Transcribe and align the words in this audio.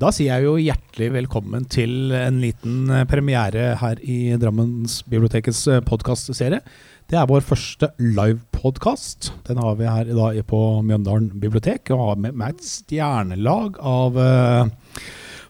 Da 0.00 0.08
sier 0.16 0.30
jeg 0.32 0.46
jo 0.46 0.52
hjertelig 0.56 1.10
velkommen 1.12 1.66
til 1.68 2.14
en 2.16 2.38
liten 2.40 2.88
eh, 2.88 3.02
premiere 3.08 3.74
her 3.82 3.98
i 4.00 4.32
Drammensbibliotekets 4.40 5.60
eh, 5.68 5.82
podkastserie. 5.84 6.62
Det 7.10 7.18
er 7.20 7.26
vår 7.28 7.44
første 7.44 7.90
livepodkast. 8.00 9.28
Den 9.44 9.60
har 9.60 9.76
vi 9.76 9.90
her 9.90 10.08
i 10.08 10.16
dag 10.16 10.38
på 10.48 10.60
Mjøndalen 10.88 11.28
bibliotek. 11.42 11.92
Og 11.92 12.00
har 12.00 12.22
med 12.22 12.40
et 12.46 12.64
stjernelag 12.64 13.76
av 13.84 14.16
uh, 14.16 15.02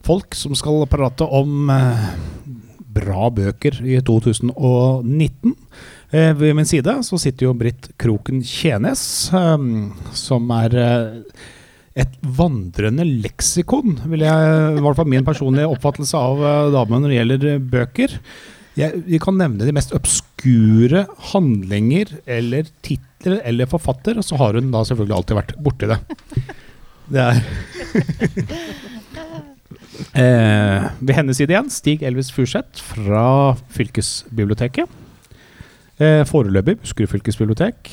folk 0.03 0.35
som 0.35 0.57
skal 0.59 0.83
prate 0.91 1.29
om 1.29 1.71
bra 2.91 3.31
bøker 3.37 3.79
i 3.85 4.01
2019. 4.03 5.55
Uh, 6.11 6.33
ved 6.41 6.59
min 6.59 6.67
side 6.67 6.97
så 7.07 7.23
sitter 7.23 7.51
jo 7.51 7.55
Britt 7.61 7.93
Kroken 8.03 8.43
Tjenes, 8.43 9.05
som 9.31 10.55
er 10.59 10.79
et 11.99 12.13
vandrende 12.23 13.05
leksikon, 13.09 13.99
vil 14.13 14.23
jeg, 14.23 14.55
i 14.79 14.83
hvert 14.85 14.99
fall 14.99 15.11
min 15.11 15.27
personlige 15.27 15.71
oppfattelse 15.73 16.17
av 16.19 16.43
uh, 16.45 16.71
damen 16.75 17.03
når 17.03 17.11
det 17.11 17.19
gjelder 17.19 17.47
uh, 17.49 17.69
bøker. 17.73 18.17
Jeg, 18.79 19.03
vi 19.09 19.19
kan 19.23 19.37
nevne 19.39 19.67
de 19.67 19.75
mest 19.75 19.93
obskure 19.97 21.05
handlinger 21.33 22.13
eller 22.31 22.71
titler 22.87 23.41
eller 23.45 23.69
forfatter, 23.71 24.21
og 24.21 24.25
så 24.25 24.39
har 24.41 24.57
hun 24.57 24.71
da 24.73 24.85
selvfølgelig 24.87 25.17
alltid 25.19 25.41
vært 25.41 25.57
borti 25.67 25.91
det. 25.91 25.99
Det 27.11 27.19
er 27.25 27.41
eh, 30.23 30.89
Ved 31.03 31.15
hennes 31.17 31.41
side 31.41 31.51
igjen, 31.51 31.71
Stig 31.75 32.05
Elvis 32.07 32.31
Furseth 32.35 32.83
fra 32.93 33.57
fylkesbiblioteket. 33.75 34.87
Eh, 36.01 36.23
foreløpig 36.29 36.79
Buskerud 36.81 37.11
fylkesbibliotek, 37.11 37.91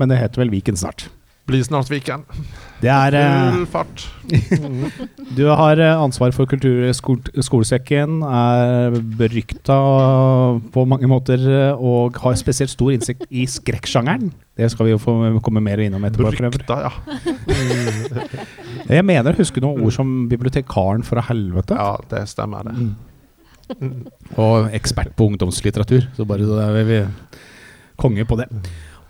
men 0.00 0.10
det 0.10 0.18
heter 0.18 0.42
vel 0.42 0.54
Viken 0.56 0.80
snart. 0.80 1.06
Blir 1.46 1.62
snart 1.66 1.90
Viken. 1.90 2.22
Det 2.82 2.90
er 2.90 3.14
Full 3.54 3.66
fart. 3.70 4.04
Du 5.36 5.46
har 5.48 5.80
eh, 5.80 5.98
ansvar 5.98 6.30
for 6.34 6.46
Kulturskolesekken, 6.50 8.20
er 8.22 8.96
berykta 9.18 9.76
på 10.74 10.84
mange 10.86 11.08
måter 11.10 11.42
eh, 11.42 11.82
og 11.82 12.18
har 12.22 12.36
spesielt 12.38 12.70
stor 12.70 12.92
innsikt 12.94 13.26
i 13.30 13.46
skrekksjangeren. 13.50 14.30
Det 14.58 14.68
skal 14.70 14.86
vi 14.86 14.94
jo 14.94 15.00
få 15.02 15.16
komme 15.42 15.62
mer 15.64 15.82
innom 15.82 16.04
etterpå. 16.06 16.30
Berykta, 16.42 16.78
ja. 16.84 16.92
Jeg 18.90 19.06
mener 19.08 19.32
å 19.32 19.38
huske 19.38 19.62
noen 19.64 19.82
ord 19.82 19.94
som 19.94 20.12
'bibliotekaren 20.30 21.02
fra 21.06 21.24
helvete' 21.30 21.78
Ja, 21.78 21.96
det 22.10 22.26
stemmer, 22.30 22.68
det. 22.68 22.74
Mm. 23.72 24.06
og 24.36 24.70
'ekspert 24.74 25.14
på 25.16 25.30
ungdomslitteratur'. 25.30 26.10
Så 26.14 26.26
bare 26.28 26.46
så 26.46 26.60
er 26.60 26.84
vi 26.84 27.02
konge 27.96 28.26
på 28.26 28.36
det. 28.36 28.50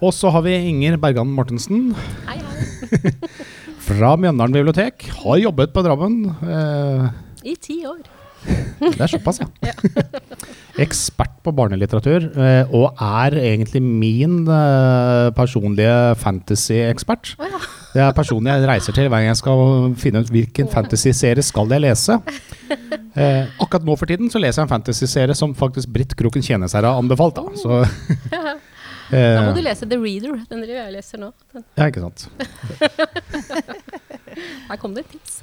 Og 0.02 0.10
så 0.14 0.32
har 0.34 0.42
vi 0.42 0.54
Inger 0.70 0.96
Bergan 1.00 1.30
Mortensen 1.30 1.92
Hei, 2.26 2.38
hei. 2.42 3.12
fra 3.86 4.14
Mjøndalen 4.18 4.54
bibliotek. 4.54 5.06
Har 5.22 5.38
jobbet 5.42 5.72
på 5.74 5.82
Drammen. 5.84 6.24
Eh, 6.42 7.06
I 7.52 7.54
ti 7.62 7.82
år. 7.86 8.02
Det 8.82 8.98
er 8.98 9.10
såpass, 9.10 9.38
ja. 9.42 9.72
Ekspert 10.82 11.36
på 11.44 11.52
barnelitteratur, 11.54 12.24
eh, 12.32 12.72
og 12.74 12.98
er 12.98 13.36
egentlig 13.38 13.82
min 13.82 14.40
eh, 14.50 15.28
personlige 15.36 16.16
fantasy-ekspert. 16.22 17.34
Oh, 17.38 17.46
ja. 17.46 17.60
Det 17.92 18.02
er 18.02 18.16
personen 18.16 18.48
jeg 18.48 18.66
reiser 18.70 18.96
til 18.96 19.06
hver 19.10 19.20
gang 19.20 19.30
jeg 19.30 19.40
skal 19.42 19.94
finne 20.00 20.22
ut 20.24 20.32
hvilken 20.32 20.70
fantasy-serie 20.72 21.44
skal 21.46 21.70
jeg 21.74 21.86
lese. 21.86 22.18
Eh, 23.12 23.44
akkurat 23.60 23.84
nå 23.84 23.92
for 24.00 24.08
tiden 24.08 24.30
så 24.32 24.40
leser 24.40 24.62
jeg 24.62 24.64
en 24.64 24.70
fantasy-serie 24.70 25.34
som 25.36 25.50
faktisk 25.52 25.90
Britt 25.92 26.14
Kroken 26.16 26.40
Tjenes 26.40 26.72
her 26.72 26.86
har 26.88 26.96
anbefalt. 26.96 27.36
Da. 27.36 27.58
Så, 27.60 27.82
Da 29.12 29.42
må 29.44 29.50
eh, 29.52 29.56
du 29.58 29.62
lese 29.66 29.86
The 29.88 29.98
Reader. 30.00 30.38
Den 30.48 30.62
driver 30.64 30.78
jeg 30.80 30.88
og 30.88 30.94
leser 30.96 31.20
nå. 31.22 31.30
Den- 31.52 31.64
ja, 31.76 31.88
ikke 31.90 32.04
sant. 32.06 32.28
Her 34.70 34.78
kom 34.80 34.94
det 34.96 35.04
et 35.06 35.12
tips. 35.16 35.40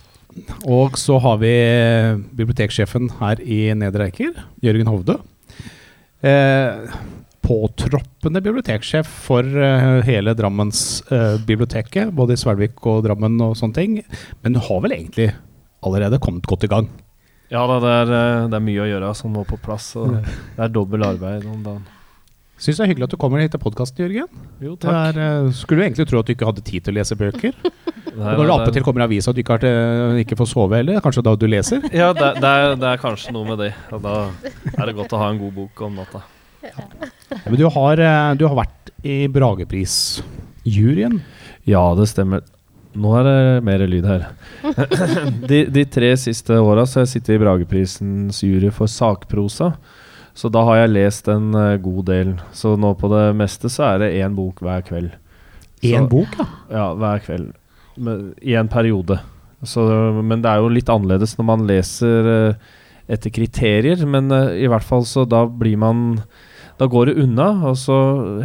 Og 0.70 0.98
så 1.00 1.18
har 1.22 1.38
vi 1.42 1.50
eh, 1.52 2.16
biblioteksjefen 2.38 3.10
her 3.20 3.42
i 3.42 3.62
Nedre 3.78 4.08
Eiker, 4.10 4.36
Jørgen 4.64 4.90
Hovde. 4.90 5.16
Eh, 6.26 6.94
påtroppende 7.46 8.42
biblioteksjef 8.46 9.10
for 9.26 9.44
eh, 9.46 10.00
hele 10.08 10.34
Drammensbiblioteket, 10.38 12.14
både 12.16 12.36
i 12.36 12.40
Svelvik 12.42 12.82
og 12.90 13.04
Drammen 13.08 13.40
og 13.46 13.56
sånne 13.60 13.78
ting. 13.78 14.00
Men 14.44 14.58
du 14.58 14.62
har 14.70 14.82
vel 14.86 14.96
egentlig 15.00 15.32
allerede 15.86 16.20
kommet 16.22 16.46
godt 16.50 16.66
i 16.68 16.72
gang? 16.72 16.90
Ja 17.50 17.64
da, 17.66 17.80
det 17.82 17.94
er, 18.04 18.12
eh, 18.20 18.48
det 18.52 18.60
er 18.60 18.66
mye 18.68 18.84
å 18.86 18.90
gjøre 18.92 19.14
som 19.18 19.34
må 19.34 19.46
på 19.50 19.58
plass. 19.66 19.92
Og 19.98 20.14
det 20.20 20.62
er 20.68 20.74
dobbel 20.76 21.06
arbeid 21.10 21.48
om 21.50 21.64
dagen. 21.66 21.88
Syns 22.60 22.76
det 22.76 22.84
er 22.84 22.90
hyggelig 22.92 23.08
at 23.08 23.14
du 23.14 23.20
kommer 23.22 23.40
hit 23.40 23.54
til 23.56 23.62
podkasten, 23.64 24.02
Jørgen. 24.04 24.28
Jo, 24.60 24.74
takk. 24.76 25.16
er, 25.16 25.20
eh, 25.24 25.52
skulle 25.56 25.80
du 25.80 25.86
egentlig 25.86 26.06
tro 26.10 26.20
at 26.20 26.28
du 26.28 26.34
ikke 26.34 26.48
hadde 26.50 26.64
tid 26.68 26.84
til 26.84 26.92
å 26.94 26.98
lese 27.00 27.16
bøker? 27.16 27.56
Nei, 28.20 28.34
Og 28.34 28.42
når 28.42 28.50
det 28.50 28.56
attpåtil 28.58 28.84
kommer 28.84 29.06
i 29.06 29.08
avisa 29.08 29.32
at 29.32 29.38
du 29.38 29.40
ikke, 29.44 29.56
har 29.56 29.64
til, 29.64 30.18
ikke 30.26 30.36
får 30.42 30.50
sove 30.52 30.76
heller, 30.76 31.00
kanskje 31.06 31.24
da 31.24 31.36
du 31.40 31.46
leser? 31.48 31.86
Ja, 31.96 32.10
det, 32.18 32.34
det, 32.44 32.50
er, 32.52 32.76
det 32.82 32.90
er 32.92 33.00
kanskje 33.00 33.32
noe 33.32 33.48
med 33.48 33.62
det. 33.64 33.72
Og 33.96 34.04
da 34.04 34.16
er 34.76 34.90
det 34.90 34.96
godt 34.98 35.16
å 35.16 35.22
ha 35.22 35.30
en 35.32 35.40
god 35.40 35.56
bok 35.56 35.84
om 35.88 35.96
natta. 36.02 36.26
Ja, 36.66 36.84
Men 37.46 37.56
du 37.62 37.66
har, 37.72 38.04
eh, 38.04 38.34
du 38.36 38.44
har 38.50 38.58
vært 38.60 38.92
i 39.08 39.22
Bragepris-juryen. 39.32 41.22
Ja, 41.70 41.86
det 41.96 42.10
stemmer. 42.12 42.44
Nå 43.00 43.14
er 43.22 43.28
det 43.30 43.40
mer 43.64 43.86
lyd 43.88 44.08
her. 44.10 44.28
De, 45.50 45.62
de 45.72 45.86
tre 45.88 46.10
siste 46.20 46.58
åra 46.60 46.84
har 46.84 47.06
jeg 47.06 47.12
sittet 47.14 47.38
i 47.38 47.42
Brageprisens 47.46 48.42
jury 48.44 48.72
for 48.74 48.90
sakprosa. 48.92 49.76
Så 50.40 50.48
da 50.54 50.62
har 50.64 50.78
jeg 50.84 50.94
lest 50.94 51.28
en 51.32 51.52
eh, 51.58 51.78
god 51.84 52.06
del. 52.08 52.36
Så 52.56 52.78
nå 52.80 52.94
på 53.00 53.10
det 53.12 53.26
meste 53.36 53.72
så 53.72 53.90
er 53.90 54.04
det 54.04 54.14
én 54.22 54.38
bok 54.38 54.62
hver 54.64 54.86
kveld. 54.88 55.12
Én 55.84 56.08
bok, 56.12 56.38
ja. 56.40 56.46
Ja, 56.72 56.86
hver 56.96 57.24
kveld. 57.26 57.50
Men, 58.00 58.30
I 58.40 58.56
en 58.60 58.72
periode. 58.72 59.20
Så, 59.68 59.84
men 60.24 60.44
det 60.44 60.52
er 60.52 60.62
jo 60.64 60.72
litt 60.72 60.92
annerledes 60.92 61.36
når 61.36 61.48
man 61.50 61.66
leser 61.68 62.30
eh, 62.36 62.70
etter 63.12 63.34
kriterier. 63.36 64.06
Men 64.08 64.32
eh, 64.36 64.62
i 64.64 64.72
hvert 64.72 64.86
fall 64.88 65.04
så 65.08 65.26
da 65.28 65.44
blir 65.48 65.80
man 65.80 66.22
Da 66.80 66.88
går 66.88 67.10
det 67.10 67.20
unna, 67.26 67.50
og 67.68 67.76
så 67.76 67.96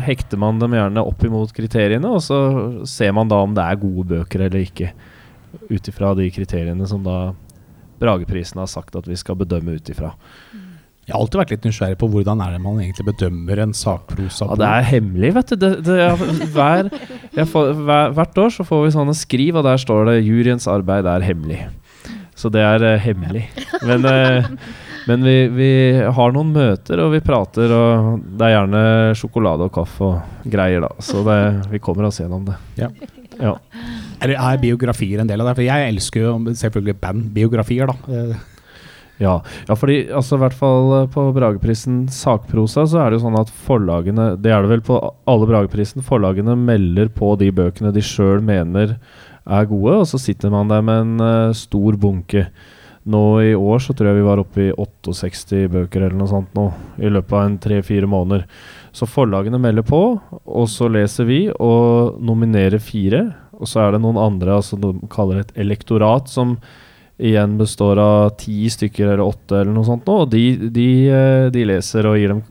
hekter 0.03 0.41
man 0.43 0.59
dem 0.59 0.72
gjerne 0.75 1.04
opp 1.06 1.21
imot 1.22 1.53
kriteriene, 1.54 2.09
og 2.10 2.19
så 2.19 2.38
ser 2.83 3.12
man 3.15 3.28
da 3.31 3.38
om 3.38 3.53
det 3.54 3.62
er 3.62 3.78
gode 3.78 4.09
bøker 4.10 4.49
eller 4.49 4.65
ikke. 4.65 4.88
Ut 5.71 5.87
ifra 5.87 6.10
de 6.19 6.27
kriteriene 6.34 6.88
som 6.91 7.06
da 7.06 7.28
Brageprisen 8.03 8.59
har 8.59 8.66
sagt 8.66 8.99
at 8.99 9.06
vi 9.06 9.15
skal 9.15 9.38
bedømme 9.38 9.77
ut 9.78 9.93
ifra. 9.94 10.10
Jeg 11.04 11.12
har 11.12 11.20
alltid 11.20 11.41
vært 11.42 11.50
litt 11.53 11.66
nysgjerrig 11.69 11.98
på 12.00 12.09
hvordan 12.09 12.41
er 12.41 12.54
det 12.54 12.62
man 12.65 12.78
egentlig 12.81 13.04
bedømmer 13.10 13.60
en 13.60 13.75
sakprosa. 13.76 14.47
Ja, 14.48 14.56
det 14.56 14.69
er 14.70 14.87
hemmelig, 14.88 15.32
vet 15.37 15.50
du. 15.53 15.56
Det, 15.60 15.70
det, 15.84 15.97
jeg, 16.00 16.38
hver, 16.54 16.88
jeg 17.37 17.48
får, 17.50 17.72
hver, 17.84 18.15
hvert 18.16 18.41
år 18.41 18.54
så 18.54 18.65
får 18.65 18.87
vi 18.87 18.94
sånne 18.94 19.16
skriv, 19.19 19.59
og 19.60 19.66
der 19.69 19.82
står 19.82 20.09
det 20.09 20.22
'Juryens 20.25 20.69
arbeid 20.70 21.04
er 21.10 21.26
hemmelig'. 21.28 21.66
Så 22.34 22.48
det 22.50 22.65
er 22.65 22.82
uh, 22.82 22.94
hemmelig. 22.98 23.44
Men, 23.84 24.09
uh, 24.09 24.48
men 25.06 25.26
vi, 25.28 25.37
vi 25.53 25.69
har 26.16 26.32
noen 26.34 26.54
møter, 26.56 27.04
og 27.04 27.12
vi 27.12 27.21
prater, 27.22 27.76
og 27.76 28.25
det 28.25 28.48
er 28.48 28.56
gjerne 28.56 28.82
sjokolade 29.21 29.69
og 29.69 29.75
kaffe 29.76 30.09
og 30.09 30.48
greier, 30.48 30.88
da. 30.88 31.04
Så 31.04 31.21
det, 31.28 31.38
vi 31.71 31.82
kommer 31.84 32.09
oss 32.09 32.22
gjennom 32.22 32.48
det. 32.48 32.56
Ja. 32.81 32.88
Ja. 33.36 33.54
Er, 34.25 34.34
er 34.38 34.59
biografier 34.62 35.21
en 35.21 35.28
del 35.28 35.44
av 35.44 35.53
det? 35.53 35.59
For 35.60 35.69
jeg 35.69 35.92
elsker 35.92 36.26
jo 36.26 36.34
selvfølgelig 36.48 36.97
bandbiografier, 37.04 37.92
da. 37.92 38.41
Ja, 39.23 39.39
ja 39.69 39.77
fordi 39.79 40.01
altså, 40.11 40.37
i 40.37 40.43
hvert 40.43 40.57
fall 40.59 40.95
eh, 40.99 41.11
på 41.15 41.27
Brageprisen 41.37 42.05
sakprosa 42.13 42.87
så 42.91 43.03
er 43.03 43.11
det 43.11 43.21
jo 43.21 43.27
sånn 43.29 43.39
at 43.39 43.53
forlagene 43.67 44.33
Det 44.43 44.51
er 44.51 44.65
det 44.65 44.73
vel 44.73 44.85
på 44.87 44.99
alle 45.31 45.49
Brageprisen. 45.51 46.05
Forlagene 46.05 46.57
melder 46.59 47.13
på 47.15 47.35
de 47.41 47.53
bøkene 47.55 47.95
de 47.95 48.03
sjøl 48.05 48.43
mener 48.45 48.97
er 49.45 49.67
gode, 49.69 49.99
og 50.01 50.07
så 50.09 50.19
sitter 50.21 50.53
man 50.53 50.71
der 50.71 50.81
med 50.81 51.03
en 51.03 51.21
uh, 51.21 51.57
stor 51.57 51.99
bunke. 52.01 52.47
Nå 53.05 53.21
i 53.45 53.51
år 53.53 53.83
så 53.85 53.93
tror 53.93 54.09
jeg 54.09 54.17
vi 54.23 54.25
var 54.25 54.41
oppe 54.41 54.63
i 54.65 54.71
68 54.73 55.67
bøker 55.69 56.07
eller 56.07 56.17
noe 56.17 56.31
sånt 56.31 56.55
nå, 56.57 56.71
i 56.97 57.11
løpet 57.13 57.37
av 57.37 57.45
en 57.45 57.59
tre-fire 57.61 58.09
måneder. 58.09 58.47
Så 58.97 59.09
forlagene 59.11 59.61
melder 59.61 59.85
på, 59.85 60.01
og 60.17 60.71
så 60.73 60.89
leser 60.89 61.29
vi 61.29 61.41
og 61.53 62.17
nominerer 62.25 62.81
fire. 62.81 63.27
Og 63.61 63.69
så 63.69 63.85
er 63.85 63.95
det 63.95 64.01
noen 64.03 64.19
andre, 64.19 64.57
altså 64.57 64.79
de 64.81 64.95
kaller 65.13 65.43
det 65.43 65.45
et 65.45 65.60
elektorat, 65.67 66.33
som 66.33 66.57
igjen 67.19 67.59
består 67.59 68.01
av 68.03 68.34
ti 68.41 68.65
stykker 68.71 69.07
eller 69.07 69.22
åtte 69.22 69.61
eller 69.61 69.75
noe 69.75 69.87
sånt 69.87 70.09
og 70.11 70.27
de, 70.33 70.71
de, 70.75 70.89
eh, 71.07 71.47
de 71.55 71.66
leser 71.69 72.09
og 72.11 72.19
gir 72.19 72.34
dem 72.34 72.43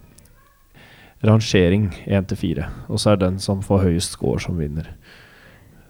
rangering 1.23 1.89
én 2.05 2.25
til 2.27 2.39
fire. 2.39 2.69
Og 2.91 2.99
så 2.99 3.13
er 3.13 3.19
det 3.19 3.29
den 3.29 3.41
som 3.43 3.63
får 3.63 3.85
høyest 3.87 4.17
score, 4.17 4.41
som 4.43 4.59
vinner. 4.59 4.89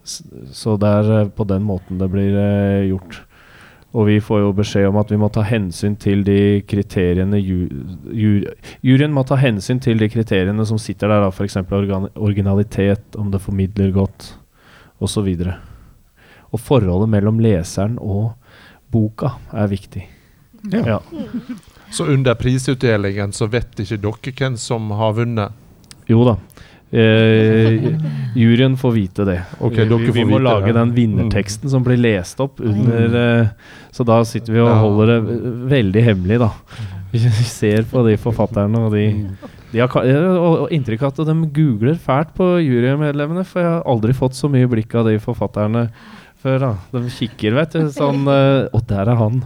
Så 0.03 0.75
det 0.77 0.89
er 0.89 1.13
eh, 1.17 1.29
på 1.33 1.45
den 1.49 1.63
måten 1.65 2.01
det 2.01 2.09
blir 2.13 2.37
eh, 2.37 2.89
gjort. 2.91 3.23
Og 3.93 4.07
vi 4.09 4.17
får 4.25 4.39
jo 4.41 4.53
beskjed 4.57 4.87
om 4.89 4.97
at 4.97 5.11
vi 5.13 5.19
må 5.21 5.29
ta 5.33 5.43
hensyn 5.45 5.95
til 6.01 6.23
de 6.25 6.63
kriteriene 6.65 7.37
ju, 7.37 7.67
ju, 8.09 8.31
Juryen 8.81 9.13
må 9.13 9.21
ta 9.25 9.37
hensyn 9.37 9.81
til 9.81 10.01
de 10.01 10.09
kriteriene 10.09 10.65
som 10.65 10.79
sitter 10.81 11.13
der, 11.13 11.27
f.eks. 11.29 11.59
Originalitet, 12.17 13.13
om 13.21 13.29
det 13.33 13.41
formidler 13.41 13.93
godt, 13.93 14.31
osv. 14.97 15.29
Og, 15.29 15.45
så 15.45 15.53
og 16.53 16.61
forholdet 16.61 17.09
mellom 17.09 17.39
leseren 17.41 17.99
og 18.01 18.33
boka 18.93 19.33
er 19.53 19.67
viktig. 19.71 20.05
Ja. 20.71 20.83
Ja. 20.87 20.99
Så 21.93 22.05
under 22.13 22.37
prisutdelingen 22.39 23.33
så 23.35 23.49
vet 23.51 23.75
ikke 23.83 23.97
dere 24.01 24.33
hvem 24.37 24.55
som 24.57 24.87
har 24.95 25.11
vunnet? 25.17 25.51
Jo 26.09 26.23
da. 26.27 26.37
Eh, 26.93 27.87
juryen 28.37 28.75
får 28.77 28.91
vite 28.93 29.25
det. 29.25 29.39
Okay, 29.59 29.85
vi, 29.89 29.97
vi, 29.97 30.11
får 30.13 30.27
må 30.29 30.37
vite 30.37 30.45
lage 30.45 30.67
det. 30.69 30.75
den 30.77 30.91
vinnerteksten 30.93 31.71
som 31.73 31.83
blir 31.85 31.97
lest 31.97 32.39
opp 32.43 32.61
under 32.61 33.15
eh, 33.21 33.47
Så 33.91 34.05
da 34.05 34.19
sitter 34.25 34.53
vi 34.53 34.61
og 34.61 34.69
Ja. 34.69 34.75
holder 34.81 35.11
det 35.13 35.39
veldig 35.73 36.03
hemmelig, 36.05 36.39
da. 36.43 36.51
Vi 37.13 37.19
ser 37.49 37.83
på 37.89 38.01
de 38.07 38.15
forfatterne, 38.17 38.77
og 38.87 38.93
de, 38.93 39.03
de 39.71 39.79
har 39.83 39.87
har 39.89 40.05
og- 40.37 40.61
og 40.63 40.69
inntrykk 40.73 41.01
av 41.03 41.19
at 41.19 41.27
de 41.27 41.35
googler 41.53 41.95
fælt 42.01 42.33
på 42.37 42.47
jurymedlemmene, 42.61 43.43
for 43.45 43.59
jeg 43.61 43.69
har 43.69 43.83
aldri 43.85 44.13
fått 44.13 44.33
så 44.37 44.49
mye 44.49 44.67
blikk 44.69 44.95
av 44.95 45.05
de 45.05 45.17
forfatterne 45.19 45.89
før. 46.43 46.59
da 46.63 46.71
De 46.93 47.11
kikker, 47.13 47.55
vet 47.57 47.75
du. 47.75 47.87
Sånn 47.93 48.27
eh, 48.29 48.69
Å, 48.69 48.81
der 48.89 49.11
er 49.13 49.19
han! 49.19 49.41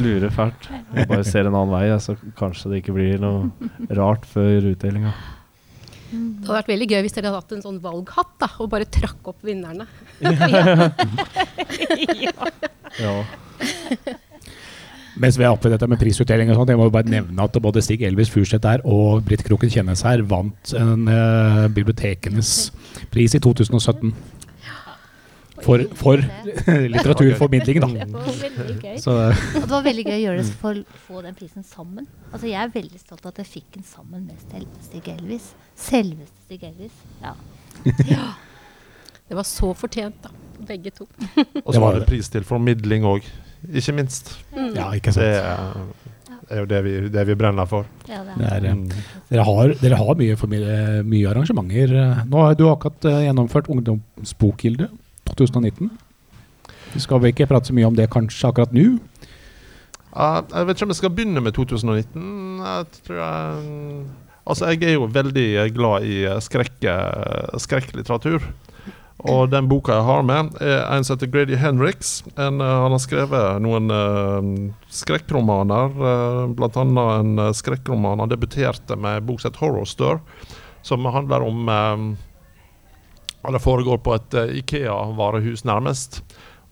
Lurer 0.00 0.32
fælt. 0.34 0.68
Jeg 0.94 1.08
bare 1.10 1.26
ser 1.26 1.48
en 1.48 1.54
annen 1.54 1.72
vei, 1.74 1.86
ja, 1.90 1.98
så 2.02 2.16
kanskje 2.38 2.72
det 2.72 2.82
ikke 2.82 2.96
blir 2.96 3.18
noe 3.22 3.50
rart 3.96 4.26
før 4.30 4.70
utdelinga. 4.72 5.14
Det 6.06 6.46
hadde 6.46 6.58
vært 6.60 6.70
veldig 6.70 6.88
gøy 6.92 7.00
hvis 7.04 7.16
dere 7.16 7.30
hadde 7.30 7.40
hatt 7.40 7.54
en 7.56 7.64
sånn 7.64 7.80
valghatt 7.82 8.36
da, 8.42 8.48
og 8.62 8.70
bare 8.72 8.86
trakk 8.98 9.32
opp 9.32 9.42
vinnerne. 9.46 9.88
Ja. 12.96 13.12
Mens 15.20 15.36
vi 15.36 15.44
er 15.46 15.52
oppe 15.52 15.70
i 15.70 15.72
dette 15.72 15.86
med 15.88 16.00
prisutdeling 16.00 16.50
og 16.52 16.58
sånt, 16.58 16.70
jeg 16.72 16.80
må 16.80 16.86
bare 16.92 17.08
nevne 17.08 17.44
at 17.44 17.56
både 17.60 17.82
Stig 17.84 18.04
Elvis 18.04 18.30
Furseth 18.32 18.62
der 18.64 18.82
og 18.84 19.24
Britt 19.24 19.44
Kroken 19.46 19.72
Kjennes 19.72 20.04
her 20.04 20.22
vant 20.28 20.72
en 20.76 21.08
uh, 21.08 21.66
bibliotekenes 21.72 22.50
pris 23.12 23.36
i 23.36 23.40
2017. 23.40 24.12
For, 25.64 25.82
for 25.96 26.20
litteraturformidling, 26.66 27.80
da. 27.80 27.88
Så 29.00 29.14
Og 29.16 29.62
det 29.62 29.70
var 29.70 29.84
veldig 29.86 30.04
gøy 30.04 30.16
å 30.16 30.22
gjøre 30.24 30.42
det 30.42 30.56
for 30.60 30.80
å 30.80 30.98
få 31.06 31.22
den 31.24 31.36
prisen 31.38 31.64
sammen. 31.66 32.08
Altså 32.30 32.50
Jeg 32.50 32.60
er 32.60 32.74
veldig 32.74 33.00
stolt 33.00 33.24
av 33.24 33.32
at 33.32 33.40
jeg 33.44 33.52
fikk 33.54 33.78
den 33.78 33.86
sammen 33.88 34.26
med 34.28 34.66
Stig 34.84 35.08
Elvis. 35.14 35.52
Selveste 35.78 36.44
Stig 36.44 36.66
Elvis. 36.68 36.98
Ja. 37.22 37.32
Det 39.26 39.38
var 39.38 39.48
så 39.48 39.72
fortjent, 39.76 40.20
da. 40.22 40.34
Begge 40.66 40.92
to. 40.96 41.08
Og 41.64 41.72
så 41.74 41.80
var 41.82 41.98
det 41.98 42.06
pris 42.08 42.28
til 42.32 42.44
formidling 42.48 43.04
òg, 43.08 43.24
ikke 43.66 43.96
minst. 43.96 44.36
ja, 44.54 44.92
ikke 44.96 45.12
Det 45.16 45.32
det 46.46 46.54
er 46.54 46.60
jo 46.60 46.66
det 46.70 46.80
vi, 46.84 46.90
det 47.10 47.22
vi 47.26 47.34
brenner 47.34 47.66
for. 47.66 47.88
ja 48.06 48.20
det 48.22 48.36
Det 48.38 48.50
er. 48.54 48.66
Mm. 48.70 48.84
Dere 49.32 49.46
har, 49.48 49.72
dere 49.80 49.96
har 49.98 50.14
mye, 50.14 50.36
mye 51.02 51.30
arrangementer. 51.32 51.94
Nå 52.30 52.44
har 52.44 52.54
du 52.54 52.68
akkurat 52.70 53.08
eh, 53.10 53.24
gjennomført 53.26 53.70
Ungdomsbokgilde 53.74 54.86
2019. 55.38 55.90
Vi 56.94 57.02
skal 57.02 57.20
vel 57.22 57.32
ikke 57.34 57.48
prate 57.50 57.70
så 57.70 57.76
mye 57.76 57.88
om 57.88 57.96
det 57.96 58.10
kanskje 58.12 58.50
akkurat 58.50 58.74
nå. 58.74 58.96
Uh, 60.16 60.40
jeg 60.40 60.66
vet 60.66 60.78
ikke 60.78 60.86
om 60.88 60.94
jeg 60.94 61.00
skal 61.02 61.12
begynne 61.12 61.42
med 61.44 61.56
2019. 61.56 62.62
Jeg 62.64 62.86
tror 63.04 63.20
jeg 63.20 64.06
Altså, 64.46 64.68
jeg 64.70 64.86
er 64.86 64.94
jo 64.94 65.08
veldig 65.10 65.48
glad 65.74 66.06
i 66.06 66.20
eh, 66.22 66.38
eh, 66.38 67.58
skrekklitteratur. 67.58 68.44
Og 69.26 69.48
den 69.50 69.66
boka 69.66 69.96
jeg 69.96 70.06
har 70.06 70.22
med, 70.28 70.52
er 70.62 70.84
en 70.84 71.02
som 71.04 71.16
heter 71.16 71.30
Grady 71.32 71.56
Henriks. 71.58 72.20
En, 72.36 72.60
eh, 72.60 72.74
han 72.84 72.94
har 72.94 73.02
skrevet 73.02 73.62
noen 73.64 73.90
uh, 73.90 74.50
skrekkromaner, 74.92 75.96
uh, 75.98 76.68
annet 76.68 77.02
en 77.16 77.42
skrekkroman 77.56 78.22
han 78.22 78.30
debuterte 78.30 78.94
med 78.94 79.22
en 79.22 79.26
bok 79.26 79.42
som 79.42 79.50
heter 79.50 79.64
Horror 79.64 79.90
Store, 79.90 80.20
som 80.86 81.08
handler 81.10 81.42
om 81.42 81.66
eh, 83.46 83.52
det 83.54 83.62
foregår 83.62 84.02
på 84.04 84.14
et 84.16 84.34
eh, 84.34 84.58
Ikea-varehus, 84.62 85.64
nærmest. 85.64 86.22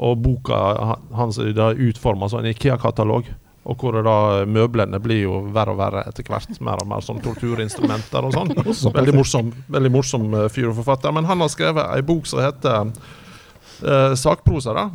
Og 0.02 0.18
boka 0.18 0.58
ha- 0.58 1.00
hans 1.14 1.38
er 1.38 1.80
utforma 1.88 2.28
som 2.28 2.42
en 2.42 2.50
Ikea-katalog. 2.50 3.30
Og 3.64 3.80
hvor 3.80 3.96
da 4.04 4.44
møblene 4.44 4.98
blir 5.00 5.22
jo 5.22 5.38
verre 5.54 5.72
og 5.72 5.78
verre 5.80 6.02
etter 6.08 6.26
hvert. 6.28 6.58
Mer 6.60 6.82
og 6.82 6.88
mer 6.90 7.00
som 7.00 7.20
torturinstrumenter 7.24 8.26
og 8.26 8.34
sånn. 8.34 8.52
Veldig 8.98 9.14
morsom, 9.16 9.54
veldig 9.72 9.92
morsom 9.94 10.26
uh, 10.34 10.48
fyr 10.52 10.68
og 10.68 10.76
forfatter. 10.82 11.14
Men 11.16 11.24
han 11.30 11.40
har 11.40 11.48
skrevet 11.48 11.94
ei 11.94 12.02
bok 12.04 12.28
som 12.28 12.42
heter 12.44 12.90
uh, 12.90 14.12
sakprosa, 14.20 14.74
da. 14.76 14.90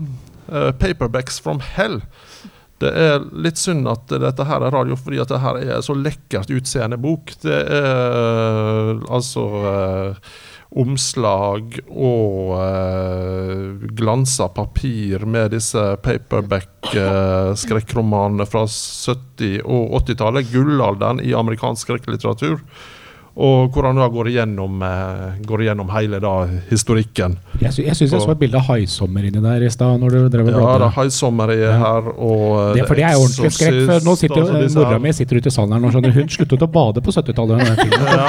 Uh, 0.49 0.69
'Paperbacks 0.77 1.41
from 1.41 1.63
Hell'. 1.65 2.03
Det 2.79 2.91
er 2.95 3.25
litt 3.35 3.59
synd 3.59 3.89
at 3.91 4.07
dette 4.07 4.45
her 4.47 4.63
er 4.63 4.71
radio, 4.71 4.95
fordi 4.95 5.19
at 5.19 5.31
det 5.33 5.41
her 5.43 5.57
er 5.59 5.81
så 5.83 5.95
lekkert 5.97 6.51
utseende 6.53 6.99
bok. 7.01 7.33
Det 7.43 7.57
er 7.57 8.93
uh, 8.93 9.01
altså 9.11 9.43
eh, 9.73 10.29
omslag 10.77 11.79
og 11.89 12.53
uh, 12.53 13.73
glansa 13.97 14.45
papir 14.53 15.25
med 15.25 15.49
disse 15.55 15.81
paperback-skrekkromanene 16.05 18.45
fra 18.45 18.67
70- 18.69 19.65
og 19.65 19.97
80-tallet. 20.03 20.45
Gullalderen 20.53 21.17
i 21.25 21.33
amerikansk 21.33 21.81
skrekklitteratur. 21.87 22.61
Og 23.39 23.69
hvordan 23.71 23.95
han 24.01 24.11
går 24.11 24.27
igjennom, 24.33 24.81
eh, 24.83 25.37
går 25.47 25.61
igjennom 25.63 25.87
hele 25.93 26.17
da, 26.19 26.31
historikken. 26.67 27.37
Jeg, 27.61 27.71
sy 27.71 27.83
jeg 27.85 27.95
syns 27.95 28.11
jeg 28.11 28.19
så 28.25 28.31
et 28.33 28.39
bilde 28.41 28.57
av 28.59 28.65
haisommer 28.67 29.23
inni 29.29 29.39
der 29.39 29.63
i 29.63 29.69
stad. 29.71 29.95
når 30.01 30.09
du 30.11 30.27
drev 30.33 30.47
og 30.49 30.53
Ja, 30.59 30.75
det 30.81 30.87
er. 30.89 30.95
Haisommer 30.97 31.47
i 31.53 31.55
Ja. 31.61 31.71
her, 31.79 32.03
og 32.19 32.75
Det, 32.75 32.83
for 32.87 32.95
det 32.99 33.03
er 33.05 33.11
jo 33.15 33.19
ordentlig 33.23 33.51
skrekk. 33.55 33.85
For 33.87 33.99
nå 34.09 34.13
sitter 34.17 34.35
jo 34.35 34.43
altså 34.47 34.79
Mora 34.83 34.99
mi 34.99 35.11
sitter 35.13 35.35
ute 35.39 35.47
i 35.47 35.51
salen 35.55 35.71
her 35.71 35.79
nå, 35.79 35.87
skjønner. 35.93 36.11
Hun 36.19 36.27
sluttet 36.27 36.61
å 36.61 36.67
bade 36.67 36.99
på 37.01 37.11
70-tallet. 37.15 37.57
denne. 37.63 37.75
Ja. 38.19 38.27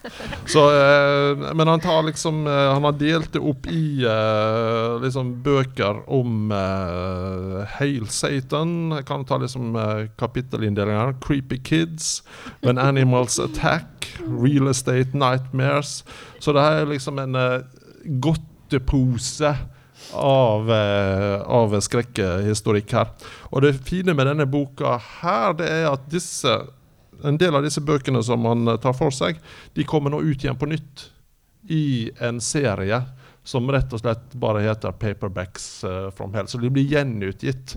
Så, 0.52 0.62
eh, 0.66 1.54
men 1.54 1.68
han 1.68 1.80
tar 1.80 2.02
liksom 2.02 2.46
eh, 2.46 2.72
Han 2.72 2.84
har 2.84 2.92
delt 2.92 3.32
det 3.32 3.38
opp 3.38 3.66
i 3.70 4.02
eh, 4.02 4.96
liksom 5.02 5.36
bøker 5.44 6.00
om 6.10 6.50
eh, 6.50 7.76
Hail 7.76 8.08
Satan. 8.10 8.90
Jeg 8.96 9.06
kan 9.06 9.24
ta 9.28 9.38
liksom 9.38 9.76
eh, 9.78 10.08
kapittelinndelingen. 10.18 11.20
Creepy 11.22 11.60
Kids, 11.62 12.22
When 12.64 12.78
Animals 12.82 13.38
Attack, 13.38 14.10
Real 14.26 14.72
Estate 14.72 15.14
Nightmares. 15.14 16.00
Så 16.38 16.52
det 16.56 16.66
her 16.66 16.82
er 16.82 16.90
liksom 16.96 17.22
en 17.22 17.38
eh, 17.38 17.60
godtepose 18.18 19.54
av, 20.14 20.70
eh, 20.72 21.40
av 21.46 21.78
skrekkehistorikk 21.78 22.98
her. 22.98 23.14
Og 23.52 23.62
det 23.62 23.76
fine 23.86 24.14
med 24.18 24.26
denne 24.26 24.50
boka 24.50 24.98
her, 25.20 25.54
det 25.58 25.70
er 25.70 25.90
at 25.92 26.10
disse 26.10 26.58
en 27.24 27.38
del 27.40 27.56
av 27.56 27.64
disse 27.64 27.82
bøkene 27.84 28.22
som 28.24 28.42
man 28.44 28.68
eh, 28.68 28.78
tar 28.82 28.96
for 28.96 29.14
seg, 29.14 29.40
de 29.74 29.86
kommer 29.88 30.12
nå 30.12 30.22
ut 30.22 30.44
igjen 30.44 30.58
på 30.58 30.68
nytt 30.70 31.08
i 31.70 32.10
en 32.24 32.40
serie 32.40 33.02
som 33.44 33.70
rett 33.72 33.92
og 33.92 34.02
slett 34.02 34.34
bare 34.38 34.62
heter 34.64 34.92
'Paperbacks 34.92 35.84
eh, 35.84 36.10
from 36.16 36.34
Hell'. 36.34 36.46
Så 36.46 36.58
de 36.58 36.70
blir 36.70 36.84
gjenutgitt. 36.84 37.76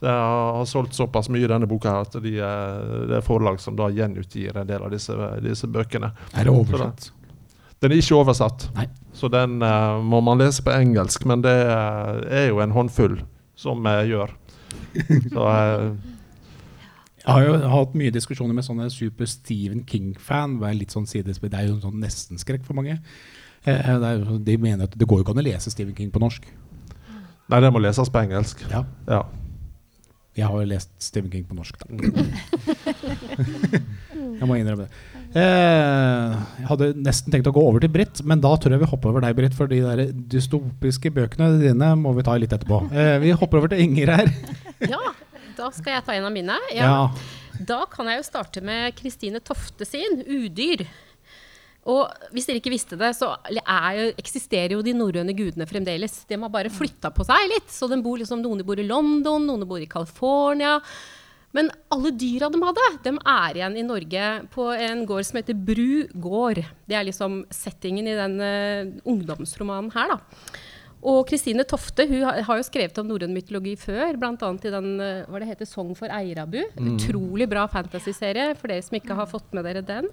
Det 0.00 0.08
har, 0.08 0.64
solgt 0.64 0.94
såpass 0.94 1.28
mye 1.28 1.44
i 1.44 1.50
denne 1.50 1.68
boka 1.68 1.90
her 1.92 2.06
at 2.06 2.14
de, 2.22 2.38
eh, 2.40 3.06
det 3.10 3.18
er 3.18 3.26
forlag 3.26 3.60
som 3.60 3.76
da 3.76 3.90
gjenutgir 3.92 4.56
en 4.56 4.68
del 4.68 4.82
av 4.82 4.92
disse, 4.94 5.16
disse 5.44 5.68
bøkene. 5.68 6.14
Er 6.32 6.48
det 6.48 6.54
oversatt? 6.54 7.10
Den 7.80 7.92
er 7.92 8.00
ikke 8.00 8.18
oversatt, 8.20 8.66
Nei. 8.76 8.86
så 9.16 9.28
den 9.32 9.62
uh, 9.64 10.02
må 10.04 10.18
man 10.20 10.36
lese 10.40 10.60
på 10.60 10.72
engelsk. 10.72 11.24
Men 11.24 11.40
det 11.40 11.54
er 11.64 12.50
jo 12.50 12.60
en 12.60 12.74
håndfull 12.76 13.22
som 13.56 13.86
uh, 13.88 14.02
gjør. 14.04 14.34
Så 15.32 15.46
eh, 15.48 15.86
Jeg 17.20 17.34
har 17.34 17.44
jo 17.44 17.56
hatt 17.68 17.96
mye 18.00 18.12
diskusjoner 18.14 18.56
med 18.56 18.64
sånne 18.64 18.86
super 18.92 19.28
Stephen 19.28 19.84
King-fan. 19.88 20.56
Det 20.60 20.70
er 20.70 20.94
sånn. 20.94 21.08
Det 21.10 21.52
er 21.52 21.66
jo 21.68 21.76
sånn 21.82 22.00
nestenskrekk 22.00 22.64
for 22.64 22.78
mange. 22.78 22.96
Eh, 23.68 23.90
de 24.40 24.56
mener 24.56 24.88
at 24.88 24.96
det 24.96 25.08
går 25.08 25.20
jo 25.20 25.26
ikke 25.26 25.34
an 25.36 25.42
å 25.42 25.44
lese 25.44 25.72
Stephen 25.72 25.96
King 25.98 26.08
på 26.14 26.22
norsk. 26.22 26.48
Nei, 27.50 27.60
det 27.60 27.70
må 27.74 27.82
leses 27.82 28.08
på 28.08 28.22
engelsk. 28.22 28.62
Ja. 28.70 28.84
Ja. 29.10 29.24
Jeg 30.38 30.46
har 30.46 30.62
jo 30.62 30.68
lest 30.70 30.92
Stephen 31.02 31.30
King 31.32 31.44
på 31.48 31.56
norsk, 31.58 31.76
da. 31.82 31.86
Jeg 34.40 34.48
må 34.48 34.56
innrømme 34.56 34.86
det. 34.86 34.92
Eh, 35.36 36.36
jeg 36.58 36.66
hadde 36.66 36.86
nesten 37.04 37.32
tenkt 37.32 37.48
å 37.50 37.52
gå 37.54 37.62
over 37.62 37.82
til 37.82 37.90
Britt, 37.92 38.22
men 38.26 38.40
da 38.42 38.50
tror 38.58 38.74
jeg 38.74 38.82
vi 38.82 38.88
hopper 38.90 39.12
over 39.12 39.22
deg, 39.24 39.36
Britt. 39.36 39.54
For 39.56 39.70
de 39.70 39.82
der 39.84 40.14
dystopiske 40.32 41.12
bøkene 41.14 41.52
dine 41.60 41.90
må 42.00 42.14
vi 42.16 42.24
ta 42.26 42.34
litt 42.40 42.54
etterpå. 42.56 42.80
Eh, 42.88 43.16
vi 43.22 43.34
hopper 43.36 43.60
over 43.60 43.72
til 43.72 43.82
Inger 43.84 44.14
her. 44.16 44.32
Ja, 44.88 45.02
da 45.56 45.70
skal 45.74 45.96
jeg 45.96 46.06
ta 46.06 46.16
en 46.16 46.26
av 46.28 46.34
mine. 46.34 46.56
Ja. 46.74 46.88
Ja. 46.88 47.60
Da 47.60 47.84
kan 47.90 48.08
jeg 48.08 48.22
jo 48.22 48.26
starte 48.28 48.62
med 48.64 48.96
Kristine 48.96 49.40
Tofte 49.44 49.86
sin 49.88 50.22
'Udyr'. 50.24 50.86
Og 51.88 52.28
hvis 52.34 52.44
dere 52.48 52.60
ikke 52.60 52.72
visste 52.74 52.96
det, 53.00 53.14
så 53.16 53.32
er 53.48 53.90
jo, 53.96 54.08
eksisterer 54.20 54.74
jo 54.76 54.82
de 54.84 54.92
norrøne 54.96 55.32
gudene 55.36 55.66
fremdeles. 55.68 56.18
De 56.28 56.36
har 56.36 56.52
bare 56.52 56.72
flytta 56.72 57.08
på 57.14 57.24
seg 57.24 57.48
litt. 57.54 57.72
Så 57.72 57.88
bor 58.04 58.20
liksom, 58.20 58.42
noen 58.44 58.64
bor 58.66 58.78
i 58.78 58.86
London, 58.86 59.46
noen 59.48 59.64
bor 59.68 59.80
i 59.80 59.88
California. 59.88 60.76
Men 61.56 61.70
alle 61.90 62.12
dyra 62.14 62.50
de 62.52 62.60
hadde, 62.62 62.88
de 63.02 63.14
er 63.16 63.58
igjen 63.58 63.78
i 63.80 63.86
Norge 63.86 64.26
på 64.52 64.68
en 64.70 65.02
gård 65.08 65.26
som 65.26 65.40
heter 65.40 65.56
Bru 65.56 66.06
gård. 66.14 66.60
Det 66.86 66.98
er 66.98 67.08
liksom 67.08 67.40
settingen 67.50 68.06
i 68.06 68.18
den 68.18 68.36
eh, 68.44 68.92
ungdomsromanen 69.08 69.90
her, 69.96 70.14
da. 70.14 70.20
Og 71.00 71.22
Kristine 71.30 71.64
Tofte 71.64 72.04
hun 72.10 72.26
har, 72.26 72.58
jo 72.58 72.64
skrevet 72.66 72.98
om 73.00 73.08
norrøn 73.08 73.32
mytologi 73.32 73.72
før, 73.80 74.18
bl.a. 74.20 74.34
i 74.36 74.72
den 74.74 74.88
eh, 75.00 75.22
hva 75.30 75.40
det 75.40 75.48
heter, 75.48 75.68
'Sogn 75.68 75.94
for 75.96 76.12
Eirabu'. 76.12 76.60
Utrolig 76.76 77.48
bra 77.48 77.64
fantasyserie 77.72 78.52
for 78.58 78.68
dere 78.68 78.84
som 78.84 78.98
ikke 78.98 79.16
har 79.16 79.28
fått 79.30 79.48
med 79.56 79.64
dere 79.64 79.80
den. 79.86 80.10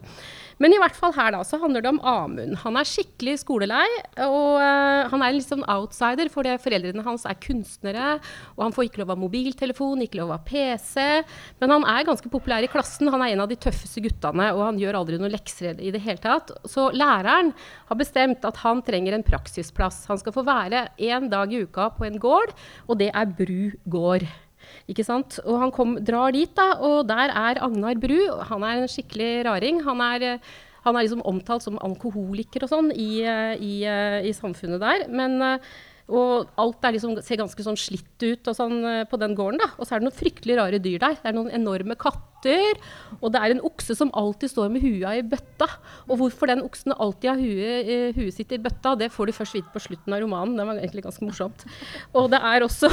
Men 0.63 0.73
i 0.73 0.79
hvert 0.79 0.95
fall 0.97 1.11
her 1.17 1.33
da, 1.35 1.43
så 1.45 1.59
handler 1.59 1.83
det 1.83 1.91
om 1.91 1.99
Amund. 2.07 2.55
Han 2.63 2.79
er 2.79 2.87
skikkelig 2.87 3.35
skolelei, 3.43 3.85
og 4.25 4.57
uh, 4.57 5.09
han 5.11 5.21
er 5.21 5.35
en 5.35 5.43
sånn 5.43 5.65
outsider, 5.69 6.31
det, 6.47 6.55
foreldrene 6.63 7.05
hans 7.05 7.27
er 7.29 7.37
kunstnere, 7.43 8.15
og 8.55 8.63
han 8.65 8.73
får 8.75 8.87
ikke 8.87 9.03
lov 9.03 9.13
av 9.13 9.21
mobiltelefon, 9.21 10.05
ikke 10.05 10.21
lov 10.21 10.33
av 10.37 10.45
PC. 10.47 10.97
Men 11.61 11.75
han 11.75 11.85
er 11.91 12.07
ganske 12.07 12.31
populær 12.31 12.65
i 12.65 12.71
klassen, 12.71 13.11
han 13.13 13.25
er 13.25 13.35
en 13.35 13.43
av 13.43 13.51
de 13.51 13.59
tøffeste 13.59 14.01
guttene, 14.05 14.49
og 14.55 14.63
han 14.63 14.81
gjør 14.81 15.01
aldri 15.01 15.19
noen 15.19 15.35
lekser 15.35 15.77
i 15.83 15.91
det 15.93 16.01
hele 16.07 16.23
tatt. 16.23 16.55
Så 16.65 16.87
læreren 16.95 17.51
har 17.91 17.99
bestemt 17.99 18.47
at 18.47 18.63
han 18.63 18.81
trenger 18.87 19.17
en 19.17 19.27
praksisplass. 19.27 20.05
Han 20.09 20.21
skal 20.21 20.35
få 20.35 20.45
være 20.47 20.76
én 20.97 21.29
dag 21.31 21.53
i 21.53 21.63
uka 21.65 21.89
på 21.97 22.07
en 22.07 22.19
gård, 22.21 22.53
og 22.87 22.99
det 23.01 23.09
er 23.13 23.33
Bru 23.37 23.71
gård. 23.89 24.27
Ikke 24.87 25.05
sant? 25.05 25.39
Og 25.45 25.59
han 25.61 25.73
kom, 25.75 25.97
drar 26.03 26.33
dit, 26.35 26.51
da, 26.57 26.73
og 26.83 27.07
der 27.09 27.31
er 27.31 27.59
Agnar 27.63 27.99
Bru. 27.99 28.19
Han 28.49 28.65
er 28.67 28.81
en 28.81 28.91
skikkelig 28.91 29.45
raring. 29.47 29.81
Han 29.85 30.01
er, 30.03 30.25
eh, 30.33 30.55
han 30.85 30.95
er 30.95 31.05
liksom 31.05 31.25
omtalt 31.27 31.63
som 31.65 31.79
alkoholiker 31.83 32.63
og 32.63 32.71
sånn 32.71 32.91
i, 32.95 33.23
eh, 33.23 33.55
i, 33.59 33.73
eh, 33.83 34.27
i 34.27 34.33
samfunnet 34.35 34.79
der. 34.83 35.07
Men, 35.09 35.59
og 36.07 36.47
alt 36.55 36.85
liksom, 36.95 37.17
ser 37.19 37.39
ganske 37.41 37.63
sånn 37.65 37.77
slitt 37.79 38.23
ut 38.23 38.47
sånn 38.55 38.77
eh, 38.87 39.03
på 39.09 39.19
den 39.19 39.35
gården. 39.35 39.59
da. 39.59 39.73
Og 39.75 39.83
så 39.83 39.95
er 39.95 39.99
det 39.99 40.07
noen 40.07 40.15
fryktelig 40.15 40.55
rare 40.55 40.79
dyr 40.79 41.01
der. 41.03 41.17
Det 41.19 41.27
er 41.27 41.35
noen 41.35 41.51
enorme 41.51 41.97
katter. 41.99 42.79
Og 43.19 43.33
det 43.33 43.41
er 43.41 43.55
en 43.55 43.63
okse 43.67 43.97
som 43.97 44.13
alltid 44.15 44.53
står 44.53 44.71
med 44.71 44.85
hua 44.85 45.17
i 45.19 45.25
bøtta. 45.27 45.67
Og 46.07 46.21
hvorfor 46.21 46.47
den 46.47 46.63
oksen 46.63 46.95
alltid 46.95 47.31
har 47.33 47.43
huet, 47.43 47.91
eh, 47.91 48.15
huet 48.15 48.37
sitt 48.37 48.55
i 48.55 48.61
bøtta, 48.61 48.95
det 48.95 49.11
får 49.11 49.27
du 49.27 49.35
først 49.35 49.59
vite 49.59 49.73
på 49.73 49.83
slutten 49.83 50.15
av 50.15 50.23
romanen. 50.23 50.55
Det 50.55 50.69
var 50.69 50.79
egentlig 50.79 51.07
ganske 51.09 51.27
morsomt. 51.27 51.67
Og 52.15 52.31
det 52.31 52.39
er 52.39 52.63
også 52.63 52.91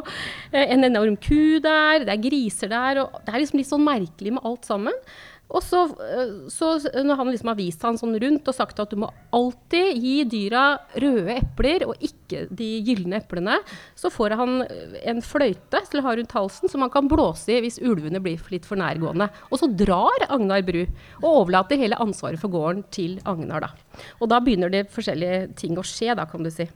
en 0.64 0.88
enorm 0.88 1.20
ku 1.20 1.60
der, 1.60 2.08
det 2.08 2.14
er 2.14 2.24
griser 2.24 2.72
der, 2.72 3.04
og 3.04 3.20
det 3.20 3.34
er 3.34 3.42
liksom 3.42 3.60
litt 3.60 3.68
sånn 3.68 3.84
merkelig 3.84 4.38
med 4.38 4.48
alt 4.48 4.64
sammen. 4.64 4.96
Og 5.46 5.62
så, 5.62 5.84
eh, 6.02 6.30
så 6.50 6.72
når 7.06 7.16
han 7.20 7.28
liksom 7.30 7.46
har 7.52 7.54
vist 7.58 7.82
han 7.86 7.94
sånn 8.00 8.16
rundt 8.18 8.48
og 8.50 8.54
sagt 8.56 8.80
at 8.82 8.90
du 8.90 8.96
må 8.98 9.06
alltid 9.36 9.94
gi 10.02 10.14
dyra 10.26 10.62
røde 10.98 11.36
epler 11.38 11.84
og 11.86 12.02
ikke 12.02 12.48
de 12.50 12.66
gylne 12.82 13.20
eplene, 13.20 13.60
så 13.94 14.10
får 14.10 14.34
han 14.40 14.56
eh, 14.64 14.96
en 15.12 15.22
fløyte 15.22 15.84
til 15.86 16.00
å 16.02 16.06
ha 16.08 16.16
rundt 16.18 16.34
halsen 16.34 16.68
som 16.72 16.82
han 16.82 16.90
kan 16.90 17.06
blåse 17.08 17.54
i 17.54 17.60
hvis 17.62 17.78
ulvene 17.78 18.18
blir 18.24 18.42
litt 18.50 18.66
for 18.66 18.74
nærgående. 18.80 19.28
Og 19.52 19.62
så 19.62 19.70
drar 19.70 20.26
Agnar 20.28 20.66
Bru 20.66 20.82
og 21.22 21.28
overlater 21.30 21.78
hele 21.78 21.94
ansvaret 22.02 22.42
for 22.42 22.50
gården 22.50 22.82
til 22.90 23.20
Agnar. 23.24 23.68
da. 23.68 24.02
Og 24.20 24.28
da 24.34 24.40
begynner 24.42 24.74
det 24.74 24.88
forskjellige 24.90 25.54
ting 25.62 25.78
å 25.78 25.86
skje, 25.86 26.16
da, 26.18 26.26
kan 26.26 26.42
du 26.42 26.50
si. 26.50 26.66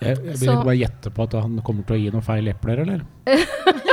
Jeg, 0.00 0.14
jeg 0.16 0.16
begynner 0.38 0.62
Så- 0.62 0.64
bare 0.64 0.78
gjette 0.80 1.10
på 1.12 1.22
at 1.28 1.32
han 1.42 1.60
kommer 1.66 1.84
til 1.84 1.96
å 1.96 2.00
gi 2.00 2.10
noen 2.14 2.24
feil 2.24 2.48
epler, 2.48 2.84
eller? 2.86 3.04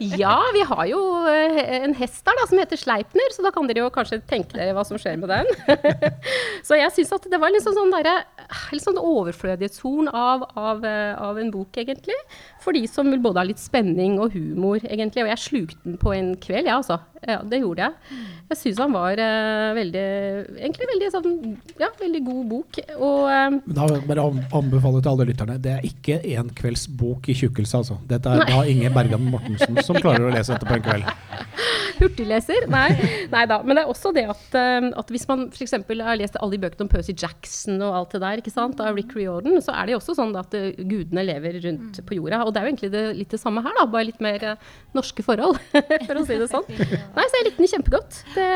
Ja, 0.00 0.38
vi 0.56 0.62
har 0.64 0.86
jo 0.88 1.00
eh, 1.28 1.58
en 1.84 1.92
hest 1.98 2.22
der 2.24 2.38
da, 2.38 2.46
som 2.48 2.60
heter 2.60 2.80
Sleipner, 2.80 3.34
så 3.34 3.44
da 3.44 3.52
kan 3.52 3.68
dere 3.68 3.82
jo 3.84 3.90
kanskje 3.92 4.20
tenke 4.30 4.56
dere 4.56 4.72
hva 4.76 4.84
som 4.88 4.96
skjer 5.00 5.18
med 5.20 5.28
den. 5.28 5.50
så 6.66 6.78
jeg 6.80 6.94
syns 6.96 7.12
at 7.18 7.28
det 7.28 7.40
var 7.42 7.52
litt 7.52 7.66
sånn, 7.66 7.92
derre- 7.92 8.24
sånn 8.80 9.00
overflødighetshorn 9.00 10.08
av, 10.08 10.46
av, 10.56 10.84
eh, 10.88 11.12
av 11.20 11.40
en 11.42 11.52
bok, 11.52 11.76
egentlig. 11.82 12.16
For 12.60 12.76
de 12.76 12.84
som 12.90 13.08
vil 13.10 13.22
både 13.22 13.40
ha 13.40 13.46
litt 13.48 13.62
spenning 13.62 14.18
og 14.20 14.34
humor, 14.36 14.82
egentlig. 14.84 15.24
Og 15.24 15.32
jeg 15.32 15.44
slukte 15.44 15.80
den 15.86 15.96
på 16.00 16.12
en 16.16 16.34
kveld, 16.40 16.66
jeg, 16.66 16.70
ja, 16.70 16.80
altså. 16.80 17.00
Ja, 17.20 17.40
det 17.44 17.58
gjorde 17.60 17.84
jeg. 17.84 18.20
Jeg 18.50 18.56
syns 18.56 18.78
han 18.80 18.94
var 18.94 19.20
uh, 19.20 19.70
veldig 19.76 20.04
Egentlig 20.56 20.86
veldig 20.88 21.08
sånn 21.12 21.34
Ja, 21.78 21.90
veldig 22.00 22.22
god 22.24 22.46
bok. 22.48 22.78
Og 22.96 23.18
uh, 23.28 23.58
Da 23.68 23.84
vil 23.86 23.98
jeg 23.98 24.08
bare 24.08 24.24
anbefale 24.56 25.02
til 25.04 25.12
alle 25.12 25.26
lytterne. 25.28 25.58
Det 25.60 25.74
er 25.76 25.84
ikke 25.86 26.16
en 26.38 26.48
kvelds 26.56 26.86
bok 27.00 27.28
i 27.28 27.36
tjukkelse, 27.36 27.82
altså. 27.82 27.98
Dette 28.08 28.32
er 28.32 28.48
da 28.48 28.62
Inge 28.70 28.92
Bergan 28.94 29.28
Mortensen 29.28 29.82
som 29.84 30.00
klarer 30.00 30.30
å 30.30 30.32
lese 30.32 30.56
dette 30.56 30.68
på 30.68 30.78
en 30.78 30.86
kveld. 30.86 31.12
Hurtigleser? 32.00 32.64
Nei. 32.72 32.88
Nei 33.34 33.44
da. 33.50 33.60
Men 33.66 33.76
det 33.76 33.84
er 33.84 33.92
også 33.92 34.14
det 34.16 34.24
at, 34.32 34.46
uh, 34.56 34.88
at 35.02 35.12
hvis 35.12 35.28
man 35.28 35.48
f.eks. 35.52 35.76
har 35.76 36.20
lest 36.20 36.40
alle 36.40 36.56
de 36.56 36.62
bøkene 36.64 36.88
om 36.88 36.92
Percy 36.92 37.12
Jackson 37.12 37.76
og 37.84 37.98
alt 38.00 38.16
det 38.16 38.22
der, 38.24 38.40
ikke 38.40 38.54
sant, 38.54 38.80
av 38.80 38.96
Rick 38.96 39.12
Riordan, 39.18 39.60
så 39.60 39.76
er 39.76 39.90
det 39.90 39.98
jo 39.98 40.00
også 40.00 40.16
sånn 40.16 40.32
at 40.40 40.56
gudene 40.80 41.26
lever 41.28 41.60
rundt 41.68 42.00
på 42.08 42.16
jorda. 42.16 42.40
Og 42.50 42.54
det 42.56 42.60
er 42.60 42.66
jo 42.66 42.72
egentlig 42.72 42.90
det, 42.90 43.02
litt 43.14 43.30
det 43.30 43.38
samme 43.38 43.62
her, 43.62 43.76
da, 43.78 43.84
bare 43.86 44.08
litt 44.08 44.18
mer 44.24 44.42
eh, 44.52 44.70
norske 44.98 45.22
forhold, 45.22 45.60
for 46.08 46.18
å 46.18 46.24
si 46.26 46.38
det 46.40 46.48
sånn. 46.50 46.66
Nei, 46.66 47.26
så 47.30 47.38
jeg 47.38 47.46
likte 47.46 47.62
den 47.62 47.70
kjempegodt. 47.76 48.18
Det, 48.34 48.46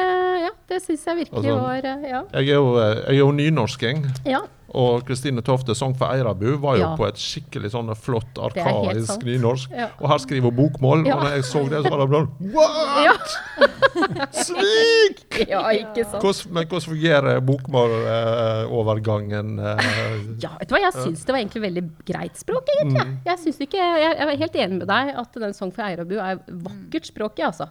ja, 0.43 0.51
det 0.73 0.81
syns 0.83 1.07
jeg 1.07 1.21
virkelig 1.23 1.45
Altså, 1.45 1.61
var 1.63 1.89
eh, 1.93 2.09
ja. 2.11 2.25
Jeg 2.41 2.51
er 2.51 2.59
jo, 2.59 2.75
eh, 2.83 2.91
jeg 3.05 3.15
er 3.15 3.21
jo 3.23 3.31
nynorsking. 3.39 4.05
ja. 4.27 4.43
Og 4.75 5.05
Kristine 5.07 5.41
Tofte, 5.43 5.75
'Song 5.75 5.95
for 5.99 6.07
Eirabu', 6.11 6.59
var 6.61 6.77
jo 6.77 6.83
Ja. 6.83 6.97
på 6.97 7.07
et 7.07 7.17
skikkelig 7.19 7.71
sånn 7.71 7.95
flott, 7.97 8.35
arkaisk 8.39 9.23
nynorsk. 9.23 9.71
Ja. 9.71 9.89
Og 10.01 10.09
her 10.11 10.19
skriver 10.19 10.43
hun 10.51 10.57
bokmål. 10.57 11.07
Ja. 11.07 11.15
Og 11.17 11.23
når 11.25 11.31
jeg 11.37 11.45
så 11.45 11.69
det, 11.71 11.83
så 11.85 11.91
var 11.91 11.99
det 12.03 12.09
sånn 12.15 12.29
What?! 12.53 13.05
Ja. 13.05 13.13
Svik! 14.45 15.25
men 16.51 16.67
hvordan 16.67 16.81
fungerer 16.81 17.41
bokmålovergangen? 17.41 19.59
Eh, 19.59 19.65
Ja, 20.43 20.49
vet 20.59 20.69
du 20.69 20.75
hva, 20.75 20.81
jeg 20.83 20.93
syns 20.97 21.25
det 21.25 21.33
var 21.33 21.39
egentlig 21.41 21.63
veldig 21.65 21.85
greit 22.07 22.37
språk, 22.39 22.69
egentlig. 22.75 23.07
Mm. 23.07 23.19
Jeg, 23.27 23.39
synes 23.43 23.59
ikke, 23.67 23.79
jeg, 23.79 24.17
er 24.19 24.37
helt 24.43 24.57
enig 24.57 24.79
med 24.81 24.89
deg 24.91 25.05
at 25.23 25.33
den 25.45 25.55
Song 25.57 25.73
for 25.75 25.83
Eirabu 25.87 26.15
er 26.19 26.35
vakkert 26.49 27.07
språk, 27.11 27.35
altså. 27.47 27.67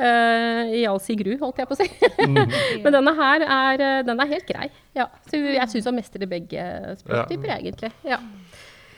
Uh, 0.00 0.62
I 0.74 0.76
all 0.88 1.00
sin 1.02 1.18
gru, 1.20 1.32
holdt 1.40 1.58
jeg 1.62 1.68
på 1.70 1.74
å 1.76 1.80
si. 1.80 1.88
Mm. 2.26 2.36
Men 2.84 2.90
denne 2.98 3.12
her 3.18 3.38
er, 3.46 3.74
eh, 3.80 4.02
den 4.06 4.18
er 4.22 4.28
helt 4.34 4.48
grei. 4.48 4.66
Ja. 4.96 5.06
Så 5.30 5.36
jeg 5.40 5.68
syns 5.72 5.86
han 5.88 5.96
mestrer 5.96 6.26
begge 6.32 6.64
språktyper, 7.02 7.52
egentlig. 7.58 7.92
Ja. 8.08 8.18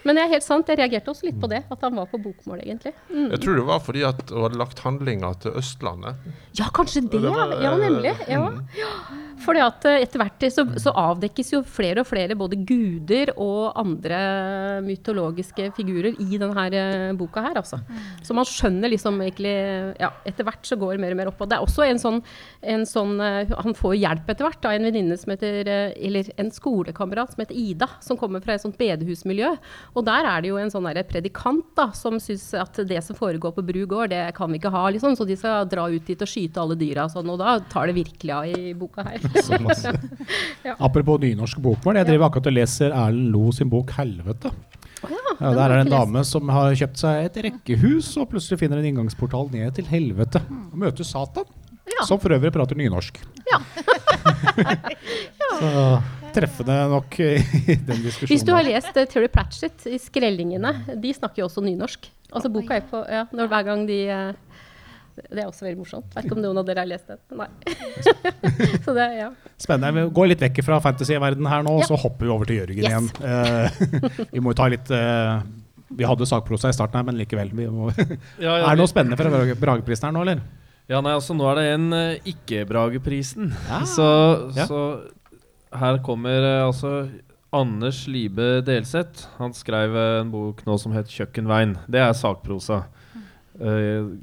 Men 0.04 0.18
det 0.18 0.24
er 0.26 0.32
helt 0.34 0.44
sant, 0.44 0.68
jeg 0.68 0.76
reagerte 0.80 1.12
også 1.12 1.24
litt 1.28 1.38
på 1.40 1.48
det, 1.48 1.62
at 1.72 1.84
han 1.86 1.96
var 1.96 2.08
på 2.10 2.18
bokmål, 2.20 2.60
egentlig. 2.60 2.92
Mm. 3.08 3.30
jeg 3.32 3.40
tror 3.40 3.56
det 3.56 3.66
var 3.70 3.80
fordi 3.80 4.02
at 4.04 4.20
hun 4.30 4.42
hadde 4.44 4.60
lagt 4.60 4.82
handlinga 4.84 5.30
til 5.40 5.56
Østlandet. 5.60 6.26
Ja, 6.58 6.68
kanskje 6.76 7.06
det. 7.08 7.22
Det 7.24 7.32
var, 7.32 7.54
Ja, 7.62 7.76
nemlig. 7.80 8.12
eh, 8.12 8.34
Ja. 8.34 8.50
mm. 8.50 9.22
Fordi 9.44 9.60
at 9.60 9.84
eh, 9.84 10.02
etter 10.04 10.20
hvert 10.22 10.44
så, 10.52 10.64
så 10.80 10.92
avdekkes 10.94 11.52
jo 11.52 11.62
flere 11.66 12.00
og 12.04 12.06
flere 12.08 12.36
både 12.38 12.56
guder 12.68 13.32
og 13.36 13.72
andre 13.80 14.18
mytologiske 14.84 15.70
figurer 15.76 16.14
i 16.20 16.38
denne 16.40 16.66
eh, 16.78 17.12
boka 17.18 17.42
her, 17.44 17.58
altså. 17.60 17.80
Så 18.24 18.36
man 18.36 18.46
skjønner 18.48 18.92
liksom 18.92 19.20
egentlig 19.24 19.54
Ja, 20.00 20.10
etter 20.26 20.46
hvert 20.46 20.64
så 20.66 20.78
går 20.80 20.94
det 20.94 21.02
mer 21.04 21.14
og 21.14 21.20
mer 21.20 21.30
opp. 21.32 21.40
Og 21.40 21.50
det 21.50 21.58
er 21.58 21.64
også 21.64 21.84
en 21.88 22.00
sånn, 22.00 22.20
en 22.62 22.84
sånn 22.88 23.14
Han 23.20 23.76
får 23.76 23.96
hjelp 23.98 24.30
etter 24.32 24.46
hvert 24.46 24.64
av 24.68 24.76
en 24.76 24.86
venninne 24.88 25.16
som 25.20 25.32
heter 25.34 25.68
Eller 25.94 26.30
en 26.40 26.50
skolekamerat 26.54 27.34
som 27.34 27.42
heter 27.44 27.58
Ida, 27.58 27.88
som 28.04 28.18
kommer 28.20 28.42
fra 28.44 28.56
et 28.56 28.64
sånt 28.64 28.78
bedehusmiljø. 28.80 29.54
Og 29.94 30.02
der 30.06 30.26
er 30.26 30.42
det 30.42 30.50
jo 30.50 30.58
en 30.58 30.72
sånn 30.72 30.88
predikant 31.06 31.66
da, 31.78 31.88
som 31.94 32.16
syns 32.22 32.48
at 32.58 32.80
det 32.88 32.98
som 33.06 33.14
foregår 33.16 33.54
på 33.54 33.62
Bru 33.62 33.84
gård, 33.86 34.10
det 34.10 34.24
kan 34.34 34.50
vi 34.50 34.58
ikke 34.58 34.72
ha, 34.74 34.88
liksom. 34.90 35.14
Så 35.14 35.26
de 35.28 35.36
skal 35.38 35.68
dra 35.70 35.86
ut 35.90 36.06
dit 36.06 36.20
og 36.20 36.30
skyte 36.30 36.60
alle 36.60 36.74
dyra 36.78 37.06
og 37.06 37.14
sånn. 37.14 37.30
Og 37.30 37.38
da 37.38 37.60
tar 37.70 37.86
det 37.90 37.94
virkelig 38.00 38.34
av 38.34 38.48
i 38.50 38.72
boka 38.78 39.04
her. 39.06 39.22
Apropos 40.88 41.20
nynorsk 41.22 41.62
bokmål, 41.62 42.00
jeg 42.00 42.10
driver 42.10 42.26
akkurat 42.28 42.50
og 42.50 42.56
leser 42.58 42.90
Erlend 42.90 43.30
Lo 43.34 43.52
sin 43.54 43.70
bok 43.70 43.94
'Helvete'. 43.94 44.50
Ja, 45.04 45.50
der 45.52 45.64
er 45.64 45.76
det 45.76 45.86
en 45.86 45.92
dame 45.92 46.24
som 46.24 46.48
har 46.48 46.74
kjøpt 46.78 46.98
seg 47.00 47.26
et 47.26 47.38
rekkehus 47.48 48.14
og 48.16 48.30
plutselig 48.32 48.62
finner 48.62 48.80
en 48.80 48.88
inngangsportal 48.88 49.50
ned 49.52 49.74
til 49.76 49.84
helvete. 49.90 50.40
Og 50.72 50.78
møter 50.80 51.04
Satan, 51.04 51.44
Ja. 51.84 52.06
som 52.08 52.18
for 52.18 52.32
øvrig 52.32 52.50
prater 52.52 52.74
nynorsk. 52.74 53.20
Ja. 53.50 53.60
Så 55.60 55.70
treffende 56.34 56.76
nok 56.92 57.18
i 57.22 57.28
den 57.78 58.02
diskusjonen. 58.04 58.30
Hvis 58.32 58.44
du 58.46 58.52
har 58.56 58.66
lest 58.66 58.96
uh, 58.96 59.04
Terry 59.10 59.28
Pratchett 59.32 59.86
i 59.90 59.98
'Skrellingene', 60.02 60.74
de 61.00 61.12
snakker 61.16 61.42
jo 61.44 61.48
også 61.48 61.62
nynorsk. 61.64 62.10
Altså 62.34 62.50
boka 62.50 62.74
er 62.80 62.86
på 62.90 63.00
ja, 63.08 63.24
når, 63.32 63.46
hver 63.52 63.64
gang 63.68 63.84
de 63.86 63.98
uh, 64.10 64.32
Det 65.14 65.38
er 65.38 65.46
også 65.46 65.62
veldig 65.68 65.78
morsomt. 65.78 66.08
Vet 66.16 66.24
ikke 66.26 66.34
om 66.34 66.40
noen 66.42 66.58
av 66.58 66.64
dere 66.66 66.82
har 66.82 66.88
lest 66.90 67.06
den. 67.06 67.20
Nei. 67.38 67.46
Så 68.84 68.94
det, 68.96 69.04
ja. 69.20 69.28
Spennende. 69.62 69.92
Vi 69.94 70.14
går 70.16 70.32
litt 70.32 70.42
vekk 70.42 70.58
fra 70.66 70.80
fantasy-verdenen 70.82 71.46
her 71.52 71.62
nå, 71.62 71.76
Ja. 71.78 71.86
så 71.86 71.94
hopper 72.02 72.26
vi 72.26 72.32
over 72.34 72.50
til 72.50 72.58
Jørgen 72.58 72.80
Yes. 72.82 72.90
igjen. 72.90 73.06
Uh, 73.22 74.26
vi 74.34 74.42
må 74.42 74.50
jo 74.50 74.58
ta 74.58 74.66
litt 74.72 74.90
uh, 74.90 75.38
Vi 75.94 76.02
hadde 76.10 76.26
sakprosa 76.26 76.72
i 76.72 76.74
starten 76.74 76.98
her, 76.98 77.06
men 77.06 77.20
likevel. 77.20 77.54
Vi 77.54 77.68
må, 77.70 77.92
Ja, 78.42 78.56
er 78.58 78.74
det 78.74 78.80
noe 78.82 78.90
spennende 78.90 79.16
fra 79.20 79.30
Brage- 79.30 79.54
Brageprisen 79.62 80.08
her 80.10 80.16
nå, 80.18 80.24
eller? 80.26 80.42
Ja, 80.90 80.98
nei, 81.00 81.14
altså 81.16 81.32
Nå 81.38 81.46
er 81.52 81.60
det 81.62 81.66
en 81.76 81.86
uh, 81.94 82.32
ikke-Brageprisen. 82.34 83.52
Ja. 83.70 83.84
Så, 83.86 84.08
Ja. 84.58 84.66
så 84.66 84.80
her 85.78 86.00
kommer 86.04 86.42
eh, 86.42 86.66
altså 86.66 87.08
Anders 87.54 88.04
Libe 88.10 88.60
Delseth. 88.66 89.28
Han 89.38 89.54
skrev 89.54 89.94
eh, 89.96 90.20
en 90.22 90.32
bok 90.32 90.64
nå 90.66 90.76
som 90.80 90.94
het 90.96 91.10
'Kjøkkenveien'. 91.10 91.76
Det 91.86 92.02
er 92.02 92.12
sakprosa. 92.18 92.84
Uh, 93.54 94.18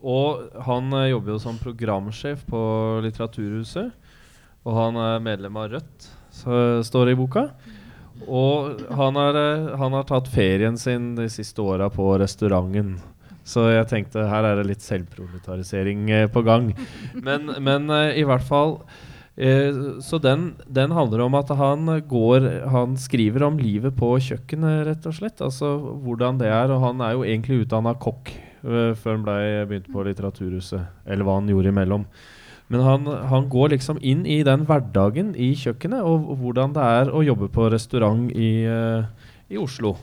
og 0.00 0.60
han 0.64 0.88
jobber 1.10 1.34
jo 1.34 1.38
som 1.40 1.58
programsjef 1.60 2.46
på 2.48 2.60
Litteraturhuset. 3.04 3.92
Og 4.64 4.76
han 4.78 4.96
er 4.96 5.20
medlem 5.20 5.56
av 5.60 5.68
Rødt, 5.74 6.06
så 6.32 6.80
står 6.80 7.06
det 7.06 7.12
i 7.12 7.18
boka. 7.20 7.42
Og 8.24 8.80
han 8.96 9.16
eh, 9.20 9.76
han 9.76 9.92
har 9.92 10.06
tatt 10.08 10.30
ferien 10.32 10.78
sin 10.80 11.14
de 11.18 11.28
siste 11.28 11.60
åra 11.60 11.90
på 11.92 12.06
restauranten. 12.20 12.96
Så 13.44 13.66
jeg 13.68 13.88
tenkte 13.90 14.24
her 14.24 14.44
er 14.48 14.56
det 14.56 14.70
litt 14.70 14.84
selvproletarisering 14.84 16.08
på 16.32 16.42
gang. 16.46 16.70
Men, 17.12 17.52
men 17.60 17.90
i 18.16 18.24
hvert 18.24 18.46
fall 18.48 18.78
Eh, 19.34 19.98
så 19.98 20.20
den, 20.22 20.52
den 20.70 20.94
handler 20.94 21.24
om 21.24 21.34
at 21.34 21.48
han 21.58 21.88
går 22.06 22.44
Han 22.70 22.92
skriver 22.94 23.42
om 23.42 23.56
livet 23.58 23.96
på 23.98 24.12
kjøkkenet, 24.22 24.84
rett 24.86 25.08
og 25.10 25.16
slett. 25.16 25.42
Altså 25.42 25.74
hvordan 26.04 26.38
det 26.38 26.48
er. 26.52 26.70
Og 26.70 26.82
han 26.84 27.02
er 27.02 27.16
jo 27.16 27.26
egentlig 27.26 27.64
utdanna 27.64 27.96
kokk 27.98 28.30
uh, 28.64 28.94
før 28.94 29.18
han 29.18 29.26
ble, 29.26 29.36
begynte 29.70 29.92
på 29.92 30.06
Litteraturhuset. 30.06 30.86
Eller 31.06 31.26
hva 31.26 31.40
han 31.40 31.50
gjorde 31.50 31.74
imellom. 31.74 32.06
Men 32.72 32.80
han, 32.80 33.10
han 33.28 33.50
går 33.52 33.74
liksom 33.74 33.98
inn 34.00 34.22
i 34.24 34.40
den 34.46 34.64
hverdagen 34.64 35.34
i 35.36 35.50
kjøkkenet, 35.58 36.00
og, 36.00 36.30
og 36.32 36.40
hvordan 36.40 36.72
det 36.72 36.86
er 37.02 37.10
å 37.12 37.20
jobbe 37.26 37.50
på 37.52 37.68
restaurant 37.74 38.30
i, 38.32 38.64
uh, 38.64 39.04
i 39.52 39.60
Oslo. 39.60 39.98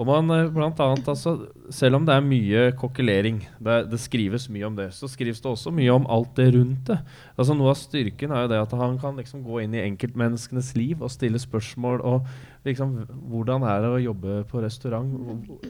Og 0.00 0.06
man 0.08 0.32
eh, 0.32 0.48
blant 0.48 0.78
annet, 0.80 1.08
altså, 1.12 1.34
Selv 1.70 1.98
om 1.98 2.06
det 2.08 2.14
er 2.16 2.24
mye 2.24 2.60
kokkelering, 2.78 3.42
det, 3.60 3.76
det, 3.92 4.00
skrives 4.00 4.48
mye 4.52 4.66
om 4.66 4.76
det, 4.78 4.88
så 4.96 5.08
skrives 5.10 5.42
det 5.42 5.50
også 5.50 5.72
mye 5.74 5.92
om 5.92 6.06
alt 6.10 6.32
det 6.38 6.48
rundt 6.54 6.88
det. 6.88 6.96
Altså 7.36 7.56
Noe 7.56 7.74
av 7.74 7.78
styrken 7.78 8.32
er 8.32 8.46
jo 8.46 8.52
det 8.54 8.62
at 8.62 8.72
han 8.80 8.96
kan 9.00 9.18
liksom 9.20 9.44
gå 9.44 9.60
inn 9.62 9.76
i 9.76 9.82
enkeltmenneskenes 9.84 10.72
liv 10.78 11.04
og 11.04 11.12
stille 11.12 11.38
spørsmål. 11.42 12.00
og 12.00 12.30
liksom, 12.64 12.96
Hvordan 13.28 13.66
er 13.68 13.84
det 13.84 13.92
å 13.92 14.00
jobbe 14.06 14.38
på 14.48 14.64
restaurant? 14.64 15.12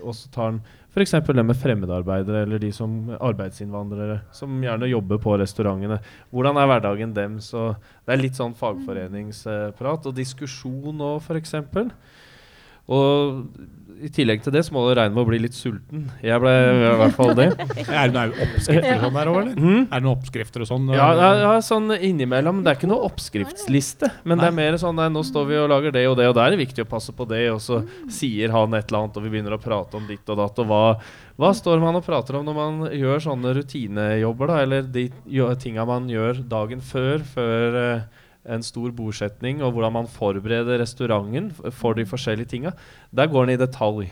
Og 0.00 0.14
så 0.14 0.30
tar 0.30 0.52
han 0.52 0.62
f.eks. 0.94 1.16
det 1.26 1.46
med 1.46 1.58
fremmedarbeidere 1.58 2.46
eller 2.46 2.62
de 2.62 2.70
som 2.74 3.10
arbeidsinnvandrere 3.18 4.20
som 4.34 4.62
gjerne 4.62 4.90
jobber 4.90 5.20
på 5.22 5.36
restaurantene. 5.42 6.00
Hvordan 6.30 6.58
er 6.58 6.70
hverdagen 6.70 7.18
dem? 7.18 7.38
Det 7.42 8.14
er 8.14 8.22
litt 8.22 8.38
sånn 8.38 8.56
fagforeningsprat 8.58 10.06
og 10.06 10.16
diskusjon 10.16 11.06
òg, 11.10 11.20
f.eks. 11.26 11.58
Og 12.90 13.44
i 14.00 14.08
tillegg 14.12 14.42
til 14.44 14.54
det 14.54 14.62
så 14.66 14.74
må 14.74 14.82
du 14.86 14.94
regne 14.96 15.12
med 15.14 15.22
å 15.22 15.28
bli 15.28 15.40
litt 15.42 15.56
sulten. 15.56 16.06
Jeg 16.24 16.40
ble 16.42 16.52
i 16.52 16.92
hvert 17.00 17.16
fall 17.16 17.32
det. 17.36 17.48
er 18.00 18.10
det 18.10 18.14
noen 18.14 18.32
oppskrifter 18.46 18.94
og 18.96 19.04
sånn 19.04 19.16
der 19.16 19.30
òg, 19.30 19.38
eller? 19.42 19.58
Mm? 19.58 19.82
Er 19.82 19.92
det 19.92 20.04
noen 20.04 20.12
oppskrifter 20.14 20.64
og 20.64 20.70
sånn? 20.70 20.92
Ja, 20.96 21.08
ja, 21.40 21.52
sånn 21.64 21.94
innimellom. 21.96 22.62
Det 22.64 22.72
er 22.72 22.78
ikke 22.80 22.90
noe 22.90 23.08
oppskriftsliste. 23.10 24.10
Men 24.24 24.40
Nei. 24.40 24.44
det 24.44 24.50
er 24.50 24.56
mer 24.60 24.78
sånn 24.82 24.96
nei, 25.00 25.08
nå 25.12 25.24
står 25.26 25.50
vi 25.50 25.58
og 25.60 25.68
lager 25.72 25.96
det 25.96 26.06
og 26.10 26.16
det, 26.20 26.28
og 26.30 26.38
da 26.38 26.46
er 26.46 26.54
det 26.54 26.62
viktig 26.62 26.86
å 26.86 26.90
passe 26.90 27.14
på 27.16 27.26
det. 27.30 27.42
Og 27.52 27.60
så 27.64 27.82
sier 28.12 28.54
han 28.54 28.78
et 28.78 28.88
eller 28.88 29.02
annet, 29.04 29.20
og 29.20 29.26
vi 29.26 29.34
begynner 29.34 29.56
å 29.56 29.60
prate 29.62 30.00
om 30.00 30.08
ditt 30.08 30.32
og 30.32 30.40
datt. 30.40 30.62
Og 30.64 30.70
hva, 30.70 30.84
hva 31.40 31.52
står 31.56 31.82
man 31.84 32.00
og 32.00 32.06
prater 32.06 32.40
om 32.40 32.48
når 32.48 32.58
man 32.60 32.80
gjør 32.96 33.26
sånne 33.26 33.54
rutinejobber, 33.60 34.54
da? 34.54 34.64
Eller 34.64 34.88
de 34.88 35.10
tinga 35.60 35.86
man 35.88 36.08
gjør 36.10 36.42
dagen 36.48 36.80
før, 36.84 37.26
før 37.34 37.80
uh, 37.80 38.19
en 38.48 38.64
stor 38.64 38.90
bordsetning, 38.96 39.60
og 39.62 39.74
hvordan 39.74 39.92
man 39.98 40.08
forbereder 40.08 40.80
restauranten 40.80 41.50
for 41.76 41.98
de 41.98 42.06
forskjellige 42.08 42.54
tinga. 42.54 42.72
Der 43.12 43.28
går 43.28 43.46
den 43.46 43.58
i 43.58 43.60
detalj. 43.60 44.10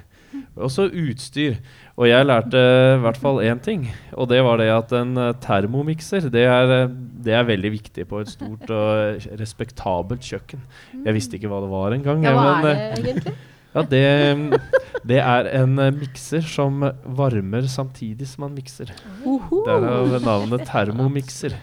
Også 0.58 0.88
utstyr. 0.90 1.56
Og 1.96 2.08
jeg 2.08 2.26
lærte 2.26 2.60
i 2.60 3.00
hvert 3.02 3.16
fall 3.16 3.40
én 3.46 3.60
ting, 3.64 3.86
og 4.12 4.28
det 4.28 4.42
var 4.44 4.60
det 4.60 4.68
at 4.70 4.92
en 4.98 5.16
uh, 5.16 5.34
termomikser 5.40 6.28
det 6.28 6.44
er, 6.44 6.72
uh, 6.84 6.90
det 7.24 7.32
er, 7.32 7.46
veldig 7.48 7.70
viktig 7.72 8.04
på 8.10 8.20
et 8.22 8.30
stort 8.30 8.68
og 8.70 9.24
respektabelt 9.40 10.22
kjøkken. 10.22 10.60
Jeg 11.06 11.16
visste 11.16 11.38
ikke 11.38 11.50
hva 11.50 11.62
det 11.64 11.70
var 11.72 11.96
engang. 11.96 12.26
Ja, 12.26 12.34
hva 12.36 12.50
er 12.58 12.66
det 12.66 12.74
egentlig? 12.98 13.36
Ja, 13.74 13.82
det, 13.84 14.60
det, 15.06 15.18
er 15.20 15.48
en 15.60 15.76
mikser 15.98 16.44
som 16.44 16.80
varmer 17.04 17.68
samtidig 17.70 18.28
som 18.28 18.46
man 18.46 18.56
mikser. 18.56 18.92
Derav 19.24 20.18
navnet 20.24 20.64
termomikser. 20.68 21.56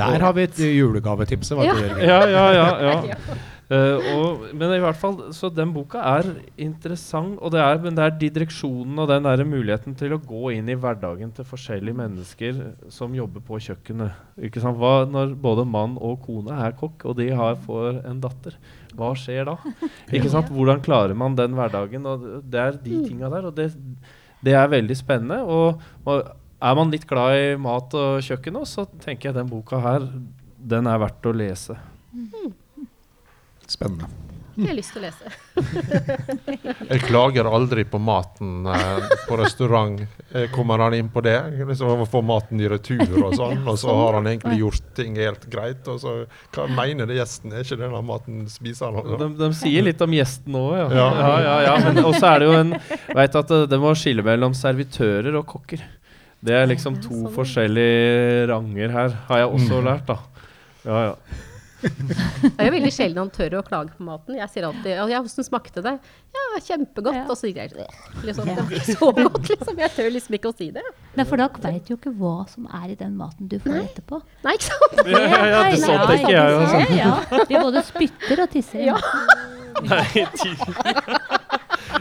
Der 0.00 0.26
har 0.26 0.36
vi 0.36 0.48
et 0.48 0.60
julegavetips. 0.64 1.54
Ja. 1.60 1.78
ja, 2.00 2.20
ja, 2.28 2.44
ja, 2.56 2.68
ja. 3.12 3.40
Uh, 3.70 4.06
og, 4.16 4.40
men 4.58 4.72
i 4.74 4.80
hvert 4.82 4.98
fall, 4.98 5.12
så 5.30 5.46
den 5.54 5.70
boka 5.70 6.00
er 6.02 6.26
interessant, 6.58 7.36
og 7.38 7.52
det 7.54 7.60
er, 7.62 7.76
men 7.78 7.94
det 7.94 8.02
er 8.02 8.16
de 8.18 8.30
direksjonen 8.34 8.98
og 8.98 9.06
den 9.06 9.28
der 9.28 9.44
muligheten 9.46 9.94
til 9.94 10.16
å 10.16 10.18
gå 10.18 10.50
inn 10.56 10.72
i 10.72 10.74
hverdagen 10.74 11.30
til 11.36 11.46
forskjellige 11.46 11.94
mennesker 12.00 12.58
som 12.90 13.14
jobber 13.14 13.44
på 13.46 13.60
kjøkkenet. 13.62 14.16
Ikke 14.48 14.62
sant? 14.64 14.80
Hva, 14.80 15.04
når 15.06 15.36
både 15.38 15.68
mann 15.70 15.94
og 16.02 16.18
kone 16.24 16.58
er 16.66 16.74
kokk, 16.80 17.06
og 17.12 17.20
de 17.20 17.28
har, 17.30 17.54
får 17.62 18.00
en 18.10 18.18
datter, 18.24 18.58
hva 18.98 19.12
skjer 19.14 19.46
da? 19.52 19.54
Ikke 20.16 20.34
sant? 20.34 20.50
Hvordan 20.50 20.82
klarer 20.82 21.14
man 21.14 21.38
den 21.38 21.54
hverdagen? 21.54 22.10
Og 22.10 22.26
det 22.50 22.64
er 22.64 22.82
de 22.82 23.04
tinga 23.06 23.30
der. 23.30 23.46
Og 23.52 23.54
det, 23.54 23.70
det, 24.42 24.58
er 24.58 24.74
veldig 24.74 24.98
spennende. 24.98 25.44
Og, 25.46 25.78
og 26.10 26.34
er 26.60 26.76
man 26.76 26.92
litt 26.92 27.06
glad 27.08 27.36
i 27.38 27.46
mat 27.60 27.94
og 27.96 28.24
kjøkken 28.24 28.60
også, 28.62 28.86
så 28.86 29.04
tenker 29.04 29.30
jeg 29.30 29.40
den 29.40 29.50
boka 29.50 29.80
her, 29.80 30.08
den 30.60 30.90
er 30.90 31.00
verdt 31.00 31.30
å 31.30 31.36
lese. 31.36 31.78
Mm. 32.12 32.52
Spennende. 33.70 34.10
Jeg 34.60 34.66
har 34.66 34.76
lyst 34.76 34.92
til 34.92 35.00
å 35.00 35.06
lese. 35.06 35.30
jeg 36.90 37.02
klager 37.06 37.46
aldri 37.48 37.84
på 37.88 38.00
maten 38.02 38.66
eh, 38.68 39.12
på 39.28 39.38
restaurant. 39.40 40.02
Eh, 40.34 40.50
kommer 40.52 40.82
han 40.84 40.96
inn 40.98 41.08
på 41.12 41.22
det? 41.24 41.36
Liksom 41.68 42.02
Få 42.10 42.20
maten 42.26 42.60
i 42.60 42.68
retur 42.68 43.00
og 43.22 43.36
sånn, 43.38 43.62
og 43.64 43.78
så 43.80 43.94
har 43.94 44.18
han 44.18 44.28
egentlig 44.28 44.58
gjort 44.60 44.90
ting 44.98 45.16
helt 45.20 45.46
greit. 45.52 45.86
Og 45.88 46.00
så 46.02 46.16
hva 46.56 46.66
mener 46.74 47.08
det 47.08 47.20
gjesten? 47.20 47.54
Er 47.54 47.64
ikke 47.64 47.78
det 47.78 47.88
den 47.88 48.10
maten 48.10 48.42
spiser 48.52 48.98
han? 48.98 49.14
De, 49.22 49.30
de, 49.38 49.50
sier 49.56 49.86
litt 49.86 50.02
om 50.04 50.18
gjesten 50.18 50.58
òg, 50.60 50.74
ja. 50.76 50.90
ja. 50.98 51.08
ja, 51.22 51.32
ja, 51.46 51.56
ja. 51.70 51.94
Og 52.04 52.18
så 52.18 52.34
er 52.34 52.42
det 52.42 52.50
jo 52.50 52.58
en 52.58 52.76
Veit 53.16 53.40
at 53.40 53.56
det 53.70 53.80
må 53.80 53.94
skille 53.98 54.26
mellom 54.26 54.52
servitører 54.56 55.40
og 55.40 55.48
kokker. 55.54 55.86
Det 56.40 56.56
er 56.56 56.66
liksom 56.70 56.96
to 57.04 57.12
sånn. 57.12 57.30
forskjellige 57.34 58.48
ranger 58.48 58.92
her, 58.94 59.14
har 59.28 59.44
jeg 59.44 59.54
også 59.58 59.78
mm. 59.80 59.86
lært, 59.90 60.08
da. 60.08 60.18
Ja, 60.86 61.00
ja. 61.10 61.46
det 61.80 62.60
er 62.60 62.72
veldig 62.74 62.90
sjelden 62.92 63.22
han 63.22 63.30
tør 63.32 63.54
å 63.60 63.62
klage 63.64 63.94
på 63.96 64.04
maten. 64.04 64.36
Jeg 64.36 64.52
sier 64.52 64.66
alltid 64.68 64.90
ja, 64.92 65.04
'Hvordan 65.08 65.46
smakte 65.46 65.80
det?' 65.84 65.96
'Ja, 66.34 66.60
kjempegodt.' 66.66 67.16
Ja. 67.16 67.24
Og 67.24 67.38
så 67.40 67.48
sier 67.48 67.62
jeg 67.62 67.86
liksom, 68.26 68.50
ja. 68.52 68.80
så 69.00 69.10
godt, 69.16 69.48
liksom. 69.48 69.80
Jeg 69.80 69.94
tør 69.96 70.10
liksom 70.12 70.36
ikke 70.36 70.52
å 70.52 70.56
si 70.56 70.70
det. 70.76 70.84
Nei, 71.16 71.26
for 71.28 71.40
da 71.40 71.48
veit 71.64 71.88
du 71.88 71.94
jo 71.94 71.98
ikke 72.00 72.12
hva 72.20 72.34
som 72.52 72.68
er 72.68 72.92
i 72.92 72.98
den 73.00 73.16
maten 73.20 73.48
du 73.48 73.56
får 73.64 73.80
etterpå. 73.80 74.20
Nei, 74.44 74.56
ikke 74.58 74.68
sant? 74.68 75.04
Ja, 75.06 75.24
ja, 75.24 75.42
ja 75.54 75.62
det 75.70 75.82
sånn 75.84 76.06
tenker 76.12 76.34
jeg 76.36 76.58
også. 76.60 76.82
Ja, 77.00 77.44
vi 77.48 77.64
både 77.68 77.84
spytter 77.88 78.44
og 78.44 78.52
tisser. 78.52 78.84
Ja. 78.92 79.00
Nei, 79.90 81.38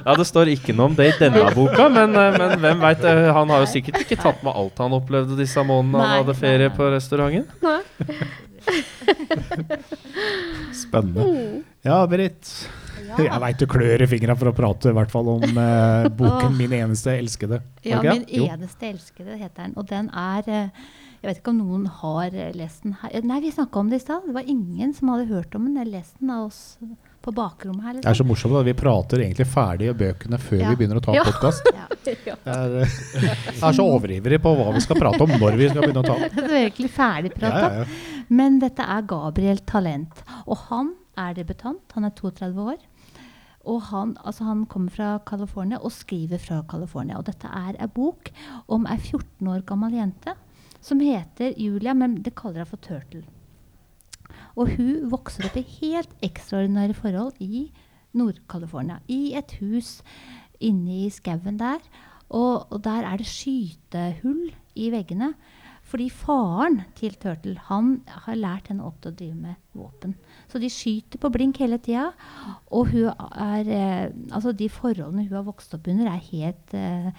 ja, 0.06 0.16
Det 0.16 0.26
står 0.28 0.52
ikke 0.54 0.76
noe 0.76 0.90
om 0.92 0.98
det 0.98 1.08
i 1.12 1.16
denne 1.20 1.52
boka, 1.56 1.88
men, 1.94 2.16
eh, 2.18 2.38
men 2.38 2.60
hvem 2.64 2.84
veit. 2.84 3.06
Eh, 3.06 3.30
han 3.36 3.54
har 3.54 3.64
jo 3.64 3.70
sikkert 3.72 4.04
ikke 4.04 4.20
tatt 4.20 4.44
med 4.46 4.54
alt 4.56 4.82
han 4.82 4.96
opplevde 4.98 5.38
disse 5.40 5.64
månedene 5.66 6.06
han 6.06 6.22
hadde 6.22 6.36
ferie 6.38 6.70
på 6.76 6.92
restauranten. 6.94 7.48
Nei. 7.64 7.82
Spennende. 10.76 11.26
Ja, 11.86 12.04
Britt. 12.10 12.54
Jeg 13.10 13.42
veit 13.42 13.58
du 13.58 13.66
klør 13.70 14.04
i 14.06 14.08
fingra 14.10 14.36
for 14.38 14.52
å 14.52 14.56
prate 14.56 14.92
i 14.92 14.96
hvert 14.96 15.12
fall 15.12 15.28
om 15.32 15.44
eh, 15.44 16.08
boken 16.14 16.56
'Min 16.56 16.76
eneste 16.78 17.16
elskede'. 17.18 17.62
Ja, 17.84 18.04
'Min 18.04 18.28
eneste 18.30 18.92
elskede' 18.92 19.38
heter 19.40 19.66
den. 19.66 19.74
Og 19.76 19.90
den 19.90 20.12
er 20.14 20.46
uh, 20.46 20.70
Jeg 21.20 21.28
vet 21.28 21.40
ikke 21.42 21.52
om 21.52 21.58
noen 21.60 21.88
har 22.00 22.32
lest 22.56 22.86
den 22.86 22.94
her. 23.02 23.18
Nei, 23.28 23.42
vi 23.44 23.52
snakka 23.52 23.82
om 23.82 23.90
det 23.90 24.00
i 24.00 24.06
stad. 24.06 24.28
Det 24.28 24.36
var 24.38 24.46
ingen 24.48 24.94
som 24.94 25.10
hadde 25.12 25.26
hørt 25.28 25.56
om 25.56 25.66
den. 25.66 25.78
eller 25.78 26.00
lest 26.00 26.20
den 26.20 26.30
av 26.32 26.46
oss 26.48 26.78
på 27.22 27.34
bakrommet 27.36 27.84
her. 27.84 27.94
Liksom. 27.98 28.06
Det 28.06 28.12
er 28.12 28.20
så 28.20 28.26
morsomt 28.28 28.58
at 28.60 28.68
vi 28.68 28.76
prater 28.78 29.24
egentlig 29.26 29.48
ferdig 29.52 29.92
bøkene 30.00 30.40
før 30.42 30.62
ja. 30.62 30.70
vi 30.70 30.80
begynner 30.80 31.00
å 31.02 31.04
ta 31.04 31.16
ja. 31.18 31.26
podkast. 31.28 31.70
Ja. 31.76 31.88
Jeg, 32.10 32.88
er 33.60 33.76
så 33.76 33.86
overivrig 33.86 34.40
på 34.42 34.54
hva 34.56 34.72
vi 34.74 34.84
skal 34.84 34.98
prate 35.02 35.26
om 35.26 35.34
når 35.36 35.58
vi 35.60 35.68
skal 35.70 35.84
begynne 35.84 36.04
å 36.04 36.08
ta. 36.08 36.16
Det 36.36 36.46
er 36.46 36.54
virkelig 36.56 36.92
ferdig 36.96 37.34
prata. 37.36 37.86
Men 38.32 38.62
dette 38.64 38.86
er 38.86 39.08
Gabriel 39.10 39.60
Talent. 39.70 40.24
Og 40.48 40.64
han 40.70 40.94
er 41.20 41.36
debutant. 41.38 41.84
Han 41.98 42.08
er 42.08 42.16
32 42.18 42.70
år. 42.74 42.80
Og 43.70 43.82
han, 43.90 44.16
altså 44.24 44.48
han, 44.48 44.64
kommer 44.72 44.94
fra 44.96 45.10
California 45.28 45.82
og 45.84 45.92
skriver 45.94 46.42
fra 46.42 46.62
California. 46.70 47.20
Og 47.20 47.28
dette 47.28 47.50
er 47.52 47.76
ei 47.76 47.90
bok 47.92 48.32
om 48.72 48.88
ei 48.90 48.98
14 48.98 49.52
år 49.52 49.66
gammel 49.68 50.00
jente 50.00 50.38
som 50.82 51.02
heter 51.04 51.54
Julia, 51.60 51.94
men 51.94 52.22
det 52.24 52.38
kaller 52.40 52.64
hun 52.64 52.72
for 52.72 52.82
Turtle. 52.82 53.26
Og 54.60 54.74
hun 54.76 55.08
vokser 55.12 55.48
opp 55.48 55.56
i 55.60 55.64
helt 55.80 56.12
ekstraordinære 56.26 56.98
forhold 56.98 57.40
i 57.40 57.70
Nord-California. 58.18 59.00
I 59.08 59.36
et 59.40 59.56
hus 59.62 60.00
inne 60.60 61.06
i 61.06 61.10
skauen 61.14 61.60
der. 61.62 61.80
Og, 62.30 62.68
og, 62.70 62.84
der 62.84 63.08
er 63.08 63.18
det 63.18 63.30
skytehull 63.30 64.52
i 64.76 64.92
veggene. 64.94 65.34
Fordi 65.90 66.06
faren 66.14 66.84
til 67.00 67.16
Turtle 67.18 67.56
han 67.66 67.96
har 68.26 68.38
lært 68.38 68.68
henne 68.70 68.86
opp 68.86 69.00
til 69.02 69.10
å 69.10 69.18
drive 69.18 69.38
med 69.48 69.58
våpen. 69.74 70.14
Så 70.52 70.62
de 70.62 70.70
skyter 70.70 71.22
på 71.22 71.32
blink 71.34 71.58
hele 71.64 71.80
tida. 71.82 72.12
Og 72.76 72.94
er, 72.94 73.66
eh, 73.66 74.12
altså 74.30 74.54
de 74.54 74.70
forholdene 74.70 75.26
hun 75.26 75.40
har 75.40 75.48
vokst 75.48 75.74
opp 75.74 75.90
under, 75.90 76.12
er 76.12 76.30
helt, 76.30 76.74
eh, 76.78 77.10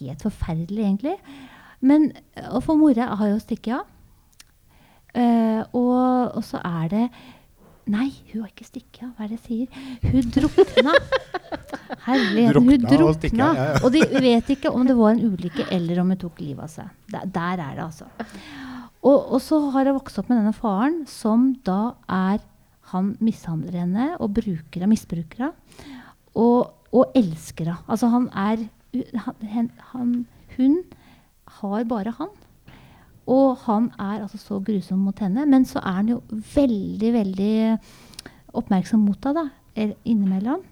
helt 0.00 0.26
forferdelige, 0.26 0.84
egentlig. 0.84 1.16
Men 1.80 2.12
og 2.50 2.62
for 2.64 2.76
mora 2.76 3.14
har 3.16 3.32
jo 3.32 3.40
stukket 3.40 3.78
av. 3.80 3.95
Uh, 5.16 5.62
og, 5.72 6.36
og, 6.36 6.42
så 6.44 6.60
er 6.60 6.92
det 6.92 7.06
Nei, 7.86 8.08
hun 8.32 8.42
har 8.42 8.50
ikke 8.50 8.66
stikket 8.66 9.04
av. 9.06 9.10
Hva 9.14 9.24
er 9.24 9.28
det 9.30 9.36
jeg 9.36 9.44
sier? 9.46 9.90
Hun 10.10 10.30
drukna. 10.34 10.94
Herlighet. 12.08 12.56
Hun 12.58 12.82
drukna. 12.82 13.04
Og, 13.06 13.26
ja, 13.30 13.50
ja. 13.54 13.66
og 13.78 13.92
de 13.94 14.00
vet 14.24 14.50
ikke 14.56 14.72
om 14.74 14.82
det 14.88 14.96
var 14.98 15.14
en 15.14 15.22
ulykke 15.22 15.68
eller 15.76 16.00
om 16.02 16.10
hun 16.10 16.18
tok 16.18 16.40
livet 16.42 16.64
av 16.66 16.72
seg. 16.72 16.88
Der, 17.12 17.28
der 17.36 17.62
er 17.62 17.76
det, 17.78 17.84
altså. 17.84 18.08
Og, 19.06 19.20
og, 19.20 19.38
så 19.44 19.60
har 19.70 19.86
jeg 19.86 19.94
vokst 20.00 20.18
opp 20.18 20.32
med 20.32 20.40
denne 20.40 20.54
faren, 20.56 21.04
som 21.06 21.52
da 21.66 21.94
er 22.10 22.42
Han 22.90 23.14
mishandler 23.22 23.80
henne 23.82 24.08
og 24.22 24.34
bruker 24.34 24.80
henne, 24.80 24.90
misbruker 24.92 25.46
henne. 25.46 25.94
Og, 26.34 26.74
og 26.90 27.14
elsker 27.18 27.70
henne. 27.70 27.86
Altså, 27.86 28.10
han 28.10 28.28
er 28.34 28.66
han, 29.22 29.70
han, 29.92 30.12
Hun 30.56 30.76
har 31.60 31.86
bare 31.86 32.14
han. 32.18 32.34
Og 33.26 33.56
han 33.64 33.90
er 33.98 34.22
altså 34.22 34.38
så 34.38 34.60
grusom 34.62 35.02
mot 35.06 35.18
henne, 35.18 35.46
men 35.50 35.66
så 35.66 35.82
er 35.82 36.00
han 36.00 36.14
jo 36.14 36.20
veldig, 36.30 37.12
veldig 37.12 37.56
oppmerksom 38.56 39.02
mot 39.02 39.26
henne 39.26 39.48
da, 39.48 39.92
innimellom. 40.06 40.62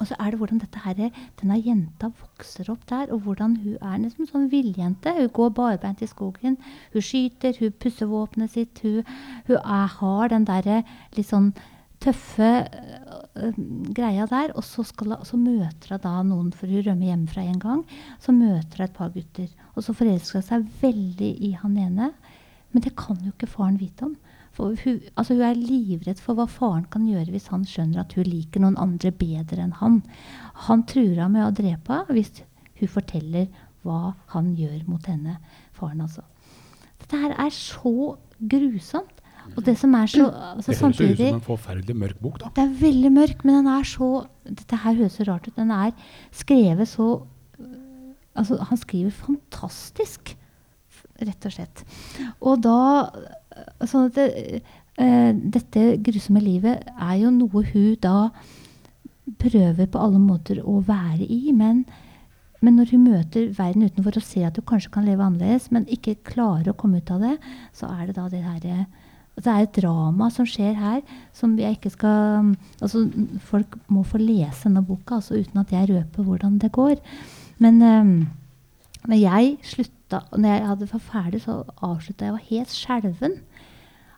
Og 0.00 0.08
så 0.08 0.16
er 0.16 0.32
det 0.32 0.38
hvordan 0.40 0.60
dette 0.62 0.80
her, 0.80 1.10
denne 1.40 1.58
jenta 1.60 2.08
vokser 2.08 2.70
opp 2.72 2.86
der, 2.88 3.10
og 3.12 3.26
hvordan 3.26 3.58
hun 3.60 3.76
er 3.84 3.98
en 3.98 4.28
sånn 4.30 4.48
villjente. 4.52 5.12
Hun 5.16 5.28
går 5.36 5.50
barbeint 5.58 6.00
i 6.00 6.08
skogen, 6.08 6.56
hun 6.94 7.04
skyter, 7.04 7.58
hun 7.60 7.74
pusser 7.82 8.08
våpenet 8.08 8.54
sitt. 8.54 8.80
Hun, 8.80 9.04
hun 9.50 9.58
er, 9.60 9.90
har 10.00 10.32
den 10.32 10.48
derre 10.48 10.80
litt 11.18 11.28
sånn 11.28 11.52
tøffe 12.00 12.48
uh, 12.64 13.58
greia 13.92 14.24
der. 14.30 14.54
Og 14.56 14.64
så, 14.64 14.86
skal, 14.88 15.18
så, 15.28 15.36
møter 15.36 15.92
hun 15.92 16.04
da 16.06 16.14
noen, 16.24 16.48
for 16.56 16.72
hun 16.72 16.86
rømmer 16.86 17.12
hjemmefra 17.12 17.44
en 17.44 17.60
gang. 17.60 17.84
Så 18.24 18.32
møter 18.32 18.80
hun 18.80 18.88
et 18.88 18.96
par 18.96 19.12
gutter. 19.12 19.52
Og 19.76 19.86
så 19.86 19.94
forelsker 19.96 20.40
hun 20.40 20.48
seg 20.48 20.66
veldig 20.82 21.30
i 21.46 21.52
han 21.60 21.78
ene. 21.78 22.10
Men 22.70 22.84
det 22.84 22.94
kan 22.98 23.18
jo 23.24 23.32
ikke 23.34 23.50
faren 23.50 23.78
vite 23.80 24.06
om. 24.06 24.16
For 24.56 24.74
hun, 24.82 24.98
altså 25.14 25.36
hun, 25.36 25.44
er 25.46 25.58
livredd 25.58 26.20
for 26.22 26.38
hva 26.38 26.46
faren 26.50 26.86
kan 26.90 27.06
gjøre 27.06 27.30
hvis 27.32 27.50
han 27.52 27.64
skjønner 27.68 28.02
at 28.02 28.14
hun 28.18 28.26
liker 28.26 28.62
noen 28.62 28.78
andre 28.82 29.12
bedre 29.14 29.62
enn 29.62 29.76
han. 29.78 30.00
Han 30.66 30.84
truer 30.90 31.22
henne 31.22 31.32
med 31.36 31.46
å 31.46 31.54
drepe 31.54 32.00
henne 32.00 32.18
hvis 32.18 32.42
hun 32.80 32.90
forteller 32.90 33.46
hva 33.86 34.14
han 34.34 34.52
gjør 34.58 34.82
mot 34.90 35.06
henne. 35.08 35.38
Faren, 35.76 36.02
altså. 36.04 36.24
Dette 37.00 37.22
her 37.22 37.34
er 37.40 37.54
så 37.54 37.94
grusomt. 38.50 39.16
Og 39.56 39.64
det 39.66 39.74
som 39.80 39.94
er 39.96 40.06
så 40.10 40.26
altså, 40.28 40.70
Det 40.70 40.78
høres 40.78 41.00
ut 41.00 41.16
som 41.18 41.38
en 41.40 41.42
forferdelig 41.42 41.96
mørk 41.96 42.18
bok, 42.22 42.36
da. 42.42 42.50
Det 42.54 42.62
er 42.62 42.74
veldig 42.82 43.10
mørk, 43.14 43.44
men 43.44 43.56
den 43.60 43.70
er 43.72 43.86
så 43.88 44.10
Dette 44.46 44.78
her 44.82 44.98
høres 44.98 45.16
så 45.18 45.26
rart 45.26 45.48
ut. 45.48 45.56
Den 45.56 45.72
er 45.74 45.94
skrevet 46.36 46.90
så 46.90 47.08
Altså, 48.38 48.60
han 48.62 48.78
skriver 48.78 49.14
fantastisk, 49.14 50.34
rett 51.20 51.46
og 51.46 51.54
slett. 51.54 51.84
Og 52.40 52.60
da 52.64 52.78
sånn 53.88 54.08
at 54.08 54.18
det, 54.18 54.62
eh, 55.00 55.32
dette 55.34 55.96
grusomme 56.04 56.42
livet 56.42 56.86
er 56.94 57.16
jo 57.22 57.32
noe 57.34 57.64
hun 57.72 57.96
da 58.00 58.30
prøver 59.40 59.86
på 59.90 60.00
alle 60.00 60.20
måter 60.22 60.62
å 60.62 60.80
være 60.86 61.26
i. 61.26 61.52
Men, 61.56 61.84
men 62.60 62.78
når 62.78 62.94
hun 62.94 63.06
møter 63.08 63.50
verden 63.56 63.86
utenfor 63.86 64.18
og 64.18 64.26
ser 64.26 64.48
at 64.48 64.58
hun 64.58 64.68
kanskje 64.72 64.94
kan 64.94 65.06
leve 65.08 65.24
annerledes, 65.24 65.70
men 65.74 65.88
ikke 65.88 66.20
klarer 66.26 66.72
å 66.72 66.78
komme 66.78 67.02
ut 67.02 67.12
av 67.14 67.22
det, 67.24 67.36
så 67.76 67.90
er 67.92 68.08
det 68.08 68.18
da 68.18 68.28
det 68.32 68.44
herre 68.46 68.84
det 69.40 69.48
er 69.48 69.64
et 69.64 69.76
drama 69.78 70.26
som 70.28 70.44
skjer 70.44 70.74
her, 70.76 70.98
som 71.32 71.54
jeg 71.56 71.78
ikke 71.78 71.92
skal 71.94 72.50
altså 72.82 73.06
Folk 73.46 73.78
må 73.88 74.02
få 74.04 74.18
lese 74.20 74.66
denne 74.66 74.82
boka 74.84 75.16
altså 75.16 75.38
uten 75.38 75.62
at 75.62 75.72
jeg 75.72 75.88
røper 75.88 76.26
hvordan 76.26 76.58
det 76.60 76.68
går. 76.74 76.98
Men, 77.60 77.82
um, 77.84 78.14
men 79.06 79.20
jeg 79.20 79.58
slutta 79.62 80.24
Når 80.32 80.48
jeg 80.48 80.66
hadde 80.66 80.88
var 80.90 81.04
ferdig, 81.04 81.40
så 81.44 81.60
avslutta 81.86 82.26
jeg. 82.26 82.34
Var 82.34 82.48
helt 82.48 82.72
skjelven. 82.74 83.36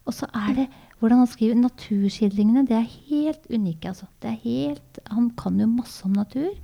Og 0.09 0.14
så 0.16 0.28
er 0.35 0.55
det 0.57 0.70
hvordan 1.02 1.18
han 1.18 1.28
skriver 1.28 1.59
naturskildringene. 1.59 2.62
Det 2.66 2.78
er 2.78 2.94
helt 3.11 3.44
unike. 3.50 3.90
Altså. 3.90 4.07
Det 4.22 4.31
er 4.31 4.38
helt, 4.44 5.02
han 5.11 5.31
kan 5.37 5.59
jo 5.61 5.66
masse 5.66 6.07
om 6.07 6.14
natur. 6.16 6.55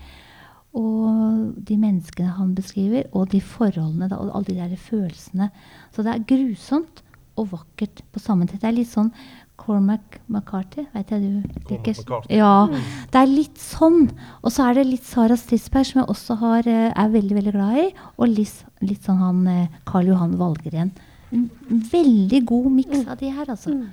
Og 0.79 1.53
de 1.69 1.77
menneskene 1.81 2.37
han 2.37 2.55
beskriver, 2.55 3.09
og 3.13 3.33
de 3.33 3.41
forholdene 3.43 4.09
da, 4.09 4.21
og 4.21 4.31
alle 4.37 4.53
de 4.53 4.57
der 4.61 4.81
følelsene. 4.81 5.51
Så 5.93 6.05
det 6.07 6.15
er 6.15 6.27
grusomt 6.29 7.03
og 7.39 7.53
vakkert 7.53 8.03
på 8.13 8.23
samme 8.23 8.47
tid. 8.47 8.61
Det 8.63 8.71
er 8.71 8.79
litt 8.79 8.91
sånn 8.93 9.11
Cormac 9.59 10.21
McCarthy. 10.31 10.87
Vet 10.95 11.13
jeg 11.13 11.27
du 11.27 11.75
liker? 11.75 12.01
Ja, 12.33 12.69
det 13.13 13.21
er 13.21 13.29
litt 13.29 13.61
sånn. 13.61 14.07
Og 14.43 14.55
så 14.55 14.69
er 14.69 14.79
det 14.79 14.87
litt 14.89 15.07
Sara 15.07 15.37
Strisberg, 15.37 15.91
som 15.91 16.03
jeg 16.03 16.11
også 16.15 16.39
har, 16.41 16.69
eh, 16.71 16.89
er 16.95 17.15
veldig 17.15 17.39
veldig 17.43 17.55
glad 17.59 17.85
i. 17.85 17.87
Og 18.17 18.33
litt, 18.33 18.65
litt 18.81 19.05
sånn 19.05 19.21
han 19.21 19.47
eh, 19.53 19.79
Karl 19.89 20.13
Johan 20.13 20.39
Valgren 20.41 20.95
en 21.33 21.49
veldig 21.93 22.41
god 22.49 22.71
miks 22.73 23.07
av 23.07 23.19
de 23.21 23.33
her, 23.33 23.49
altså. 23.49 23.75
Mm. 23.75 23.89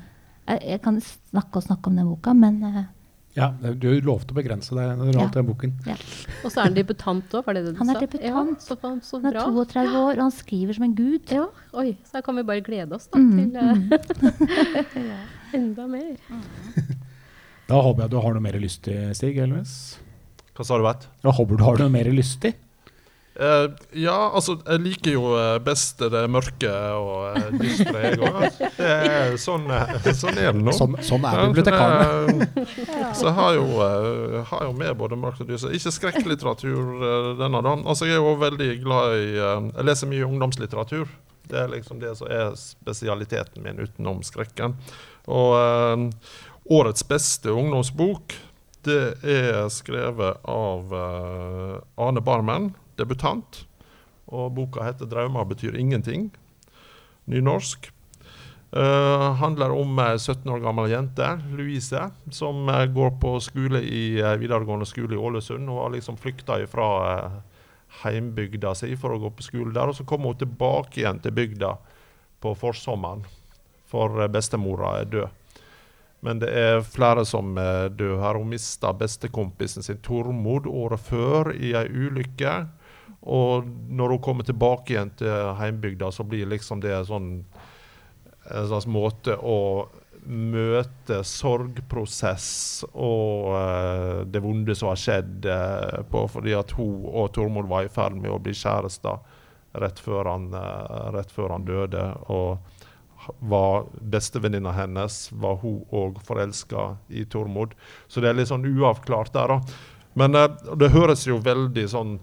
Jeg, 0.45 0.61
jeg, 0.69 0.81
kan 0.85 0.99
snakke 1.01 1.59
og 1.59 1.65
snakke 1.65 1.89
om 1.89 1.97
den 1.99 2.09
boka, 2.09 2.33
men 2.37 2.59
uh, 2.63 2.83
Ja, 3.35 3.49
du 3.51 3.89
lovte 3.99 4.31
å 4.31 4.37
begrense 4.37 4.71
deg 4.77 4.93
når 4.95 5.09
du 5.11 5.17
ja. 5.19 5.25
den 5.33 5.47
boken. 5.49 5.73
Ja. 5.83 5.95
Og 6.39 6.53
så 6.53 6.61
er 6.61 6.69
han 6.69 6.77
debutant 6.77 7.33
òg, 7.35 7.43
var 7.43 7.57
det 7.57 7.65
det 7.65 7.73
du 7.73 7.75
sa? 7.75 7.81
han 7.81 7.89
sa? 7.89 7.95
Er 7.97 8.05
debutant. 8.05 8.23
Ja, 8.29 8.43
så, 8.63 8.77
så 9.03 9.19
han 9.19 9.27
er 9.27 9.39
32 9.43 9.97
år, 9.99 10.13
og 10.13 10.21
han 10.23 10.31
skriver 10.31 10.77
som 10.77 10.85
en 10.87 10.95
gud. 10.95 11.33
Ja, 11.35 11.49
oi, 11.75 11.89
Så 12.07 12.15
da 12.15 12.23
kan 12.23 12.39
vi 12.39 12.45
bare 12.47 12.63
glede 12.63 12.95
oss 12.95 13.09
da, 13.11 13.19
mm. 13.19 13.35
til 13.35 15.03
uh, 15.03 15.35
enda 15.59 15.87
mer. 15.91 16.15
da 17.69 17.81
håper 17.89 18.05
jeg 18.05 18.13
du 18.15 18.19
har 18.23 18.37
noe 18.37 18.47
mer 18.47 18.59
lyst 18.63 18.85
til, 18.87 19.11
Stig 19.19 19.41
Elves. 19.43 19.75
Hva 20.55 20.63
sa 20.63 20.79
du, 20.79 20.87
Bert? 20.87 21.09
Jeg 21.25 21.35
håper 21.35 21.59
du 21.59 21.67
har 21.67 21.83
noe 21.83 21.91
mer 21.91 22.07
lyst 22.15 22.39
til. 22.45 22.55
Uh, 23.35 23.67
ja, 23.91 24.15
altså, 24.31 24.53
jeg 24.63 24.79
liker 24.79 25.11
jo 25.11 25.33
eh, 25.35 25.57
best 25.59 25.99
det 25.99 26.21
mørke 26.31 26.69
og 26.71 27.35
uh, 27.35 27.47
dystre, 27.59 27.91
jeg 28.05 28.19
òg. 28.23 28.45
Sånn, 29.43 29.65
sånn 30.15 30.39
er 30.39 30.53
det 30.55 30.61
nå. 30.63 30.71
Sånn, 30.75 30.95
sånn 31.03 31.25
er 31.27 31.41
bibliotekarene. 31.49 32.47
Uh, 32.55 33.09
så 33.11 33.27
jeg 33.27 33.35
har 33.35 33.57
jo, 33.57 33.65
uh, 33.81 34.37
har 34.53 34.63
jo 34.69 34.71
med 34.79 34.95
både 35.01 35.19
mørkt 35.19 35.43
og 35.43 35.51
dystre. 35.51 35.73
Ikke 35.75 35.91
skrekklitteratur 35.91 37.35
denne, 37.41 37.59
da. 37.65 37.73
Altså, 37.83 38.07
jeg 38.07 38.15
er 38.15 38.23
jo 38.23 38.37
veldig 38.39 38.69
glad 38.85 39.17
i 39.17 39.27
Jeg 39.35 39.87
leser 39.89 40.11
mye 40.13 40.29
ungdomslitteratur. 40.29 41.11
Det 41.51 41.59
er 41.59 41.73
liksom 41.75 41.99
det 41.99 42.15
som 42.15 42.31
er 42.31 42.55
spesialiteten 42.55 43.67
min 43.67 43.83
utenom 43.83 44.23
skrekken. 44.23 44.77
Og 45.27 46.07
årets 46.71 47.03
beste 47.11 47.51
ungdomsbok, 47.51 48.39
det 48.87 49.03
er 49.27 49.67
skrevet 49.73 50.39
av 50.47 50.97
Ane 51.99 52.23
Barmen 52.23 52.71
debutant. 52.97 53.65
Og 54.27 54.53
boka 54.55 54.83
heter 54.83 55.05
'Drømmer 55.05 55.45
betyr 55.45 55.77
ingenting'. 55.77 56.31
Nynorsk. 57.25 57.91
Uh, 58.75 59.31
handler 59.39 59.71
om 59.71 59.99
ei 60.03 60.17
17 60.19 60.49
år 60.51 60.59
gammel 60.59 60.89
jente, 60.91 61.27
Louise, 61.55 62.01
som 62.33 62.65
uh, 62.67 62.81
går 62.91 63.13
på 63.21 63.37
skole 63.39 63.79
i 63.79 64.17
uh, 64.19 64.33
videregående 64.35 64.87
skole 64.89 65.15
i 65.15 65.19
Ålesund. 65.21 65.69
Hun 65.69 65.79
har 65.79 65.93
liksom 65.93 66.17
flykta 66.19 66.57
fra 66.67 66.87
heimbygda 68.01 68.73
si 68.75 68.89
for 68.99 69.15
å 69.15 69.21
gå 69.21 69.31
på 69.31 69.45
skole 69.45 69.71
der. 69.71 69.87
Og 69.87 69.95
så 69.95 70.03
kommer 70.03 70.33
hun 70.33 70.41
tilbake 70.41 70.99
igjen 70.99 71.21
til 71.23 71.31
bygda 71.37 71.71
på 72.43 72.51
forsommeren, 72.59 73.23
for 73.87 74.27
bestemora 74.33 74.97
er 74.99 75.07
død. 75.13 75.41
Men 76.25 76.43
det 76.43 76.51
er 76.51 76.83
flere 76.83 77.23
som 77.23 77.55
døde 77.55 78.19
her. 78.19 78.35
Hun 78.35 78.51
mista 78.51 78.91
bestekompisen 78.91 79.87
sin 79.87 80.03
Tormod 80.03 80.67
året 80.67 81.05
før 81.05 81.53
i 81.55 81.71
ei 81.77 81.85
ulykke. 81.87 82.57
Og 83.25 83.65
når 83.89 84.15
hun 84.15 84.21
kommer 84.21 84.45
tilbake 84.45 84.93
igjen 84.93 85.11
til 85.17 85.53
heimbygda, 85.59 86.11
så 86.13 86.25
blir 86.27 86.49
liksom 86.49 86.81
det 86.83 86.97
sånn, 87.09 87.29
en 88.45 88.67
slags 88.69 88.85
måte 88.85 89.37
å 89.41 89.57
møte 90.25 91.19
sorgprosess 91.25 92.85
og 92.93 93.51
uh, 93.53 94.21
det 94.25 94.41
vonde 94.41 94.75
som 94.77 94.89
har 94.91 94.99
skjedd 94.99 95.45
uh, 95.49 96.01
på, 96.09 96.25
fordi 96.31 96.55
at 96.57 96.73
hun 96.77 97.05
og 97.11 97.31
Tormod 97.35 97.69
var 97.69 97.85
i 97.85 97.91
ferd 97.93 98.17
med 98.17 98.33
å 98.33 98.39
bli 98.41 98.55
kjærester 98.57 99.21
rett, 99.81 100.01
uh, 100.07 101.11
rett 101.13 101.33
før 101.33 101.55
han 101.55 101.67
døde. 101.67 102.07
Og 102.33 102.57
var 103.41 103.87
bestevenninna 104.01 104.73
hennes 104.75 105.31
var 105.33 105.57
hun 105.63 105.81
òg 105.93 106.19
forelska 106.25 106.91
i 107.09 107.25
Tormod. 107.29 107.73
Så 108.07 108.21
det 108.21 108.29
er 108.29 108.37
litt 108.37 108.51
sånn 108.51 108.65
uavklart 108.69 109.33
der. 109.33 109.55
da. 109.55 109.61
Men 110.15 110.37
det 110.77 110.93
høres 110.93 111.25
jo 111.27 111.39
veldig 111.43 111.87
sånn 111.91 112.19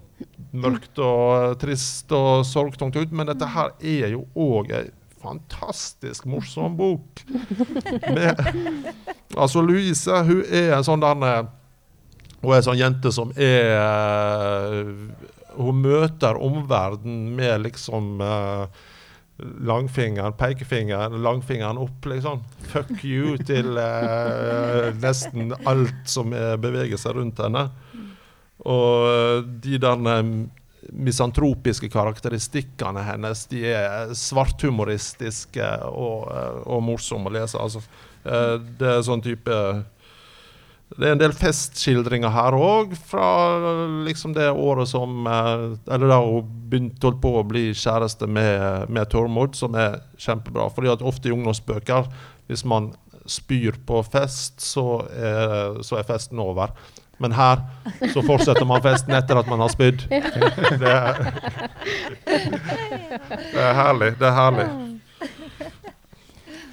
mørkt 0.53 0.99
og 1.01 1.57
trist 1.61 2.11
og 2.15 2.43
sorgtungt 2.47 2.97
ut, 2.99 3.13
men 3.15 3.29
dette 3.31 3.47
her 3.55 3.73
er 3.79 4.13
jo 4.13 4.25
òg 4.33 4.73
ei 4.75 4.85
fantastisk 5.23 6.25
morsom 6.27 6.77
bok. 6.77 7.23
Med, 8.11 8.39
altså 9.37 9.63
Louise 9.63 10.23
hun 10.27 10.43
er 10.51 10.73
en 10.77 10.87
sånn 10.87 11.03
der 11.03 11.45
Hun 12.43 12.51
er 12.51 12.57
en 12.57 12.65
sånn 12.65 12.81
jente 12.81 13.11
som 13.15 13.31
er 13.39 14.83
Hun 15.55 15.79
møter 15.85 16.39
omverdenen 16.43 17.29
med 17.37 17.63
liksom 17.63 18.19
uh, 18.19 18.65
langfingeren, 19.63 20.35
pekefingeren, 20.37 21.15
langfingeren 21.23 21.79
opp, 21.81 22.05
liksom. 22.05 22.43
Fuck 22.69 23.03
you 23.05 23.37
til 23.41 23.79
eh, 23.81 24.91
nesten 25.01 25.55
alt 25.65 26.03
som 26.09 26.29
beveger 26.61 27.01
seg 27.01 27.17
rundt 27.17 27.41
henne. 27.41 27.63
Og 28.69 29.07
eh, 29.09 29.39
de 29.63 29.79
der 29.81 30.09
eh, 30.13 30.33
misantropiske 30.93 31.89
karakteristikkene 31.91 33.03
hennes 33.07 33.45
de 33.51 33.63
er 33.71 34.13
svarthumoristiske 34.17 35.71
og, 35.89 36.29
eh, 36.31 36.61
og 36.67 36.85
morsomme 36.89 37.31
å 37.31 37.37
lese. 37.39 37.59
Altså, 37.59 37.83
det 38.23 38.87
er 38.87 39.01
sånn 39.03 39.19
type 39.19 39.55
det 40.93 41.07
er 41.09 41.15
en 41.15 41.19
del 41.19 41.33
festskildringer 41.35 42.31
her 42.31 42.55
òg, 42.55 42.93
fra 43.09 43.25
liksom 44.05 44.35
det 44.37 44.45
året 44.51 44.87
som 44.87 45.25
Eller 45.27 46.05
da 46.07 46.19
hun 46.21 46.51
begynte 46.69 47.11
på 47.19 47.31
å 47.39 47.43
bli 47.49 47.65
kjæreste 47.73 48.29
med, 48.29 48.87
med 48.93 49.09
Tormod, 49.11 49.57
som 49.57 49.75
er 49.75 50.03
kjempebra. 50.15 50.69
fordi 50.69 50.93
at 50.93 51.01
ofte 51.01 51.27
i 51.27 51.33
ungdomsbøker, 51.33 52.07
hvis 52.47 52.63
man 52.63 52.93
spyr 53.25 53.79
på 53.87 54.03
fest, 54.05 54.61
så 54.61 55.03
er, 55.11 55.81
så 55.83 55.99
er 55.99 56.07
festen 56.07 56.39
over. 56.43 56.71
Men 57.23 57.35
her 57.37 57.61
så 58.13 58.23
fortsetter 58.27 58.67
man 58.67 58.83
festen 58.83 59.15
etter 59.15 59.39
at 59.39 59.47
man 59.51 59.63
har 59.63 59.71
spydd. 59.73 60.03
Det, 60.09 60.19
er- 60.91 61.21
det 63.53 63.61
er 63.63 63.77
herlig. 63.79 64.11
Det 64.19 64.27
er 64.27 64.35
herlig. 64.37 64.67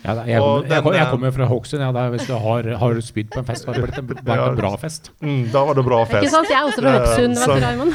Ja, 0.00 0.14
da, 0.16 0.22
jeg, 0.24 0.40
kommer, 0.40 0.64
jeg, 0.64 0.94
jeg 0.96 1.02
eh, 1.04 1.10
kommer 1.12 1.32
fra 1.36 1.46
Hokksund. 1.50 1.82
Ja, 1.84 2.04
hvis 2.14 2.24
du 2.26 2.32
har, 2.40 2.68
har 2.82 3.00
spydd 3.04 3.28
på 3.34 3.42
en 3.42 3.48
fest, 3.50 3.66
har 3.68 3.76
det 3.76 3.82
blitt 3.84 3.98
en, 4.00 4.06
vært 4.24 4.44
en 4.46 4.56
bra 4.56 4.70
fest. 4.80 5.10
Mm, 5.20 5.42
da 5.52 5.64
var 5.68 5.76
det 5.76 5.84
bra 5.84 5.98
fest. 6.08 6.24
Ikke 6.24 6.32
sant? 6.32 6.48
Jeg 6.48 6.56
er 6.56 6.64
også 6.70 6.80
fra 6.80 6.94
Eh, 6.94 7.00
Hokksund, 7.04 7.34
Raymond. 7.66 7.92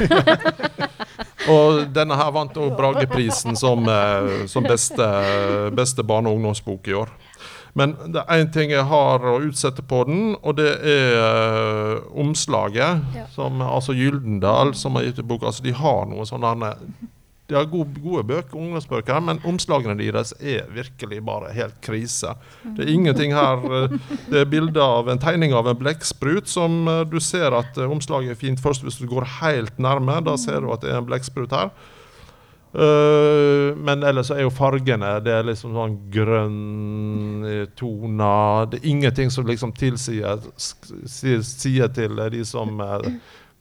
Og 1.56 1.80
denne 1.94 2.16
her 2.18 2.30
vant 2.34 2.56
Brageprisen 2.78 3.58
som, 3.58 3.82
eh, 3.90 4.46
som 4.50 4.66
beste, 4.66 5.06
beste 5.76 6.06
barne- 6.06 6.30
og 6.30 6.38
ungdomsbok 6.38 6.88
i 6.90 6.94
år. 7.02 7.10
Men 7.76 7.92
det 8.08 8.22
er 8.22 8.40
én 8.40 8.52
ting 8.52 8.70
jeg 8.72 8.88
har 8.88 9.24
å 9.28 9.34
utsette 9.44 9.82
på 9.84 10.00
den, 10.08 10.30
og 10.40 10.56
det 10.56 10.70
er 10.80 11.18
uh, 11.20 12.06
omslaget. 12.16 13.02
Ja. 13.16 13.26
Som, 13.34 13.60
altså 13.60 13.92
Gyldendal, 13.96 14.72
som 14.78 14.96
har 14.96 15.04
gitt 15.04 15.20
ut 15.20 15.28
boka. 15.28 15.50
Altså, 15.50 15.66
de 15.66 15.76
har 15.76 16.08
noe 16.08 16.24
sånne 16.28 16.72
De 17.46 17.54
har 17.54 17.68
gode, 17.70 18.00
gode 18.02 18.24
bøker, 18.26 18.56
ungdomsbøker, 18.58 19.20
men 19.22 19.42
omslagene 19.46 19.94
deres 20.00 20.32
er 20.40 20.64
virkelig 20.72 21.20
bare 21.28 21.52
helt 21.54 21.76
krise. 21.84 22.32
Det 22.64 22.86
er 22.86 22.90
ingenting 22.90 23.36
her 23.36 23.60
eh, 23.62 23.92
Det 24.26 24.40
er 24.40 24.48
bilde 24.50 24.82
av 24.82 25.12
en 25.12 25.20
tegning 25.22 25.54
av 25.54 25.68
en 25.70 25.78
blekksprut 25.78 26.50
som 26.50 26.88
eh, 26.90 27.04
du 27.06 27.20
ser 27.22 27.54
at 27.54 27.78
omslaget 27.84 28.34
er 28.34 28.40
fint 28.40 28.62
først 28.62 28.82
hvis 28.82 28.98
du 28.98 29.06
går 29.12 29.28
helt 29.42 29.78
nærme. 29.78 30.16
Da 30.26 30.34
ser 30.40 30.64
du 30.64 30.72
at 30.72 30.82
det 30.82 30.90
er 30.90 31.04
en 31.04 31.06
blekksprut 31.12 31.54
her. 31.54 31.70
Eh, 32.76 33.76
men 33.76 34.02
ellers 34.04 34.28
er 34.34 34.42
jo 34.42 34.50
fargene 34.52 35.14
Det 35.24 35.32
er 35.32 35.46
liksom 35.48 35.72
sånn 35.72 35.94
grønn 36.12 37.46
eh, 37.48 37.64
toner. 37.78 38.66
Det 38.68 38.82
er 38.82 38.90
ingenting 38.90 39.32
som 39.32 39.46
liksom 39.48 39.72
tilsier 39.78 40.42
sier, 40.60 41.88
til 41.96 42.20
de 42.34 42.42
som 42.44 42.80
eh, 42.84 43.08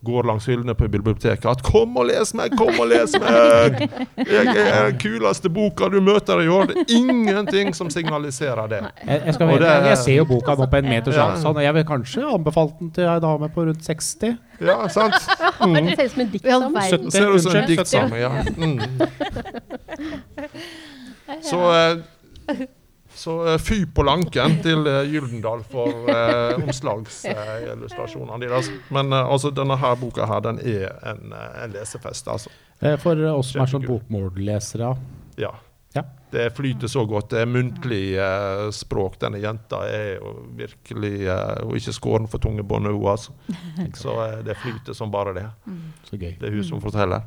går 0.03 0.23
langs 0.23 0.45
hyllene 0.45 0.75
på 0.75 0.87
biblioteket 0.87 1.45
at 1.49 1.63
'Kom 1.63 1.97
og 1.97 2.05
les 2.05 2.33
meg! 2.33 2.51
Kom 2.57 2.79
og 2.79 2.87
les 2.87 3.13
meg!' 3.19 3.89
'Jeg 4.17 4.47
er 4.47 4.89
den 4.91 4.99
kuleste 4.99 5.49
boka 5.49 5.87
du 5.89 6.01
møter 6.01 6.39
i 6.43 6.47
år.' 6.47 6.65
Det 6.67 6.77
er 6.77 6.83
ingenting 6.97 7.73
som 7.75 7.89
signaliserer 7.89 8.67
det. 8.67 8.79
Jeg, 9.07 9.21
jeg, 9.25 9.33
skal, 9.33 9.45
Og 9.47 9.51
jeg, 9.51 9.59
det 9.61 9.67
er- 9.69 9.85
jeg 9.87 9.97
ser 9.97 10.15
jo 10.15 10.25
boka 10.25 10.55
nå 10.55 10.65
på 10.69 10.75
en 10.77 10.85
meters 10.89 11.15
Ja. 11.15 11.31
avstand, 11.31 11.57
og 11.57 11.63
jeg 11.63 11.73
vil 11.73 11.83
kanskje 11.85 12.33
anbefalt 12.33 12.79
den 12.79 12.91
til 12.91 13.03
ei 13.03 13.19
dame 13.19 13.49
på 13.49 13.61
rundt 13.65 13.83
60. 13.83 14.37
Ja, 14.61 14.87
sant? 14.87 15.13
Det 15.13 15.97
ser 15.97 16.05
ut 16.05 16.11
som 16.11 16.21
en 16.21 16.29
Det 16.31 16.41
ser 17.13 17.29
ut 17.35 17.41
som 17.41 17.55
en 17.55 17.67
diktsamling, 17.67 18.19
ja. 18.21 18.29
Mm. 18.57 18.79
Så, 21.41 21.57
eh, 21.73 21.97
så 23.25 23.35
eh, 23.49 23.57
fy 23.61 23.81
på 23.89 24.05
lanken 24.05 24.59
til 24.65 24.85
eh, 24.89 25.01
Gyldendal 25.09 25.63
for 25.71 26.09
eh, 26.13 26.55
omslagsillustrasjonene 26.61 28.41
deres. 28.45 28.69
Men 28.93 29.13
eh, 29.13 29.33
altså, 29.33 29.51
denne 29.55 29.77
her 29.81 29.97
boka 29.99 30.27
her, 30.29 30.43
den 30.45 30.61
er 30.61 30.91
en, 31.13 31.33
en 31.33 31.73
lesefest, 31.75 32.29
altså. 32.31 32.53
For 33.01 33.21
oss 33.31 33.53
som 33.53 33.63
er 33.63 33.71
sånn 33.71 33.87
bokmållesere. 33.87 34.91
Ja. 35.41 35.53
Ja. 35.95 36.03
Det 36.31 36.49
flyter 36.57 36.87
så 36.91 37.05
godt. 37.07 37.29
Det 37.31 37.39
er 37.45 37.47
muntlig 37.47 38.17
eh, 38.19 38.65
språk. 38.75 39.15
Denne 39.21 39.39
jenta 39.39 39.85
er 39.87 40.17
jo 40.17 40.33
virkelig 40.59 41.13
eh, 41.23 41.61
Hun 41.63 41.71
er 41.71 41.79
ikke 41.79 41.93
skåren 41.95 42.27
for 42.27 42.43
tunge 42.43 42.65
bånd, 42.67 42.89
hun, 42.91 42.99
altså. 43.07 43.31
Så 44.03 44.17
eh, 44.25 44.41
det 44.45 44.57
flyter 44.59 44.97
som 44.97 45.13
bare 45.13 45.33
det. 45.37 45.45
Så 46.09 46.19
gøy. 46.19 46.33
Det 46.41 46.49
er 46.49 46.57
hun 46.57 46.67
som 46.67 46.83
forteller. 46.83 47.23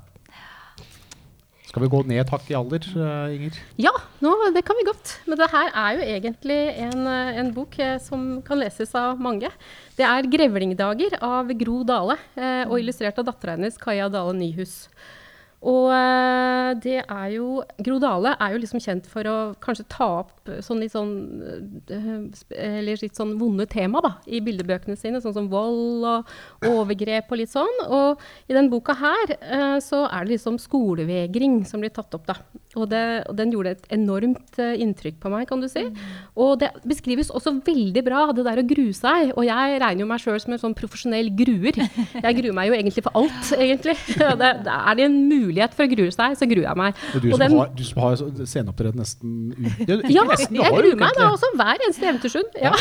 Skal 1.69 1.85
vi 1.85 1.91
gå 1.93 1.99
ned 2.09 2.23
et 2.23 2.31
hakk 2.33 2.47
i 2.49 2.57
alder, 2.57 2.87
eh, 2.97 3.35
Inger? 3.37 3.57
Ja, 3.77 3.93
nå, 4.25 4.33
det 4.55 4.63
kan 4.65 4.79
vi 4.79 4.87
godt. 4.89 5.19
Men 5.29 5.37
det 5.37 5.51
her 5.53 5.69
er 5.69 5.99
jo 5.99 6.07
egentlig 6.07 6.57
en, 6.81 7.07
eh, 7.07 7.41
en 7.43 7.53
bok 7.53 7.79
eh, 7.79 7.99
som 8.01 8.41
kan 8.43 8.59
leses 8.59 8.95
av 8.97 9.21
mange. 9.21 9.51
Det 9.99 10.07
er 10.07 10.25
'Grevlingdager' 10.25 11.21
av 11.21 11.53
Gro 11.59 11.85
Dale, 11.85 12.17
og 12.71 12.79
illustrert 12.79 13.19
av 13.19 13.27
dattera 13.27 13.57
hennes, 13.57 13.77
Kaja 13.77 14.09
Dale 14.09 14.33
Nyhus. 14.33 14.89
Og 15.67 15.89
eh, 15.91 16.69
det 16.79 17.01
er 17.03 17.31
jo 17.35 17.65
Gro 17.83 17.97
Dale 17.99 18.37
er 18.39 18.53
jo 18.55 18.61
liksom 18.63 18.83
kjent 18.83 19.09
for 19.11 19.27
å 19.27 19.37
kanskje 19.59 19.89
ta 19.91 20.07
opp 20.21 20.51
eh, 20.51 20.61
sånn 20.63 20.79
litt 20.85 20.95
sånn 20.95 21.11
eh, 21.91 22.21
Eller 22.55 23.01
litt 23.03 23.19
sånn 23.19 23.35
vonde 23.41 23.67
tema 23.71 24.03
da, 24.05 24.13
i 24.31 24.39
bildebøkene 24.45 24.95
sine, 24.99 25.19
sånn 25.23 25.35
som 25.35 25.49
vold 25.51 26.07
og 26.07 26.69
overgrep 26.69 27.33
og 27.35 27.41
litt 27.41 27.51
sånn. 27.51 27.83
Og 27.89 28.23
i 28.47 28.55
den 28.55 28.71
boka 28.71 28.95
her 28.99 29.35
så 29.83 30.05
er 30.07 30.25
det 30.25 30.37
liksom 30.37 30.59
skolevegring 30.63 31.61
som 31.69 31.83
blir 31.83 31.93
tatt 31.95 32.15
opp, 32.15 32.27
da. 32.29 32.37
Og, 32.77 32.87
det, 32.91 33.03
og 33.31 33.35
den 33.39 33.53
gjorde 33.53 33.73
et 33.75 33.87
enormt 33.95 34.59
inntrykk 34.59 35.19
på 35.23 35.33
meg, 35.33 35.47
kan 35.51 35.63
du 35.63 35.69
si. 35.71 35.85
Og 36.39 36.59
det 36.61 36.71
beskrives 36.87 37.33
også 37.35 37.57
veldig 37.67 38.05
bra, 38.07 38.27
det 38.37 38.45
der 38.47 38.63
å 38.63 38.67
grue 38.69 38.95
seg. 38.97 39.33
Og 39.35 39.47
jeg 39.49 39.81
regner 39.83 40.05
jo 40.05 40.11
meg 40.11 40.23
sjøl 40.23 40.39
som 40.43 40.55
en 40.55 40.63
sånn 40.63 40.77
profesjonell 40.79 41.33
gruer. 41.39 41.81
Jeg 42.21 42.39
gruer 42.39 42.57
meg 42.57 42.71
jo 42.71 42.79
egentlig 42.79 43.07
for 43.07 43.19
alt, 43.19 43.53
egentlig. 43.59 43.97
Det, 44.39 44.49
det 44.65 44.71
er 44.75 44.97
det 44.99 45.05
en 45.07 45.17
mulighet 45.27 45.48
for 45.75 45.85
å 45.87 45.91
grue 45.95 46.11
seg, 46.13 46.37
så 46.39 46.47
gruer 46.51 46.67
jeg 46.69 46.77
meg. 46.77 46.95
Og 47.15 47.23
du 47.23 47.29
Og 47.29 47.37
som 47.37 47.41
den- 47.45 47.57
har, 47.59 47.69
du 47.77 47.83
som 47.85 48.03
har 48.03 48.17
så- 48.17 48.31
sceneopptreden 48.47 48.99
nesten 48.99 49.55
Ja, 49.89 49.97
Ja, 50.09 50.25
nesten, 50.25 50.57
jeg 50.57 50.73
gruer 50.73 50.97
meg 50.99 51.13
da 51.17 51.31
også 51.33 51.51
hver 51.57 51.79
eneste 51.87 52.05
Eventyrsund. 52.09 52.51
Ja. 52.61 52.73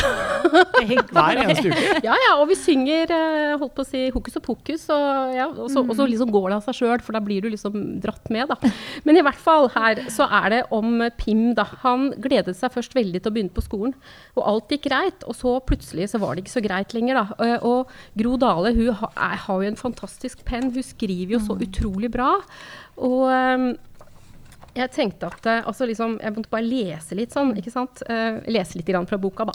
Hver 1.12 1.40
eneste 1.42 1.70
uke. 1.72 2.00
Ja, 2.04 2.14
ja, 2.14 2.32
og 2.40 2.48
vi 2.50 2.56
synger 2.58 3.10
eh, 3.14 3.54
holdt 3.60 3.74
på 3.76 3.84
å 3.84 3.88
si 3.88 4.04
hokus 4.14 4.36
og 4.38 4.44
pokus, 4.46 4.84
og, 4.94 5.34
ja, 5.36 5.46
og, 5.48 5.68
så, 5.72 5.82
og 5.84 5.94
så 5.98 6.06
liksom 6.08 6.30
går 6.34 6.48
det 6.52 6.56
av 6.58 6.66
seg 6.68 6.78
sjøl, 6.80 7.02
for 7.04 7.16
da 7.16 7.20
blir 7.24 7.42
du 7.44 7.50
liksom 7.52 8.00
dratt 8.02 8.30
med, 8.34 8.48
da. 8.52 8.72
Men 9.06 9.18
i 9.20 9.24
hvert 9.26 9.40
fall 9.42 9.68
her 9.74 10.02
så 10.12 10.26
er 10.30 10.48
det 10.54 10.60
om 10.74 11.02
Pim, 11.18 11.52
da. 11.58 11.64
Han 11.84 12.10
gledet 12.20 12.56
seg 12.58 12.72
først 12.74 12.94
veldig 12.96 13.22
til 13.22 13.30
å 13.32 13.34
begynne 13.34 13.54
på 13.56 13.64
skolen, 13.64 13.94
og 14.36 14.44
alt 14.52 14.74
gikk 14.74 14.88
greit, 14.88 15.24
og 15.28 15.36
så 15.38 15.56
plutselig 15.64 16.10
så 16.12 16.20
var 16.22 16.34
det 16.36 16.44
ikke 16.44 16.56
så 16.58 16.64
greit 16.64 16.94
lenger, 16.96 17.22
da. 17.22 17.26
Eh, 17.44 17.56
Og 17.68 17.90
Gro 18.18 18.36
Dale, 18.40 18.70
hun 18.76 18.92
ha, 19.00 19.08
er, 19.16 19.36
har 19.44 19.62
jo 19.62 19.68
en 19.68 19.76
fantastisk 19.80 20.44
penn, 20.48 20.70
hun 20.74 20.82
skriver 20.86 21.36
jo 21.36 21.40
så 21.42 21.56
utrolig 21.58 22.10
bra, 22.14 22.36
og 23.06 23.28
eh, 23.30 23.68
jeg 24.78 24.92
tenkte 24.94 25.28
at 25.28 25.46
altså 25.66 25.86
liksom, 25.88 26.18
Jeg 26.22 26.34
måtte 26.34 26.52
bare 26.52 26.66
lese 26.66 27.16
litt 27.18 27.34
sånn, 27.34 27.54
ikke 27.58 27.72
sant? 27.72 28.02
Uh, 28.06 28.38
lese 28.50 28.78
litt 28.78 28.88
grann 28.88 29.08
fra 29.08 29.18
boka, 29.20 29.48
da. 29.48 29.54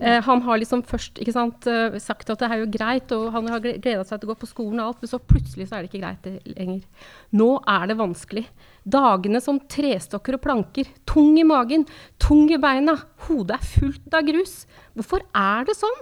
Uh, 0.00 0.18
han 0.26 0.42
har 0.46 0.60
liksom 0.60 0.82
først 0.88 1.20
ikke 1.22 1.34
sant, 1.36 1.68
uh, 1.70 1.98
sagt 2.02 2.32
at 2.32 2.42
det 2.42 2.48
er 2.48 2.62
jo 2.62 2.70
greit, 2.72 3.12
og 3.14 3.28
han 3.34 3.50
har 3.52 3.62
gleda 3.62 4.02
seg 4.06 4.20
til 4.20 4.30
å 4.30 4.32
gå 4.32 4.38
på 4.42 4.50
skolen 4.50 4.82
og 4.82 4.88
alt, 4.88 5.04
men 5.04 5.12
så 5.12 5.20
plutselig 5.22 5.68
så 5.68 5.78
er 5.78 5.84
det 5.84 5.92
ikke 5.92 6.02
greit 6.02 6.56
lenger. 6.56 7.08
Nå 7.36 7.50
er 7.76 7.90
det 7.90 7.98
vanskelig. 8.00 8.46
Dagene 8.90 9.42
som 9.44 9.60
trestokker 9.70 10.38
og 10.38 10.44
planker. 10.46 10.90
Tung 11.08 11.36
i 11.38 11.46
magen, 11.46 11.86
tung 12.22 12.48
i 12.50 12.58
beina. 12.60 12.96
Hodet 13.28 13.60
er 13.60 13.70
fullt 13.76 14.16
av 14.16 14.26
grus. 14.26 14.64
Hvorfor 14.96 15.26
er 15.36 15.68
det 15.68 15.78
sånn? 15.78 16.00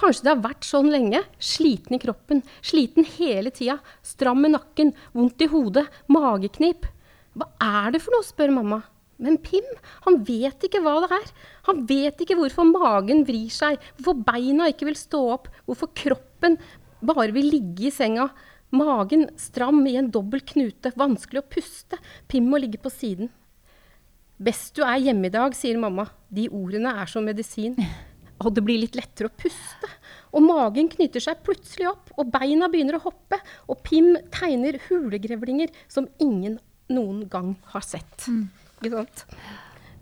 Kanskje 0.00 0.24
det 0.24 0.32
har 0.32 0.44
vært 0.46 0.64
sånn 0.64 0.88
lenge. 0.92 1.20
Sliten 1.42 1.98
i 1.98 2.00
kroppen. 2.00 2.40
Sliten 2.64 3.04
hele 3.18 3.52
tida. 3.52 3.76
Stram 4.06 4.46
i 4.48 4.52
nakken. 4.54 4.94
Vondt 5.12 5.44
i 5.44 5.50
hodet. 5.52 5.84
Mageknip. 6.08 6.88
Hva 7.36 7.50
er 7.62 7.92
det 7.94 8.00
for 8.02 8.16
noe, 8.16 8.26
spør 8.26 8.54
mamma. 8.56 8.80
Men 9.20 9.36
Pim, 9.44 9.66
han 10.06 10.22
vet 10.24 10.64
ikke 10.64 10.80
hva 10.80 10.96
det 11.04 11.10
er. 11.18 11.26
Han 11.68 11.82
vet 11.88 12.22
ikke 12.24 12.38
hvorfor 12.38 12.64
magen 12.64 13.26
vrir 13.28 13.52
seg, 13.52 13.76
hvorfor 13.98 14.22
beina 14.24 14.70
ikke 14.72 14.88
vil 14.88 14.96
stå 14.96 15.20
opp, 15.34 15.50
hvorfor 15.68 15.92
kroppen 15.92 16.56
bare 17.04 17.28
vil 17.36 17.50
ligge 17.52 17.90
i 17.90 17.92
senga. 17.92 18.30
Magen 18.72 19.28
stram 19.40 19.82
i 19.90 19.96
en 20.00 20.08
dobbel 20.14 20.40
knute, 20.46 20.94
vanskelig 20.96 21.42
å 21.42 21.48
puste. 21.52 22.00
Pim 22.30 22.48
må 22.48 22.62
ligge 22.62 22.80
på 22.80 22.92
siden. 22.94 23.28
Best 24.40 24.78
du 24.78 24.86
er 24.86 25.02
hjemme 25.04 25.28
i 25.28 25.34
dag, 25.34 25.52
sier 25.58 25.76
mamma. 25.76 26.08
De 26.32 26.48
ordene 26.48 26.94
er 27.02 27.10
som 27.10 27.26
medisin. 27.28 27.76
Og 28.40 28.54
det 28.56 28.64
blir 28.64 28.80
litt 28.80 28.96
lettere 28.98 29.28
å 29.28 29.36
puste. 29.36 29.90
Og 30.36 30.44
magen 30.46 30.88
knytter 30.92 31.22
seg 31.22 31.42
plutselig 31.44 31.90
opp, 31.90 32.12
og 32.16 32.30
beina 32.32 32.70
begynner 32.70 32.98
å 32.98 33.04
hoppe. 33.04 33.40
Og 33.68 33.82
Pim 33.86 34.14
tegner 34.32 34.78
hulegrevlinger 34.88 35.72
som 35.90 36.08
ingen 36.22 36.58
noen 36.90 37.26
gang 37.30 37.54
har 37.74 37.84
sett. 37.86 38.26
Ikke 38.80 39.02
sant? 39.02 39.24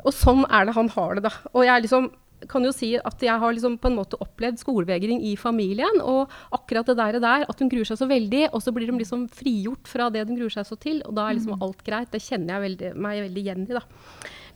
Og 0.07 0.15
sånn 0.15 0.45
er 0.47 0.69
det 0.69 0.77
han 0.77 0.91
har 0.95 1.19
det, 1.19 1.27
da. 1.27 1.35
Og 1.53 1.67
jeg 1.67 1.85
liksom 1.85 2.11
kan 2.47 2.63
jo 2.63 2.71
si 2.71 2.93
at 2.95 3.23
jeg 3.25 3.35
har 3.43 3.55
liksom 3.55 3.75
på 3.83 3.91
en 3.91 3.97
måte 3.99 4.19
opplevd 4.23 4.61
skolevegring 4.61 5.25
i 5.27 5.35
familien. 5.41 5.99
Og 6.05 6.31
akkurat 6.55 6.87
det 6.87 6.99
der, 7.01 7.19
der 7.25 7.47
at 7.49 7.63
hun 7.63 7.71
gruer 7.73 7.89
seg 7.89 7.99
så 7.99 8.07
veldig, 8.11 8.45
og 8.53 8.63
så 8.63 8.75
blir 8.75 8.91
de 8.91 9.01
liksom 9.01 9.27
frigjort 9.35 9.91
fra 9.91 10.07
det 10.15 10.27
de 10.29 10.37
gruer 10.39 10.55
seg 10.55 10.69
så 10.69 10.79
til. 10.79 11.03
Og 11.09 11.17
da 11.19 11.27
er 11.27 11.39
liksom 11.39 11.59
alt 11.59 11.83
greit. 11.87 12.13
Det 12.13 12.23
kjenner 12.23 12.55
jeg 12.55 12.67
veldig, 12.69 12.93
meg 12.95 13.25
veldig 13.27 13.43
igjen 13.43 13.67
i, 13.67 13.75
da. 13.75 13.83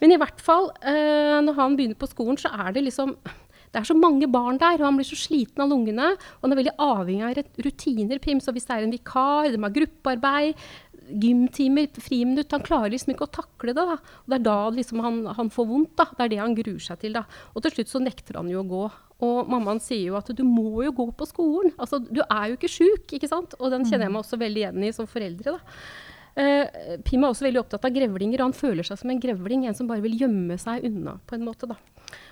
Men 0.03 0.15
i 0.15 0.19
hvert 0.19 0.43
fall, 0.43 0.71
eh, 0.83 1.39
når 1.43 1.59
han 1.59 1.79
begynner 1.79 1.99
på 1.99 2.11
skolen, 2.11 2.39
så 2.39 2.51
er 2.65 2.75
det 2.75 2.87
liksom 2.89 3.17
det 3.73 3.81
er 3.81 3.89
så 3.89 3.97
mange 3.97 4.29
barn 4.29 4.59
der, 4.61 4.77
og 4.83 4.85
han 4.91 4.99
blir 5.01 5.09
så 5.09 5.17
sliten 5.17 5.63
av 5.65 5.71
lungene. 5.73 6.11
Og 6.13 6.43
han 6.45 6.53
er 6.53 6.59
veldig 6.61 6.75
avhengig 6.79 7.25
av 7.25 7.63
rutiner. 7.65 8.19
Pim, 8.21 8.41
så 8.45 8.53
hvis 8.53 8.67
det 8.69 8.75
er 8.77 8.85
en 8.85 8.93
vikar, 8.93 9.49
de 9.55 9.61
har 9.63 9.73
gruppearbeid, 9.79 10.65
gymtimer, 11.13 11.89
friminutt 12.01 12.53
Han 12.55 12.63
klarer 12.65 12.93
liksom 12.93 13.13
ikke 13.15 13.27
å 13.27 13.33
takle 13.33 13.73
det. 13.75 13.87
da. 13.89 13.97
Og 13.97 14.29
Det 14.29 14.39
er 14.39 14.45
da 14.47 14.59
liksom 14.71 15.01
han, 15.05 15.23
han 15.39 15.51
får 15.51 15.67
vondt. 15.73 15.97
da. 15.97 16.05
Det 16.13 16.25
er 16.27 16.29
det 16.35 16.43
han 16.43 16.55
gruer 16.55 16.85
seg 16.85 17.01
til. 17.01 17.17
da. 17.17 17.25
Og 17.55 17.63
til 17.65 17.75
slutt 17.77 17.89
så 17.91 18.03
nekter 18.03 18.39
han 18.39 18.53
jo 18.53 18.63
å 18.63 18.69
gå. 18.69 18.85
Og 19.23 19.49
mammaen 19.49 19.81
sier 19.81 20.11
jo 20.11 20.17
at 20.19 20.31
du 20.35 20.45
må 20.45 20.83
jo 20.85 20.93
gå 20.93 21.09
på 21.17 21.29
skolen. 21.31 21.73
Altså, 21.79 22.01
Du 22.03 22.23
er 22.23 22.49
jo 22.53 22.57
ikke 22.59 22.71
sjuk, 22.71 23.07
ikke 23.19 23.29
sant? 23.31 23.55
Og 23.61 23.71
den 23.71 23.85
kjenner 23.85 24.09
jeg 24.09 24.13
meg 24.15 24.23
også 24.25 24.39
veldig 24.41 24.63
igjen 24.65 24.85
i 24.85 24.93
som 24.93 25.07
foreldre. 25.07 25.57
da. 25.59 25.77
Eh, 26.39 26.97
Pim 27.05 27.25
er 27.25 27.33
også 27.33 27.45
veldig 27.45 27.61
opptatt 27.61 27.85
av 27.85 27.95
grevlinger, 27.95 28.41
og 28.41 28.51
han 28.51 28.57
føler 28.57 28.87
seg 28.87 29.01
som 29.01 29.13
en 29.13 29.21
grevling. 29.21 29.67
En 29.69 29.77
som 29.77 29.89
bare 29.91 30.05
vil 30.05 30.17
gjemme 30.25 30.57
seg 30.61 30.87
unna, 30.89 31.19
på 31.27 31.37
en 31.37 31.47
måte. 31.47 31.69
da. 31.69 31.77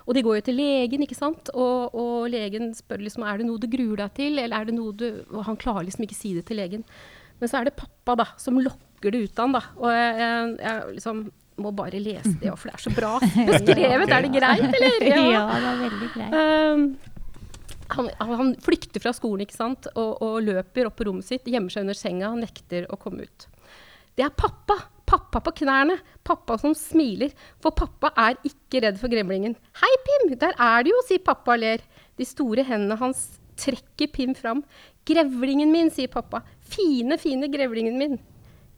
og 0.05 0.13
de 0.15 0.23
går 0.25 0.39
jo 0.39 0.45
til 0.49 0.59
legen, 0.61 1.05
ikke 1.05 1.17
sant. 1.17 1.51
Og, 1.53 1.93
og, 1.93 2.29
legen 2.33 2.73
spør 2.77 3.03
liksom 3.05 3.27
er 3.27 3.41
det 3.41 3.49
noe 3.49 3.61
du 3.61 3.69
gruer 3.71 4.05
deg 4.05 4.15
til, 4.17 4.39
eller 4.39 4.61
er 4.61 4.69
det 4.69 4.77
noe 4.77 4.95
du 4.95 5.07
Og 5.31 5.43
han 5.45 5.59
klarer 5.59 5.85
liksom 5.87 6.07
ikke 6.07 6.17
si 6.17 6.33
det 6.37 6.47
til 6.49 6.61
legen. 6.61 6.87
Men 7.39 7.49
så 7.49 7.59
er 7.59 7.69
det 7.69 7.77
pappa 7.77 8.17
da, 8.23 8.27
som 8.37 8.59
lokker 8.61 9.13
det 9.13 9.25
ut 9.25 9.39
av 9.39 9.47
han. 9.47 9.55
da. 9.59 9.63
Og 9.81 9.93
jeg, 9.93 10.17
jeg, 10.21 10.57
jeg 10.65 10.97
liksom 10.97 11.23
må 11.61 11.71
bare 11.75 11.99
lese 12.01 12.33
det, 12.41 12.51
for 12.57 12.69
det 12.69 12.75
er 12.77 12.83
så 12.83 12.93
bra 12.95 13.13
beskrevet. 13.51 14.09
Er 14.09 14.25
det 14.25 14.33
greit, 14.33 14.67
eller? 14.67 15.07
Ja, 15.07 15.23
ja 15.35 15.45
det 15.53 15.71
er 15.71 15.81
veldig 15.85 16.11
greit. 16.15 16.37
Um, 16.37 16.85
han, 17.91 18.09
han, 18.17 18.53
flykter 18.63 19.03
fra 19.03 19.13
skolen 19.15 19.45
ikke 19.45 19.57
sant? 19.57 19.89
Og, 19.93 20.21
og, 20.23 20.37
løper 20.45 20.87
opp 20.87 20.97
på 20.99 21.09
rommet 21.09 21.27
sitt, 21.27 21.49
gjemmer 21.51 21.73
seg 21.73 21.85
under 21.85 21.97
senga, 21.97 22.31
nekter 22.39 22.87
å 22.91 22.99
komme 23.01 23.27
ut. 23.27 23.50
Det 24.21 24.27
er 24.27 24.37
pappa. 24.37 24.75
Pappa 25.09 25.39
på 25.41 25.51
knærne. 25.63 25.95
Pappa 26.23 26.53
som 26.61 26.75
smiler. 26.77 27.31
For 27.57 27.73
pappa 27.73 28.11
er 28.21 28.35
ikke 28.45 28.83
redd 28.85 28.99
for 29.01 29.09
gremlingen. 29.09 29.55
'Hei, 29.73 29.93
Pim! 30.05 30.35
Der 30.37 30.53
er 30.53 30.83
du 30.83 30.91
jo', 30.91 31.05
sier 31.07 31.23
pappa 31.25 31.55
og 31.55 31.63
ler. 31.63 31.81
De 32.19 32.25
store 32.25 32.61
hendene 32.61 32.99
hans 33.01 33.39
trekker 33.57 34.11
Pim 34.13 34.35
fram. 34.37 34.61
'Grevlingen 35.09 35.71
min', 35.73 35.89
sier 35.89 36.07
pappa. 36.07 36.43
'Fine, 36.61 37.17
fine 37.17 37.49
grevlingen 37.49 37.97
min'. 37.97 38.19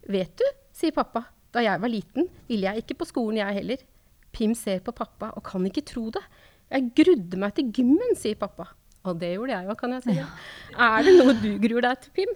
'Vet 0.08 0.32
du', 0.40 0.54
sier 0.72 0.96
pappa. 0.96 1.26
'Da 1.52 1.60
jeg 1.60 1.82
var 1.82 1.92
liten, 1.92 2.30
ville 2.48 2.72
jeg 2.72 2.78
ikke 2.78 3.00
på 3.04 3.10
skolen, 3.12 3.38
jeg 3.44 3.60
heller'. 3.60 3.84
Pim 4.32 4.56
ser 4.56 4.80
på 4.80 4.96
pappa 4.96 5.34
og 5.36 5.44
kan 5.44 5.66
ikke 5.66 5.84
tro 5.84 6.10
det. 6.10 6.24
'Jeg 6.72 6.92
grudde 6.96 7.38
meg 7.38 7.54
til 7.54 7.68
gymmen', 7.68 8.16
sier 8.16 8.40
pappa. 8.40 8.72
Og 9.04 9.20
det 9.20 9.36
gjorde 9.36 9.60
jeg 9.60 9.68
òg, 9.68 9.78
kan 9.78 9.92
jeg 9.92 10.04
si. 10.04 10.16
Ja. 10.16 10.26
Er 10.80 11.04
det 11.04 11.20
noe 11.20 11.36
du 11.36 11.60
gruer 11.60 11.82
deg 11.82 12.00
til, 12.00 12.12
Pim? 12.16 12.34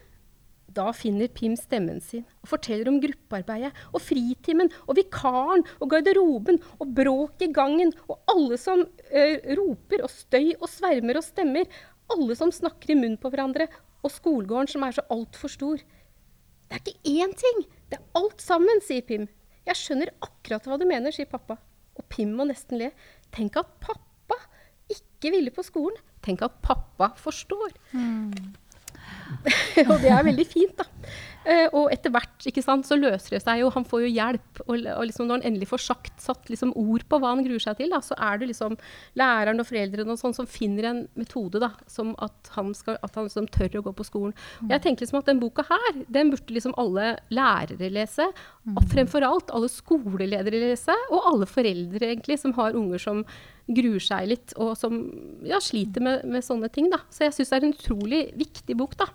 Da 0.77 0.91
finner 0.93 1.29
Pim 1.33 1.55
stemmen 1.57 1.97
sin 2.05 2.25
og 2.43 2.51
forteller 2.51 2.91
om 2.91 2.99
gruppearbeidet 3.01 3.71
og 3.89 4.03
fritimen 4.03 4.69
og 4.85 4.99
vikaren 4.99 5.63
og 5.79 5.89
garderoben 5.93 6.59
og 6.77 6.91
bråk 6.99 7.41
i 7.41 7.49
gangen 7.53 7.93
og 8.05 8.19
alle 8.29 8.59
som 8.61 8.83
uh, 8.85 9.37
roper 9.57 10.05
og 10.05 10.13
støy 10.13 10.51
og 10.59 10.67
svermer 10.69 11.17
og 11.17 11.25
stemmer. 11.25 11.65
Alle 12.13 12.37
som 12.39 12.53
snakker 12.53 12.93
i 12.93 12.99
munnen 12.99 13.17
på 13.19 13.31
hverandre, 13.33 13.65
og 14.05 14.13
skolegården 14.13 14.69
som 14.71 14.85
er 14.85 14.93
så 14.95 15.03
altfor 15.11 15.51
stor. 15.51 15.81
Det 15.81 16.77
er 16.77 16.83
ikke 16.83 17.15
én 17.17 17.33
ting, 17.35 17.65
det 17.89 17.97
er 17.97 18.21
alt 18.21 18.43
sammen, 18.43 18.79
sier 18.85 19.03
Pim. 19.03 19.25
Jeg 19.67 19.75
skjønner 19.75 20.13
akkurat 20.23 20.69
hva 20.69 20.77
du 20.79 20.85
mener, 20.87 21.11
sier 21.11 21.27
pappa. 21.27 21.57
Og 21.97 22.05
Pim 22.13 22.31
må 22.37 22.45
nesten 22.47 22.79
le. 22.79 22.93
Tenk 23.35 23.57
at 23.59 23.73
pappa 23.83 24.37
ikke 24.93 25.33
ville 25.33 25.51
på 25.51 25.65
skolen. 25.65 25.97
Tenk 26.23 26.45
at 26.45 26.61
pappa 26.63 27.11
forstår. 27.19 27.75
Mm. 27.91 28.55
og 29.89 29.97
det 30.03 30.11
er 30.11 30.27
veldig 30.27 30.47
fint, 30.49 30.77
da. 30.79 30.87
Uh, 31.47 31.69
og 31.79 31.93
etter 31.95 32.11
hvert 32.11 32.43
ikke 32.49 32.61
sant, 32.63 32.83
så 32.83 32.97
løser 32.99 33.37
det 33.37 33.39
seg 33.39 33.61
jo. 33.61 33.69
Han 33.71 33.85
får 33.87 34.01
jo 34.03 34.09
hjelp. 34.11 34.61
Og, 34.65 34.73
og 34.75 35.03
liksom 35.07 35.29
når 35.29 35.39
han 35.39 35.45
endelig 35.47 35.69
får 35.69 35.83
sagt, 35.85 36.17
satt 36.19 36.49
liksom 36.51 36.73
ord 36.75 37.05
på 37.07 37.19
hva 37.23 37.31
han 37.31 37.43
gruer 37.45 37.63
seg 37.63 37.77
til, 37.79 37.93
da, 37.93 38.01
så 38.03 38.17
er 38.19 38.41
det 38.41 38.49
liksom 38.51 38.75
læreren 39.19 39.63
og 39.63 39.69
foreldrene 39.69 40.11
og 40.11 40.19
sånn 40.19 40.35
som 40.35 40.49
finner 40.51 40.89
en 40.89 41.01
metode 41.19 41.61
da, 41.63 41.71
som 41.87 42.11
at 42.23 42.51
han, 42.57 42.73
skal, 42.75 42.99
at 42.99 43.15
han 43.15 43.29
liksom 43.29 43.47
tør 43.55 43.79
å 43.79 43.85
gå 43.87 43.95
på 43.95 44.07
skolen. 44.09 44.35
Og 44.65 44.75
jeg 44.75 44.83
tenker 44.83 45.05
liksom 45.05 45.21
at 45.21 45.31
den 45.31 45.39
boka 45.39 45.63
her, 45.69 46.01
den 46.11 46.33
burde 46.33 46.57
liksom 46.57 46.75
alle 46.83 47.13
lærere 47.31 47.91
lese. 47.95 48.27
Og 48.75 48.83
fremfor 48.91 49.23
alt 49.23 49.53
alle 49.55 49.71
skoleledere 49.71 50.65
lese, 50.65 50.95
og 51.07 51.31
alle 51.31 51.47
foreldre 51.47 52.11
egentlig 52.11 52.41
som 52.43 52.57
har 52.59 52.75
unger 52.75 52.99
som 52.99 53.23
gruer 53.67 54.03
seg 54.03 54.29
litt, 54.31 54.53
og 54.55 54.71
som 54.79 54.95
ja, 55.45 55.59
sliter 55.63 56.03
med, 56.03 56.23
med, 56.29 56.43
sånne 56.45 56.69
ting. 56.73 56.87
Da. 56.91 57.01
Så 57.11 57.25
jeg 57.25 57.35
syns 57.35 57.51
det 57.51 57.57
er 57.57 57.65
en 57.67 57.75
utrolig 57.75 58.21
viktig 58.39 58.77
bok. 58.79 58.95
Da. 58.99 59.07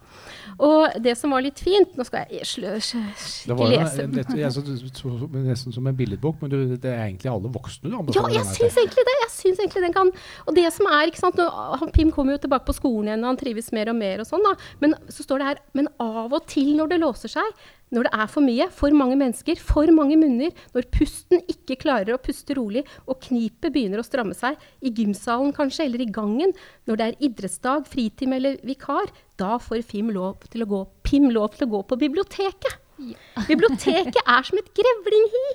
Og 0.62 0.98
det 1.02 1.14
som 1.18 1.32
var 1.32 1.44
litt 1.44 1.60
fint 1.62 1.96
Nå 1.96 2.04
skal 2.06 2.28
jeg 2.30 2.46
slø, 2.48 2.74
ikke 2.76 3.68
lese. 3.70 4.06
Det, 4.12 4.26
var 4.28 5.44
nesten 5.46 5.74
som 5.74 5.88
en 5.88 5.96
billedbok, 5.96 6.40
men 6.42 6.52
du, 6.52 6.58
det 6.76 6.90
er 6.90 7.06
egentlig 7.06 7.32
alle 7.32 7.52
voksne 7.52 7.88
du 7.88 7.96
anbefaler? 7.96 8.36
Ja, 8.36 8.42
jeg 8.42 8.58
syns 8.60 8.78
egentlig 8.82 9.06
det. 9.08 9.18
Jeg 9.24 9.32
synes 9.36 9.62
egentlig 9.64 9.84
den 9.86 9.96
kan 9.96 10.12
Og 10.46 10.56
det 10.56 10.68
som 10.76 10.88
er, 10.90 11.08
ikke 11.08 11.22
sant, 11.22 11.40
nå, 11.40 11.90
Pim 11.96 12.12
kommer 12.14 12.36
jo 12.36 12.44
tilbake 12.44 12.68
på 12.68 12.76
skolen 12.76 13.10
igjen, 13.10 13.24
og 13.24 13.32
han 13.32 13.40
trives 13.40 13.72
mer 13.74 13.92
og 13.92 13.98
mer 13.98 14.24
og 14.24 14.28
sånn, 14.28 14.44
da. 14.44 14.56
Men 14.84 14.96
så 15.08 15.24
står 15.24 15.40
det 15.40 15.52
her 15.52 15.62
Men 15.78 15.92
av 16.02 16.32
og 16.32 16.44
til 16.50 16.74
når 16.76 16.92
det 16.92 17.00
låser 17.02 17.32
seg, 17.32 17.64
når 17.92 18.08
det 18.08 18.12
er 18.24 18.30
for 18.32 18.44
mye, 18.44 18.68
for 18.72 18.96
mange 18.96 19.18
mennesker, 19.20 19.60
for 19.60 19.90
mange 19.94 20.16
munner, 20.20 20.52
når 20.74 20.88
pusten 20.94 21.42
ikke 21.50 21.78
klarer 21.84 22.14
å 22.16 22.20
puste 22.22 22.56
rolig, 22.56 22.84
og 23.06 23.20
knipet 23.26 23.72
begynner 23.74 24.00
å 24.00 24.06
stramme 24.06 24.36
seg, 24.36 24.56
i 24.80 24.92
gymsalen 24.96 25.52
kanskje, 25.56 25.86
eller 25.86 26.04
i 26.04 26.10
gangen, 26.12 26.54
når 26.88 26.98
det 26.98 27.08
er 27.08 27.26
idrettsdag, 27.28 27.88
fritime 27.92 28.40
eller 28.40 28.60
vikar, 28.66 29.12
da 29.40 29.58
får 29.60 29.84
Pim 29.92 30.08
lov 30.14 30.46
til 30.52 30.64
å 30.64 30.70
gå, 30.70 30.80
Pim 31.04 31.28
lov 31.34 31.52
til 31.56 31.66
å 31.66 31.72
gå 31.74 31.82
på 31.90 32.00
biblioteket. 32.00 32.78
Ja. 33.02 33.16
Biblioteket 33.48 34.20
er 34.20 34.44
som 34.46 34.60
et 34.60 34.68
grevlinghi. 34.76 35.46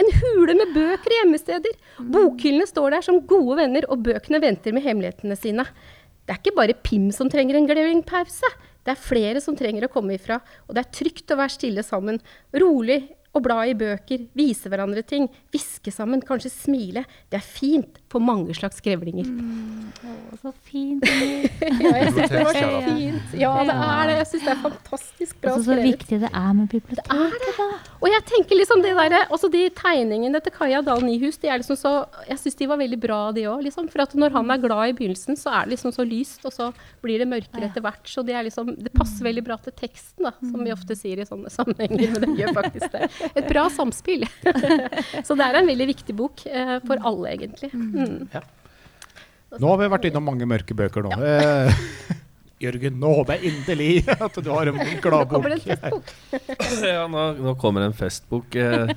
En 0.00 0.08
hule 0.22 0.54
med 0.56 0.72
bøker 0.74 1.12
og 1.12 1.18
gjemmesteder. 1.18 1.74
Bokhyllene 2.14 2.66
står 2.70 2.96
der 2.96 3.04
som 3.06 3.20
gode 3.28 3.58
venner, 3.60 3.86
og 3.90 4.02
bøkene 4.06 4.40
venter 4.42 4.74
med 4.74 4.86
hemmelighetene 4.86 5.36
sine. 5.38 5.66
Det 6.24 6.32
er 6.32 6.40
ikke 6.40 6.56
bare 6.56 6.78
Pim 6.86 7.10
som 7.12 7.28
trenger 7.30 7.58
en 7.58 7.68
grevlingpause. 7.68 8.48
Det 8.84 8.94
er 8.94 9.00
flere 9.00 9.40
som 9.42 9.56
trenger 9.56 9.86
å 9.86 9.92
komme 9.92 10.16
ifra, 10.18 10.38
og 10.68 10.76
det 10.76 10.84
er 10.84 10.94
trygt 10.94 11.32
å 11.32 11.38
være 11.40 11.56
stille 11.56 11.84
sammen. 11.86 12.20
Rolig 12.60 13.00
og 13.34 13.42
bla 13.42 13.64
i 13.66 13.74
bøker, 13.74 14.28
vise 14.36 14.70
hverandre 14.70 15.02
ting, 15.06 15.26
hviske 15.50 15.90
sammen, 15.94 16.22
kanskje 16.24 16.52
smile. 16.52 17.02
Det 17.32 17.40
er 17.40 17.46
fint 17.46 17.98
på 18.14 18.22
mange 18.22 18.54
slags 18.56 18.80
grevlinger. 18.84 19.26
Mm, 19.26 19.90
å, 20.06 20.38
så 20.38 20.52
fint. 20.68 21.04
ja, 21.82 21.94
jeg 21.98 22.12
syns 22.14 22.30
det 22.30 22.44
var 22.46 22.58
så 22.58 22.70
fint. 22.86 23.34
Ja, 23.40 23.52
det 23.66 23.74
er 23.74 24.10
det. 24.10 24.18
Jeg 24.20 24.28
syns 24.30 24.44
det 24.44 24.52
er 24.52 24.60
fantastisk 24.62 25.40
bra 25.42 25.56
skrevet. 25.56 25.66
Så 25.66 25.88
viktig 25.88 26.20
det 26.22 26.30
er 26.30 26.52
med 26.54 26.70
biblioteket. 26.70 27.10
Det 27.10 27.54
er 27.54 27.64
det. 27.64 27.68
Og 28.04 28.10
jeg 28.12 28.24
tenker 28.28 28.58
liksom 28.58 28.82
det 28.84 28.92
der, 28.98 29.14
også 29.32 29.48
de 29.48 29.62
tegningene 29.74 30.40
til 30.44 30.52
Kaja 30.54 30.82
Dahl 30.84 31.00
Nyhus, 31.06 31.38
de 31.40 31.48
er 31.48 31.62
liksom 31.62 31.78
så, 31.80 31.92
jeg 32.28 32.40
syns 32.42 32.58
de 32.60 32.68
var 32.68 32.80
veldig 32.82 32.98
bra, 33.00 33.20
de 33.34 33.46
òg. 33.48 33.62
Liksom. 33.64 33.88
For 33.92 34.04
at 34.04 34.14
når 34.18 34.34
han 34.36 34.52
er 34.52 34.60
glad 34.62 34.92
i 34.92 34.96
begynnelsen, 34.98 35.38
så 35.40 35.54
er 35.54 35.66
det 35.66 35.74
liksom 35.74 35.94
så 35.96 36.06
lyst, 36.06 36.44
og 36.44 36.52
så 36.54 36.70
blir 37.04 37.22
det 37.22 37.30
mørkere 37.30 37.70
etter 37.70 37.84
hvert. 37.84 38.04
Så 38.10 38.22
det, 38.26 38.36
er 38.36 38.46
liksom, 38.46 38.74
det 38.76 38.92
passer 38.94 39.24
veldig 39.24 39.46
bra 39.46 39.56
til 39.64 39.74
teksten, 39.78 40.28
da, 40.28 40.34
som 40.42 40.60
vi 40.60 40.74
ofte 40.74 40.98
sier 40.98 41.22
i 41.22 41.28
sånne 41.28 41.50
sammenhenger. 41.52 42.12
Men 42.14 42.26
det 42.26 42.44
gjør 42.44 42.54
faktisk 42.60 42.92
det 42.92 43.08
et 43.32 43.48
bra 43.48 43.66
samspill. 43.72 44.28
så 45.26 45.36
det 45.38 45.46
er 45.46 45.58
en 45.60 45.70
veldig 45.72 45.88
viktig 45.94 46.16
bok 46.18 46.44
eh, 46.50 46.76
for 46.84 47.00
alle, 47.08 47.32
egentlig. 47.32 47.72
Mm. 47.72 48.03
Ja. 48.34 48.44
Nå 49.54 49.70
har 49.70 49.80
vi 49.80 49.90
vært 49.92 50.06
innom 50.10 50.24
mange 50.26 50.46
mørke 50.50 50.76
bøker 50.76 51.06
nå. 51.06 51.14
Ja. 51.14 51.68
Eh, 51.68 52.20
Jørgen, 52.62 52.96
nå 53.02 53.10
håper 53.18 53.40
jeg 53.40 53.50
inderlig 53.50 54.04
at 54.14 54.36
du 54.38 54.48
har 54.52 54.70
en 54.70 54.78
gladbok. 55.04 55.32
Nå 55.34 55.50
kommer 55.50 55.54
en 55.56 55.62
festbok. 55.64 56.12
ja, 56.94 57.02
nå, 57.10 57.24
nå, 57.40 57.54
kommer 57.60 57.86
en 57.88 57.96
festbok. 57.98 58.56
Eh, 58.62 58.92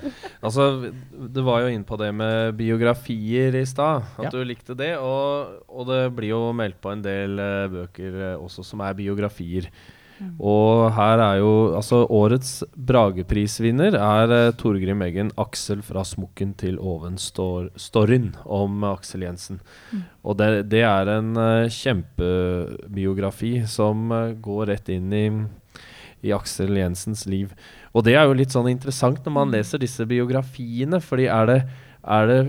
altså, 0.45 0.67
du 1.11 1.41
var 1.45 1.65
jo 1.65 1.73
inn 1.73 1.85
på 1.87 1.97
det 1.99 2.11
med 2.15 2.53
biografier 2.59 3.57
i 3.57 3.65
stad, 3.67 4.05
at 4.19 4.29
ja. 4.29 4.33
du 4.33 4.45
likte 4.47 4.77
det. 4.77 4.93
Og, 5.01 5.57
og, 5.67 5.87
det 5.89 6.01
blir 6.15 6.35
jo 6.35 6.41
meldt 6.55 6.79
på 6.83 6.93
en 6.93 7.03
del 7.05 7.41
eh, 7.41 7.67
bøker 7.73 8.19
eh, 8.31 8.35
også 8.37 8.65
som 8.67 8.85
er 8.85 8.97
biografier. 8.97 9.71
Og 10.37 10.89
her 10.95 11.21
er 11.21 11.39
jo 11.41 11.51
Altså, 11.77 12.01
årets 12.09 12.63
Brageprisvinner 12.73 13.97
er 13.99 14.33
uh, 14.33 14.55
Torgrim 14.57 15.01
Eggen 15.05 15.31
'Aksel 15.37 15.83
fra 15.85 16.03
smokken 16.07 16.55
til 16.57 16.79
oven'-storyen 16.79 18.31
om 18.45 18.83
Aksel 18.87 19.27
Jensen. 19.27 19.61
Mm. 19.91 20.03
Og 20.23 20.37
det, 20.39 20.49
det, 20.71 20.83
er 20.87 21.11
en 21.17 21.33
uh, 21.37 21.69
kjempebiografi 21.69 23.61
som 23.69 24.11
uh, 24.11 24.33
går 24.33 24.73
rett 24.73 24.89
inn 24.93 25.13
i, 25.13 25.25
i 26.25 26.33
Aksel 26.33 26.77
Jensens 26.77 27.27
liv. 27.29 27.53
Og 27.93 28.05
det 28.07 28.17
er 28.17 28.25
jo 28.25 28.37
litt 28.37 28.53
sånn 28.55 28.69
interessant 28.71 29.21
når 29.25 29.37
man 29.41 29.51
mm. 29.51 29.57
leser 29.57 29.83
disse 29.83 30.07
biografiene, 30.09 31.01
fordi 31.03 31.29
er 31.29 31.51
det, 31.51 31.61
er 32.03 32.31
det 32.31 32.41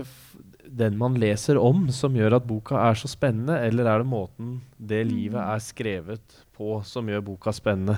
den 0.79 0.97
man 0.97 1.17
leser 1.19 1.57
om, 1.57 1.87
som 1.93 2.15
gjør 2.15 2.37
at 2.37 2.45
boka 2.47 2.77
er 2.89 2.97
så 2.97 3.09
spennende, 3.09 3.57
eller 3.65 3.89
er 3.89 4.03
det 4.03 4.09
måten 4.09 4.59
det 4.77 5.01
livet 5.09 5.39
mm. 5.41 5.49
er 5.49 5.65
skrevet 5.65 6.39
på 6.59 6.79
som 6.85 7.07
gjør 7.07 7.23
boka 7.23 7.53
spennende? 7.55 7.95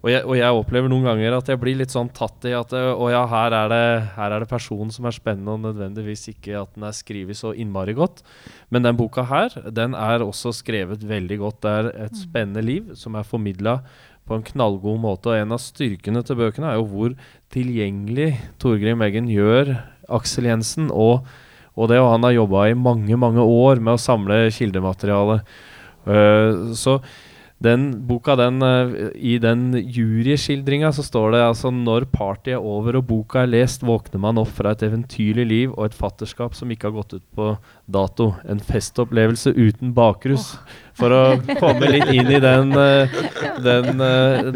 Og, 0.00 0.08
jeg, 0.10 0.24
og, 0.24 0.34
jeg, 0.38 0.56
opplever 0.56 0.90
noen 0.90 1.06
ganger 1.10 1.36
at 1.36 1.50
jeg 1.52 1.60
blir 1.60 1.76
litt 1.78 1.92
sånn 1.92 2.10
tatt 2.16 2.48
i 2.48 2.54
at 2.56 2.72
Å 2.72 3.10
ja, 3.12 3.22
her 3.28 3.56
er, 3.58 3.70
det, 3.72 3.82
her 4.16 4.34
er 4.34 4.42
det 4.42 4.50
personen 4.50 4.90
som 4.94 5.06
er 5.06 5.16
spennende, 5.16 5.54
og 5.54 5.66
nødvendigvis 5.68 6.30
ikke 6.32 6.56
at 6.62 6.72
den 6.74 6.88
er 6.88 6.96
skrevet 6.96 7.38
så 7.38 7.52
innmari 7.52 7.94
godt. 7.98 8.24
Men 8.72 8.88
den 8.88 8.98
boka 8.98 9.26
her, 9.28 9.54
den 9.68 9.94
er 9.98 10.24
også 10.24 10.54
skrevet 10.56 11.04
veldig 11.06 11.38
godt. 11.44 11.60
Det 11.62 11.76
er 11.76 11.90
et 12.08 12.16
mm. 12.16 12.22
spennende 12.24 12.64
liv 12.64 12.94
som 12.98 13.20
er 13.20 13.28
formidla 13.28 13.82
på 14.26 14.38
en 14.38 14.46
knallgod 14.46 14.98
måte. 15.02 15.30
Og 15.30 15.44
en 15.44 15.54
av 15.54 15.62
styrkene 15.62 16.24
til 16.24 16.40
bøkene 16.40 16.72
er 16.72 16.80
jo 16.80 16.88
hvor 16.90 17.14
tilgjengelig 17.52 18.32
Torgrim 18.62 19.04
Eggen 19.06 19.30
gjør 19.30 19.76
Aksel 20.10 20.50
Jensen. 20.50 20.90
og 20.90 21.28
og 21.78 21.88
det, 21.88 22.00
og 22.02 22.10
han 22.12 22.26
har 22.26 22.34
jobba 22.34 22.66
i 22.68 22.76
mange 22.76 23.16
mange 23.16 23.40
år 23.40 23.80
med 23.80 23.94
å 23.94 24.00
samle 24.00 24.42
kildemateriale. 24.52 25.40
Uh, 26.04 26.72
så 26.76 26.98
den 27.60 27.90
boka, 28.08 28.36
den, 28.40 28.62
uh, 28.64 29.10
i 29.14 29.34
den 29.40 29.74
juryskildringa 29.76 30.92
så 30.96 31.04
står 31.04 31.34
det 31.34 31.42
altså 31.44 31.72
når 31.74 32.06
partyet 32.12 32.54
er 32.54 32.64
over 32.64 32.96
og 32.96 33.04
boka 33.10 33.42
er 33.42 33.50
lest, 33.52 33.84
våkner 33.84 34.22
man 34.22 34.40
opp 34.40 34.52
fra 34.56 34.72
et 34.72 34.84
eventyrlig 34.86 35.46
liv 35.50 35.74
og 35.74 35.90
et 35.90 35.96
fatterskap 35.98 36.56
som 36.56 36.72
ikke 36.72 36.88
har 36.88 36.96
gått 36.96 37.18
ut 37.18 37.26
på 37.36 37.50
dato. 37.84 38.30
En 38.48 38.62
festopplevelse 38.64 39.52
uten 39.58 39.92
bakrus. 39.96 40.54
For 40.96 41.12
å 41.12 41.22
komme 41.62 41.92
litt 41.92 42.08
inn 42.14 42.32
i 42.32 42.40
den, 42.40 42.72
uh, 42.72 43.20
den, 43.60 44.04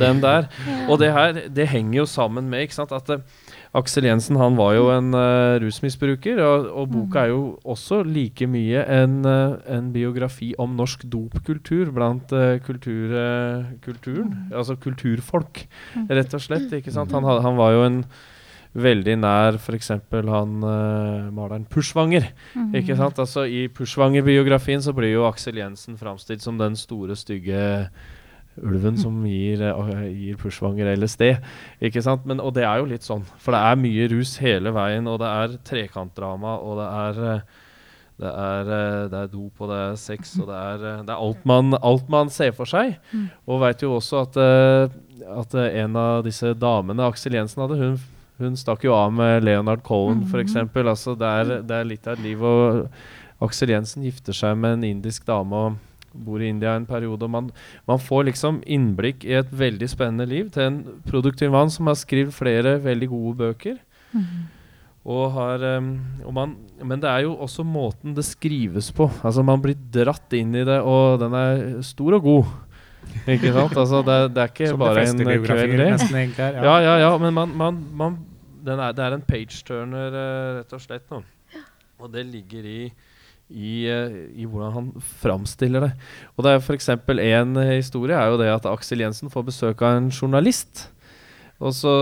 den 0.01 0.25
der. 0.25 0.49
Og 0.89 0.97
det 1.05 1.13
her, 1.13 1.45
det 1.53 1.69
henger 1.73 2.03
jo 2.03 2.09
sammen 2.09 2.49
med 2.49 2.65
ikke 2.65 2.81
sant, 2.81 2.97
at 2.97 3.21
Aksel 3.75 4.07
Jensen 4.07 4.39
han 4.39 4.55
var 4.55 4.77
jo 4.77 4.85
en 4.95 5.11
uh, 5.17 5.57
rusmisbruker, 5.63 6.39
og, 6.45 6.69
og, 6.71 6.93
boka 6.93 7.25
er 7.25 7.33
jo 7.33 7.41
også 7.67 8.05
like 8.07 8.47
mye 8.51 8.85
en, 9.01 9.17
uh, 9.27 9.57
en 9.67 9.89
biografi 9.95 10.53
om 10.63 10.77
norsk 10.79 11.03
dopkultur 11.11 11.91
blant 11.95 12.31
uh, 12.37 12.55
kultur, 12.63 13.17
kulturen. 13.83 14.31
Altså 14.55 14.79
kulturfolk, 14.79 15.65
rett 16.07 16.39
og 16.39 16.47
slett. 16.47 16.71
ikke 16.79 16.95
sant? 16.95 17.15
Han, 17.17 17.27
han 17.27 17.59
var 17.59 17.75
jo 17.75 17.85
en 17.89 18.01
veldig 18.75 19.19
nær 19.23 19.59
f.eks. 19.59 19.91
han 20.11 20.55
maleren 21.35 21.67
Pushwanger. 21.71 22.31
ikke 22.75 22.97
sant? 22.99 23.19
Altså 23.23 23.47
I 23.47 23.69
Pushwanger-biografien 23.75 24.83
så 24.83 24.95
blir 24.95 25.17
jo 25.17 25.27
Aksel 25.29 25.59
Jensen 25.63 25.99
framstilt 25.99 26.43
som 26.43 26.59
den 26.59 26.79
store, 26.79 27.19
stygge 27.19 27.63
ulven 28.63 28.99
som 29.01 29.17
gir, 29.27 29.63
uh, 29.75 30.05
gir 30.07 30.39
Pushwanger 30.41 30.93
LSD. 30.95 31.35
Ikke 31.85 32.03
sant? 32.05 32.27
Men, 32.29 32.43
og 32.43 32.55
det 32.57 32.67
er 32.69 32.81
jo 32.81 32.89
litt 32.91 33.07
sånn, 33.07 33.25
for 33.43 33.57
det 33.57 33.63
er 33.65 33.81
mye 33.81 34.09
rus 34.13 34.37
hele 34.43 34.75
veien, 34.75 35.09
og 35.11 35.21
det 35.23 35.31
er 35.31 35.61
trekantdrama, 35.67 36.59
og 36.63 36.81
det 36.81 36.89
er 36.89 37.23
uh, 37.25 37.63
det 38.15 38.31
er, 38.31 38.69
det 39.11 39.19
er 39.19 39.31
dop, 39.33 39.59
og 39.59 39.71
det 39.73 39.79
er 39.89 39.97
sex, 39.99 40.37
og 40.39 40.47
det 40.47 40.55
er, 40.55 40.83
det 41.03 41.11
er 41.11 41.19
alt, 41.19 41.41
man, 41.51 41.75
alt, 41.83 42.07
man, 42.13 42.29
ser 42.31 42.53
for 42.55 42.71
seg. 42.71 42.93
Mm. 43.11 43.25
Og 43.51 43.59
veit 43.65 43.83
jo 43.83 43.97
også 43.97 44.21
at, 44.23 44.39
at, 45.35 45.57
en 45.83 45.99
av 45.99 46.21
disse 46.23 46.53
damene 46.55 47.09
Aksel 47.09 47.35
Jensen 47.35 47.65
hadde, 47.65 47.81
hun, 47.81 47.97
hun 48.39 48.55
stakk 48.61 48.87
jo 48.87 48.95
av 48.95 49.11
med 49.15 49.43
Leonard 49.43 49.83
Cohen, 49.83 50.23
mm. 50.23 50.31
f.eks. 50.31 50.55
Altså, 50.85 51.17
det, 51.19 51.33
er, 51.41 51.53
det 51.67 51.81
er 51.81 51.91
litt 51.91 52.07
av 52.07 52.15
et 52.15 52.23
liv. 52.23 52.47
Og 52.47 53.43
Aksel 53.43 53.75
Jensen 53.75 54.07
gifter 54.07 54.37
seg 54.37 54.63
med 54.63 54.79
en 54.79 54.87
indisk 54.93 55.27
dame. 55.27 55.65
og 55.67 55.94
bor 56.15 56.43
i 56.43 56.49
India 56.49 56.75
en 56.79 56.87
periode. 56.87 57.23
og 57.23 57.31
man, 57.31 57.51
man, 57.89 57.99
får 57.99 58.29
liksom 58.31 58.63
innblikk 58.67 59.25
i 59.27 59.37
et 59.41 59.51
veldig 59.51 59.89
spennende 59.91 60.27
liv 60.31 60.51
til 60.55 60.63
en 60.69 60.83
produktiv 61.07 61.51
mann 61.55 61.71
som 61.71 61.91
har 61.91 61.99
skrevet 61.99 62.35
flere 62.35 62.79
veldig 62.83 63.09
gode 63.13 63.37
bøker. 63.43 63.81
Mm. 64.15 64.45
Og 65.05 65.25
har, 65.35 65.61
um, 65.77 65.89
og 66.25 66.33
man, 66.33 66.53
men 66.81 67.01
det 67.01 67.11
er 67.11 67.27
jo 67.27 67.35
også 67.45 67.65
måten 67.67 68.15
det 68.17 68.25
skrives 68.25 68.89
på. 68.95 69.11
Altså 69.21 69.43
Man 69.45 69.61
blir 69.61 69.77
dratt 69.77 70.33
inn 70.33 70.55
i 70.57 70.65
det, 70.65 70.79
og 70.81 71.19
den 71.21 71.37
er 71.37 71.83
stor 71.85 72.17
og 72.17 72.23
god. 72.25 72.55
Ikke 73.29 73.53
sant? 73.53 73.77
Altså 73.77 74.01
det, 74.01 74.17
det 74.33 74.41
er 74.43 74.55
ikke 74.55 74.71
Som 74.71 74.81
bare 74.81 75.05
en 75.05 75.21
kveld, 75.21 75.75
det. 75.77 75.91
Ja. 76.39 76.63
ja, 76.65 76.77
ja, 76.81 76.95
ja, 77.03 77.11
men 77.21 77.35
man, 77.37 77.53
man, 77.53 77.83
man 77.93 78.17
er, 78.65 78.97
det 78.97 79.05
er 79.05 79.19
en 79.19 79.27
page-turner, 79.29 80.17
uh, 80.17 80.61
rett 80.63 80.73
og 80.73 80.81
slett. 80.81 81.05
Nå. 81.13 81.21
Og 82.01 82.09
det 82.13 82.25
ligger 82.25 82.65
i 82.65 82.81
i, 83.51 83.85
eh, 83.91 84.17
i, 84.35 84.47
hvordan 84.49 84.73
han 84.73 84.91
framstiller 85.21 85.89
det. 85.89 85.93
Og 86.37 86.47
det 86.47 86.55
er 86.55 86.63
f.eks. 86.63 86.89
en 86.95 87.63
historie 87.75 88.17
er 88.17 88.33
jo 88.33 88.41
det 88.41 88.51
at 88.53 88.69
Aksel 88.71 89.05
Jensen 89.05 89.33
får 89.33 89.49
besøk 89.51 89.83
av 89.85 89.99
en 89.99 90.11
journalist 90.11 90.89
så, 91.73 91.93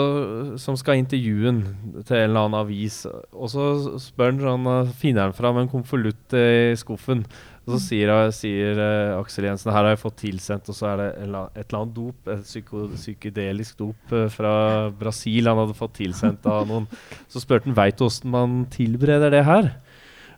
som 0.58 0.76
skal 0.78 0.98
intervjue 1.02 1.46
ham 1.46 1.62
til 2.02 2.16
en 2.16 2.30
eller 2.30 2.46
annen 2.46 2.58
avis. 2.62 3.02
Og 3.32 3.50
så 3.52 3.68
spør 4.00 4.32
han, 4.32 4.42
sånn, 4.42 4.68
eh, 4.72 4.92
finner 4.98 5.28
han 5.28 5.36
fram 5.36 5.60
en 5.60 5.70
konvolutt 5.70 6.34
i 6.34 6.74
skuffen. 6.78 7.24
Og 7.62 7.76
så 7.76 7.78
sier, 7.78 8.10
sier 8.34 8.74
uh, 8.74 9.20
Aksel 9.20 9.46
Jensen 9.46 9.70
her 9.70 9.84
har 9.84 9.92
jeg 9.92 10.00
fått 10.00 10.16
tilsendt, 10.24 10.66
og 10.66 10.74
så 10.74 10.88
er 10.90 10.96
det 10.98 11.04
et 11.12 11.20
eller 11.28 11.76
annet 11.78 11.92
dop, 11.94 12.30
et 12.32 12.42
psyko, 12.42 12.88
psykedelisk 12.96 13.76
dop 13.78 14.14
uh, 14.16 14.24
fra 14.34 14.54
Brasil 14.98 15.46
han 15.46 15.60
hadde 15.60 15.76
fått 15.78 15.94
tilsendt 16.00 16.48
av 16.50 16.66
noen. 16.66 16.88
Så 17.30 17.44
spurte 17.44 17.70
han 17.70 17.78
veit 17.78 18.00
du 18.00 18.08
åssen 18.08 18.34
man 18.34 18.64
tilbereder 18.72 19.30
det 19.30 19.44
her. 19.46 19.70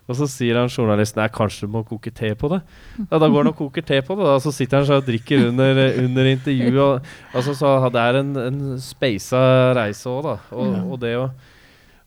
Og 0.05 0.17
så 0.19 0.27
sier 0.29 0.59
han 0.59 0.69
journalisten 0.69 1.17
nei, 1.17 1.31
kanskje 1.33 1.65
du 1.65 1.73
må 1.73 1.81
koke 1.87 2.11
te 2.13 2.29
på 2.37 2.49
det. 2.51 2.59
Ja, 3.07 3.17
Da 3.17 3.25
går 3.25 3.41
han 3.41 3.51
og 3.51 3.57
koker 3.57 3.85
te 3.85 3.97
på 4.05 4.17
det, 4.19 4.27
og 4.35 4.43
så 4.43 4.53
sitter 4.53 4.83
han 4.83 4.99
og 4.99 5.07
drikker 5.07 5.47
under, 5.47 5.81
under 6.03 6.29
intervjuet. 6.29 6.77
Og, 6.83 7.09
altså, 7.33 7.55
så 7.57 7.73
Det 7.89 8.03
er 8.03 8.21
en, 8.21 8.31
en 8.43 8.61
speisa 8.81 9.41
reise 9.77 10.09
òg, 10.11 10.21
da. 10.27 10.35
Og, 10.53 10.75
og, 10.83 10.99
det 11.01 11.15
å, 11.17 11.25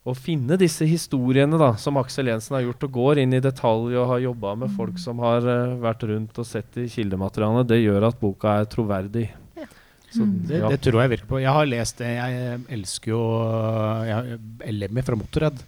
å, 0.06 0.14
finne 0.14 0.60
disse 0.60 0.86
historiene 0.86 1.58
da, 1.58 1.72
som 1.80 1.98
Aksel 1.98 2.30
Jensen 2.30 2.54
har 2.60 2.68
gjort, 2.68 2.86
og 2.86 2.94
går 3.00 3.24
inn 3.24 3.34
i 3.34 3.42
detalj 3.42 3.98
og 3.98 4.14
har 4.14 4.22
jobba 4.28 4.54
med 4.62 4.78
folk 4.78 4.94
mm. 4.94 5.02
som 5.02 5.24
har 5.26 5.42
uh, 5.42 5.74
vært 5.82 6.06
rundt 6.06 6.38
og 6.38 6.46
sett 6.46 6.78
i 6.78 6.86
kildematerialet, 6.92 7.66
det 7.72 7.82
gjør 7.82 8.08
at 8.12 8.22
boka 8.22 8.60
er 8.60 8.70
troverdig. 8.70 9.26
Så, 10.08 10.22
det, 10.22 10.54
det, 10.54 10.62
det, 10.70 10.78
tror 10.86 11.02
jeg 11.02 11.10
virker 11.12 11.28
på. 11.28 11.42
Jeg 11.42 11.52
har 11.52 11.66
lest 11.68 11.98
det. 12.00 12.14
Jeg 12.16 12.60
elsker 12.78 13.10
jo 13.12 13.18
jeg, 14.08 14.38
Lemmy 14.78 15.02
fra 15.04 15.18
Motorhead. 15.20 15.58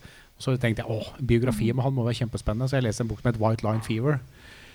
Så 0.41 0.57
tenkte 0.57 0.83
jeg 0.85 0.91
åh, 0.91 1.11
biografien 1.21 1.77
med 1.77 1.85
han 1.85 1.95
må 1.97 2.07
være 2.07 2.23
kjempespennende, 2.23 2.71
så 2.71 2.79
jeg 2.79 2.89
leste 2.89 3.05
en 3.05 3.11
bok 3.11 3.21
som 3.21 3.31
het 3.31 3.41
White 3.41 3.67
Line 3.67 3.85
Fever. 3.85 4.21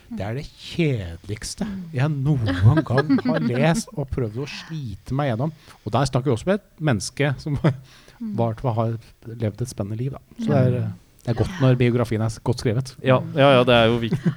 Det 0.06 0.22
er 0.22 0.36
det 0.38 0.44
kjedeligste 0.46 1.66
jeg 1.96 2.10
noen 2.14 2.46
gang 2.86 3.16
har 3.26 3.48
lest 3.48 3.90
og 3.96 4.06
prøvd 4.14 4.44
å 4.44 4.50
slite 4.50 5.16
meg 5.18 5.32
gjennom. 5.32 5.54
Og 5.82 5.96
der 5.96 6.06
snakker 6.10 6.30
vi 6.30 6.36
også 6.36 6.52
med 6.52 6.60
et 6.60 6.84
menneske 6.92 7.32
som 7.42 7.58
var, 7.58 8.54
til 8.60 8.70
å 8.70 8.76
ha 8.78 8.86
levd 9.32 9.66
et 9.66 9.72
spennende 9.72 9.98
liv. 10.00 10.14
Da. 10.14 10.22
Så 10.38 10.52
det 10.52 10.60
er, 10.60 10.78
det 11.26 11.34
er, 11.34 11.40
godt 11.42 11.58
når 11.64 11.80
biografien 11.82 12.22
er 12.22 12.38
godt 12.46 12.62
skrevet. 12.62 12.94
Ja, 13.02 13.18
ja, 13.34 13.50
ja 13.58 13.66
det 13.68 13.80
er 13.80 13.90
jo 13.90 13.98
viktig. 14.04 14.36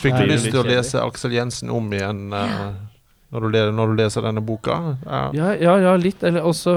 Fikk 0.00 0.16
du 0.16 0.30
lyst 0.30 0.48
til 0.48 0.62
å 0.62 0.66
lese 0.66 1.04
Aksel 1.04 1.36
Jensen 1.36 1.72
om 1.74 1.92
igjen? 1.92 2.24
Uh, 2.32 2.72
når 3.30 3.44
du, 3.44 3.58
når 3.76 3.90
du, 3.90 3.94
leser 4.00 4.24
denne 4.26 4.42
boka? 4.42 4.76
Ja, 5.06 5.22
ja, 5.36 5.50
ja, 5.54 5.76
ja 5.84 5.94
litt. 6.00 6.22
Eller 6.26 6.46
også 6.46 6.74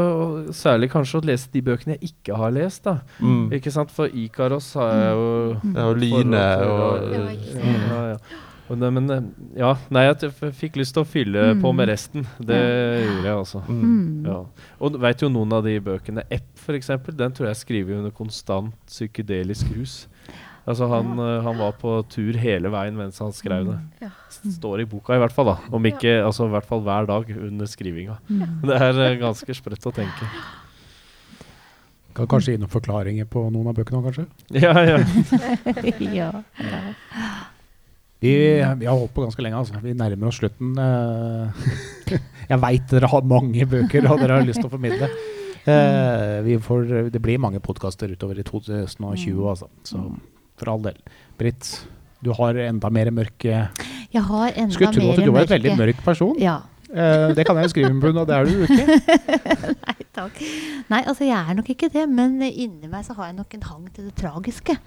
særlig 0.54 0.92
kanskje 0.94 1.20
å 1.20 1.26
lese 1.32 1.50
de 1.54 1.64
bøkene 1.66 1.98
jeg 1.98 2.14
ikke 2.14 2.38
har 2.38 2.54
lest. 2.54 2.84
da 2.86 3.00
mm. 3.20 3.48
Ikke 3.58 3.74
sant? 3.74 3.94
For 3.94 4.10
Ikaros 4.10 4.72
har 4.78 4.94
jeg 4.94 5.14
jo 5.18 5.30
mm. 5.64 5.74
Ja, 5.74 5.86
og 5.88 6.02
Line 6.04 6.48
og, 6.70 7.14
ja, 7.58 8.02
ja. 8.14 8.42
Og 8.72 8.80
det, 8.80 8.90
men 8.96 9.10
ja, 9.60 9.74
nei, 9.92 10.06
jeg 10.08 10.54
fikk 10.56 10.78
lyst 10.80 10.96
til 10.96 11.04
å 11.04 11.10
fylle 11.10 11.50
mm. 11.52 11.64
på 11.66 11.74
med 11.76 11.90
resten. 11.90 12.24
Det 12.40 12.62
gjorde 12.62 13.28
jeg 13.28 13.36
altså. 13.36 13.64
Mm. 13.68 14.24
Ja. 14.30 14.38
Og 14.80 14.98
veit 15.04 15.26
jo 15.26 15.30
noen 15.34 15.58
av 15.58 15.66
de 15.68 15.76
bøkene. 15.84 16.24
Epp, 16.32 16.48
f.eks., 16.62 16.94
den 17.12 17.36
tror 17.36 17.50
jeg 17.50 17.60
skriver 17.60 18.00
under 18.00 18.14
konstant 18.16 18.78
psykedelisk 18.88 19.74
rus. 19.76 19.98
Altså 20.64 20.88
han, 20.88 21.12
ja. 21.20 21.30
Eh, 21.38 21.44
han, 21.44 21.58
var 21.60 21.76
på 21.80 21.94
tur 22.12 22.38
hele 22.40 22.72
veien 22.72 22.96
mens 22.96 23.20
han 23.20 23.34
skrev 23.36 23.68
det. 23.68 23.78
Ja. 24.06 24.12
Står 24.32 24.84
i 24.84 24.88
boka 24.88 25.18
i 25.18 25.22
hvert 25.22 25.36
fall, 25.36 25.52
da. 25.52 25.58
Om 25.76 25.90
ikke, 25.92 26.22
altså 26.24 26.48
i 26.48 26.54
hvert 26.54 26.68
fall 26.70 26.84
hver 26.86 27.10
dag 27.10 27.32
under 27.36 27.70
skrivinga. 27.70 28.20
Ja. 28.32 28.50
Det 28.64 28.78
er 28.88 29.02
eh, 29.10 29.18
ganske 29.22 29.58
sprøtt 29.60 29.90
å 29.92 29.96
tenke. 29.96 30.30
Kan 32.16 32.30
kanskje 32.30 32.54
gi 32.54 32.62
noen 32.62 32.72
forklaringer 32.72 33.26
på 33.26 33.48
noen 33.50 33.72
av 33.72 33.76
bøkene 33.80 34.04
kanskje? 34.06 34.28
Ja, 34.64 34.74
ja. 34.86 36.30
ja. 36.62 36.82
Vi, 38.24 38.32
vi, 38.32 38.88
har 38.88 38.96
holdt 38.96 39.12
på 39.12 39.26
ganske 39.26 39.44
lenge. 39.44 39.60
altså. 39.60 39.84
Vi 39.84 39.98
nærmer 40.00 40.30
oss 40.30 40.40
slutten. 40.40 40.78
Eh, 40.80 42.20
jeg 42.54 42.64
veit 42.64 42.92
dere 42.94 43.12
har 43.12 43.26
mange 43.28 43.68
bøker 43.68 44.08
og 44.08 44.22
dere 44.24 44.40
har 44.40 44.48
lyst 44.48 44.64
til 44.64 44.72
å 44.72 44.76
formidle. 44.78 45.12
Får, 45.64 47.10
det 47.12 47.20
blir 47.24 47.42
mange 47.42 47.60
podkaster 47.64 48.12
utover 48.14 48.40
i 48.40 48.46
2020, 48.48 49.44
altså. 49.50 49.68
Så 49.88 50.00
for 50.60 50.74
all 50.74 50.84
del. 50.84 51.00
Britt, 51.40 51.72
du 52.24 52.32
har 52.38 52.60
enda 52.68 52.92
mer 52.94 53.10
mørke 53.12 53.50
Jeg 54.14 54.22
har 54.28 54.54
enda 54.54 54.76
Skulle 54.76 54.94
tro 54.96 55.10
at 55.12 55.26
du 55.26 55.34
var 55.34 55.48
et 55.48 55.56
veldig 55.56 55.76
mørk 55.80 56.04
person. 56.06 56.38
Ja. 56.42 56.62
Uh, 56.94 57.34
det 57.34 57.48
kan 57.48 57.58
jeg 57.58 57.66
jo 57.66 57.74
skrive 57.74 57.94
på, 57.98 58.12
og 58.14 58.28
det 58.30 58.36
er 58.38 58.46
du 58.46 58.68
ikke. 58.68 58.84
Nei, 59.88 59.96
takk. 60.14 60.44
Nei, 60.94 61.02
altså 61.02 61.26
jeg 61.26 61.40
er 61.40 61.58
nok 61.58 61.74
ikke 61.74 61.90
det, 61.90 62.06
men 62.10 62.38
inni 62.46 62.92
meg 62.92 63.08
så 63.08 63.18
har 63.18 63.32
jeg 63.32 63.40
nok 63.40 63.58
en 63.58 63.68
hang 63.72 63.90
til 63.96 64.12
det 64.12 64.16
tragiske 64.22 64.78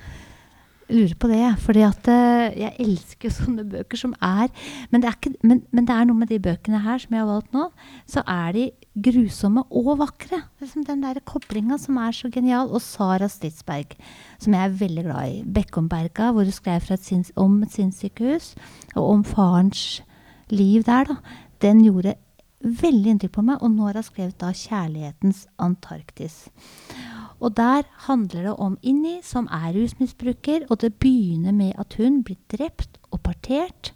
lurer 0.87 1.15
på 1.19 1.29
det. 1.29 1.59
fordi 1.59 1.83
at 1.83 2.09
uh, 2.09 2.59
jeg 2.61 2.73
elsker 2.79 3.33
sånne 3.41 3.67
bøker 3.69 3.99
som 3.99 4.15
er 4.23 4.49
men 4.91 5.03
det 5.03 5.11
er, 5.11 5.19
ikke, 5.19 5.35
men, 5.43 5.63
men 5.73 5.87
det 5.89 5.95
er, 5.95 6.09
noe 6.09 6.21
med 6.21 6.31
de 6.31 6.41
bøkene 6.43 6.83
her 6.85 7.01
som 7.03 7.15
jeg 7.15 7.25
har 7.25 7.31
valgt 7.31 7.57
nå. 7.57 7.69
Så 8.07 8.23
er 8.23 8.53
de 8.57 8.71
grusomme 8.97 9.63
og 9.71 9.99
vakre. 10.01 10.43
Den 10.61 11.03
der 11.05 11.21
koblinga 11.25 11.79
som 11.79 11.99
er 12.01 12.15
så 12.17 12.31
genial. 12.33 12.71
Og 12.73 12.83
Sara 12.83 13.29
Stitzberg, 13.29 13.97
som 14.39 14.55
jeg 14.57 14.65
er 14.65 14.79
veldig 14.81 15.05
glad 15.05 15.33
i. 15.33 15.43
Bekkomberga, 15.45 16.31
hvor 16.33 16.45
hun 16.45 16.55
skrev 16.55 16.91
et 16.91 17.05
sinns, 17.05 17.33
om 17.37 17.63
et 17.63 17.73
sinnssykehus. 17.73 18.55
Og 18.95 19.11
om 19.11 19.25
farens 19.25 20.03
liv 20.51 20.85
der, 20.87 21.05
da. 21.05 21.17
Den 21.63 21.85
gjorde 21.85 22.17
veldig 22.61 23.15
inntrykk 23.15 23.37
på 23.37 23.45
meg. 23.47 23.61
Og 23.63 23.71
nå 23.71 23.89
har 23.89 24.01
hun 24.01 24.07
skrevet 24.07 24.41
da 24.41 24.53
'Kjærlighetens 24.53 25.47
Antarktis'. 25.59 26.49
Og 27.41 27.57
der 27.57 27.83
handler 28.09 28.43
det 28.43 28.57
om 28.57 28.79
Inni, 28.83 29.21
som 29.23 29.47
er 29.53 29.75
rusmisbruker, 29.77 30.67
og 30.71 30.81
det 30.81 30.95
begynner 30.95 31.53
med 31.53 31.73
at 31.79 31.95
hun 31.95 32.25
blir 32.25 32.37
drept 32.49 32.99
og 33.11 33.21
partert. 33.21 33.93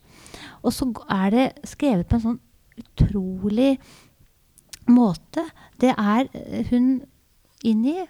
Og 0.62 0.72
så 0.72 0.92
er 1.08 1.30
det 1.30 1.52
skrevet 1.64 2.06
på 2.06 2.18
en 2.18 2.24
sånn 2.26 2.40
utrolig 2.80 3.78
måte. 4.94 5.46
Det 5.80 5.94
er 5.96 6.28
eh, 6.34 6.66
hun 6.72 7.00
Inni, 7.60 8.06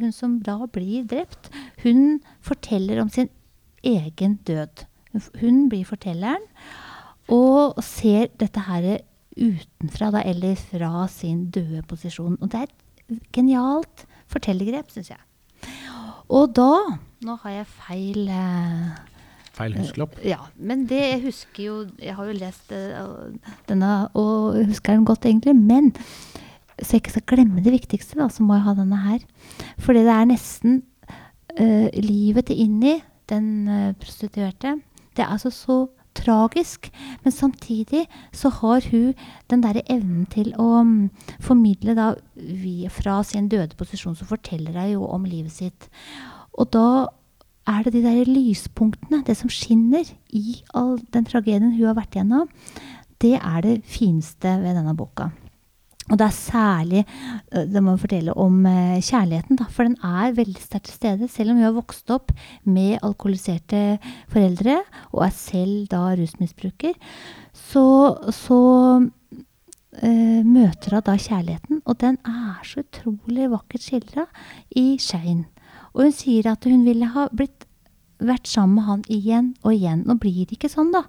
hun 0.00 0.12
som 0.16 0.38
da 0.40 0.64
blir 0.72 1.04
drept, 1.04 1.50
hun 1.82 2.22
forteller 2.40 3.02
om 3.02 3.10
sin 3.12 3.28
egen 3.84 4.38
død. 4.48 4.86
Hun 5.42 5.66
blir 5.68 5.84
fortelleren 5.84 6.46
og 7.28 7.76
ser 7.84 8.30
dette 8.40 8.64
her 8.64 8.86
utenfra, 9.36 10.08
da, 10.14 10.22
eller 10.24 10.56
fra 10.56 11.04
sin 11.12 11.50
døde 11.52 11.82
posisjon. 11.88 12.38
Og 12.40 12.48
det 12.52 12.62
er 12.62 12.72
et 13.12 13.28
genialt 13.36 14.06
fortellergrep, 14.32 14.88
syns 14.94 15.12
jeg. 15.12 15.20
Og 16.32 16.54
da 16.56 16.72
Nå 17.24 17.38
har 17.40 17.54
jeg 17.54 17.68
feil 17.72 18.26
eh, 18.28 18.88
Feil 19.54 19.76
huskelapp? 19.78 20.16
ja. 20.26 20.40
Men 20.58 20.86
det 20.90 21.00
jeg 21.00 21.20
husker 21.28 21.64
jo 21.64 21.74
Jeg 22.00 22.14
har 22.16 22.26
jo 22.26 22.38
lest 22.38 22.72
uh, 22.74 23.30
denne 23.68 23.92
og 24.18 24.64
husker 24.66 24.94
den 24.96 25.06
godt, 25.06 25.26
egentlig. 25.30 25.54
Men 25.56 25.92
så 26.82 26.96
jeg 26.96 27.04
ikke 27.04 27.14
skal 27.14 27.28
glemme 27.36 27.62
det 27.62 27.72
viktigste, 27.72 28.18
da, 28.18 28.28
så 28.28 28.42
må 28.42 28.56
jeg 28.58 28.66
ha 28.66 28.74
denne 28.74 28.98
her. 28.98 29.20
Fordi 29.78 30.02
det 30.02 30.14
er 30.14 30.30
nesten 30.30 30.80
uh, 31.60 31.88
livet 31.94 32.50
til 32.50 32.64
Inni, 32.66 32.96
den 33.30 33.68
uh, 33.68 33.92
prostituerte. 34.00 34.80
Det 35.14 35.22
er 35.22 35.30
altså 35.30 35.54
så 35.54 35.84
tragisk. 36.14 36.90
Men 37.22 37.32
samtidig 37.32 38.06
så 38.32 38.50
har 38.60 38.86
hun 38.90 39.14
den 39.50 39.62
derre 39.62 39.82
evnen 39.90 40.26
til 40.30 40.52
å 40.58 40.80
um, 40.80 41.10
formidle 41.42 41.96
da 41.98 42.12
vi, 42.34 42.88
fra 42.90 43.20
sin 43.26 43.48
døde 43.48 43.76
posisjon, 43.78 44.16
så 44.16 44.26
forteller 44.28 44.78
hun 44.78 44.92
jo 44.94 45.06
om 45.06 45.26
livet 45.28 45.52
sitt. 45.52 45.88
Og 46.54 46.70
da 46.74 46.86
er 47.66 47.84
det 47.84 47.94
de 47.94 48.02
der 48.04 48.28
lyspunktene, 48.28 49.22
det 49.26 49.36
som 49.38 49.52
skinner 49.52 50.08
i 50.34 50.60
all 50.74 50.98
den 51.14 51.24
tragedien 51.28 51.72
hun 51.76 51.88
har 51.88 51.96
vært 51.98 52.16
igjennom, 52.16 52.50
det 53.22 53.38
er 53.38 53.64
det 53.64 53.78
fineste 53.88 54.58
ved 54.60 54.76
denne 54.76 54.94
boka. 54.96 55.30
Og 56.12 56.18
det 56.20 56.26
er 56.26 56.36
særlig 56.36 57.02
Det 57.72 57.80
må 57.82 57.96
fortelle 57.96 58.34
om 58.36 58.66
kjærligheten, 59.00 59.56
da. 59.56 59.64
For 59.72 59.88
den 59.88 59.96
er 60.04 60.36
veldig 60.36 60.60
sterkt 60.60 60.90
til 60.90 60.98
stede. 60.98 61.28
Selv 61.32 61.50
om 61.50 61.56
hun 61.56 61.64
har 61.64 61.76
vokst 61.76 62.10
opp 62.12 62.34
med 62.64 62.98
alkoholiserte 63.00 63.98
foreldre 64.28 64.82
og 65.12 65.24
er 65.24 65.32
selv 65.32 65.86
da 65.88 66.12
rusmisbruker, 66.18 66.92
så, 67.54 67.86
så 68.28 68.60
øh, 70.02 70.42
møter 70.44 70.98
hun 70.98 71.06
da 71.08 71.16
kjærligheten. 71.16 71.80
Og 71.86 72.00
den 72.00 72.18
er 72.26 72.60
så 72.68 72.84
utrolig 72.84 73.48
vakkert 73.54 73.88
skildra 73.88 74.28
i 74.76 74.98
Skein. 75.00 75.46
Og 75.94 76.08
hun 76.08 76.14
sier 76.14 76.50
at 76.50 76.66
hun 76.68 76.84
ville 76.86 77.08
ha 77.14 77.28
blitt 77.32 77.66
vært 78.24 78.46
sammen 78.50 78.78
med 78.78 78.88
han 78.88 79.02
igjen 79.10 79.50
og 79.62 79.74
igjen. 79.74 80.04
Nå 80.06 80.18
blir 80.22 80.44
det 80.44 80.58
ikke 80.58 80.72
sånn, 80.72 80.92
da 80.94 81.06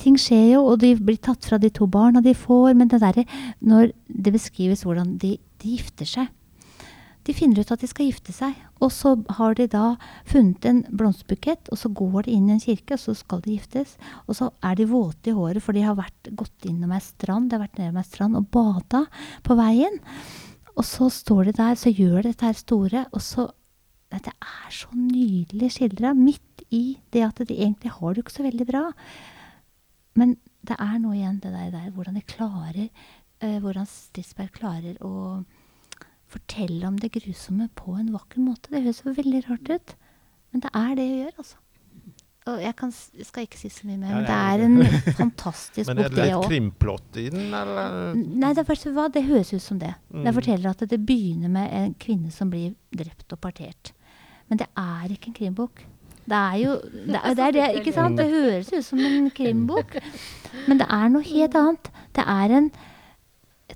ting 0.00 0.16
skjer 0.20 0.52
jo, 0.54 0.62
og 0.70 0.80
de 0.82 0.94
blir 0.98 1.18
tatt 1.22 1.46
fra 1.48 1.58
de 1.60 1.70
to 1.72 1.88
barna 1.90 2.22
de 2.24 2.34
får. 2.36 2.74
Men 2.76 2.90
det 2.92 3.02
der, 3.02 3.22
når 3.60 3.92
det 4.06 4.34
beskrives 4.34 4.84
hvordan 4.86 5.16
de, 5.22 5.36
de, 5.62 5.76
gifter 5.76 6.08
seg 6.08 6.32
De 7.26 7.34
finner 7.34 7.58
ut 7.58 7.70
at 7.74 7.82
de 7.82 7.88
skal 7.90 8.06
gifte 8.06 8.30
seg, 8.30 8.52
og 8.78 8.92
så 8.94 9.16
har 9.34 9.56
de 9.58 9.64
da 9.66 9.96
funnet 10.30 10.62
en 10.68 10.84
blomsterbukett, 10.94 11.72
og 11.74 11.80
så 11.80 11.88
går 11.90 12.28
de 12.28 12.36
inn 12.36 12.44
i 12.46 12.52
en 12.54 12.62
kirke, 12.62 12.94
og 12.94 13.02
så 13.02 13.16
skal 13.18 13.40
de 13.42 13.56
giftes. 13.56 13.96
Og 14.30 14.38
så 14.38 14.52
er 14.62 14.76
de 14.78 14.86
våte 14.86 15.32
i 15.32 15.34
håret, 15.34 15.58
for 15.64 15.74
de 15.74 15.82
har 15.82 15.98
vært, 15.98 16.30
gått 16.38 16.68
innom 16.70 16.94
ei 16.94 17.02
strand, 17.02 17.50
strand 18.06 18.38
og 18.38 18.46
bada 18.54 19.08
på 19.42 19.58
veien. 19.58 19.98
Og 20.76 20.86
så 20.86 21.10
står 21.10 21.48
de 21.48 21.56
der, 21.58 21.74
så 21.74 21.90
gjør 21.90 22.20
de 22.20 22.30
dette 22.30 22.46
her 22.46 22.60
store, 22.60 23.06
og 23.10 23.24
så 23.26 23.48
Dette 24.12 24.30
er 24.30 24.70
så 24.74 24.88
nydelig 24.94 25.72
skildra, 25.74 26.12
midt 26.14 26.62
i 26.74 26.98
det 27.14 27.24
at 27.26 27.42
de 27.48 27.56
egentlig 27.56 27.90
har 27.96 28.14
det 28.14 28.22
jo 28.22 28.26
ikke 28.26 28.36
så 28.36 28.46
veldig 28.46 28.66
bra. 28.68 28.84
Men 30.16 30.36
det 30.66 30.78
er 30.80 30.96
noe 31.02 31.16
igjen 31.18 31.40
det 31.42 31.52
der, 31.52 31.70
der 31.74 31.92
hvordan 31.94 32.16
de 32.18 32.24
klarer 32.26 32.86
uh, 32.86 33.58
Hvordan 33.62 33.86
Stisberg 33.90 34.54
klarer 34.56 34.96
å 35.04 35.42
fortelle 36.30 36.88
om 36.88 36.96
det 36.98 37.12
grusomme 37.14 37.68
på 37.78 37.94
en 38.00 38.10
vakker 38.14 38.42
måte. 38.42 38.72
Det 38.72 38.82
høres 38.86 39.04
veldig 39.06 39.44
rart 39.46 39.70
ut, 39.70 39.94
men 40.50 40.64
det 40.64 40.72
er 40.74 40.98
det 40.98 41.06
hun 41.06 41.20
gjør, 41.20 41.38
altså. 41.44 41.62
Og 42.46 42.60
jeg, 42.62 42.74
kan, 42.78 42.92
skal 42.94 43.42
ikke 43.42 43.58
si 43.58 43.68
så 43.74 43.88
mye 43.88 43.98
mer, 43.98 44.12
men 44.14 44.26
det 44.26 44.34
er 44.38 44.62
en 44.62 45.14
fantastisk 45.18 45.88
bok, 45.90 45.98
det 45.98 45.98
òg. 45.98 45.98
Men 45.98 46.04
er 46.06 46.14
det 46.14 46.26
et 46.30 46.48
krimplott 46.52 47.18
i 47.18 47.26
den, 47.34 47.46
eller? 47.60 47.96
Nei, 48.14 48.52
det, 48.54 48.66
hva, 48.94 49.06
det 49.12 49.24
høres 49.26 49.50
ut 49.54 49.64
som 49.64 49.80
det. 49.82 49.92
Mm. 50.14 50.22
Det 50.28 50.34
forteller 50.38 50.70
at 50.70 50.84
det 50.92 51.00
begynner 51.08 51.52
med 51.58 51.74
en 51.74 51.96
kvinne 52.06 52.30
som 52.34 52.50
blir 52.52 52.76
drept 52.94 53.34
og 53.34 53.42
partert. 53.42 53.90
Men 54.48 54.62
det 54.62 54.68
er 54.78 55.12
ikke 55.12 55.32
en 55.32 55.38
krimbok. 55.38 55.84
Det 56.26 56.40
er 56.40 56.58
jo 56.62 56.74
det 57.12 57.20
er, 57.22 57.34
det 57.38 57.44
er 57.44 57.54
det, 57.56 57.68
ikke 57.80 57.94
sant? 57.94 58.18
Det 58.18 58.28
høres 58.30 58.72
ut 58.72 58.84
som 58.84 59.00
en 59.02 59.30
krimbok, 59.34 59.96
men 60.66 60.82
det 60.82 60.88
er 60.90 61.08
noe 61.12 61.26
helt 61.26 61.58
annet. 61.58 61.90
Det 62.16 62.26
er 62.26 62.60
en 62.60 62.70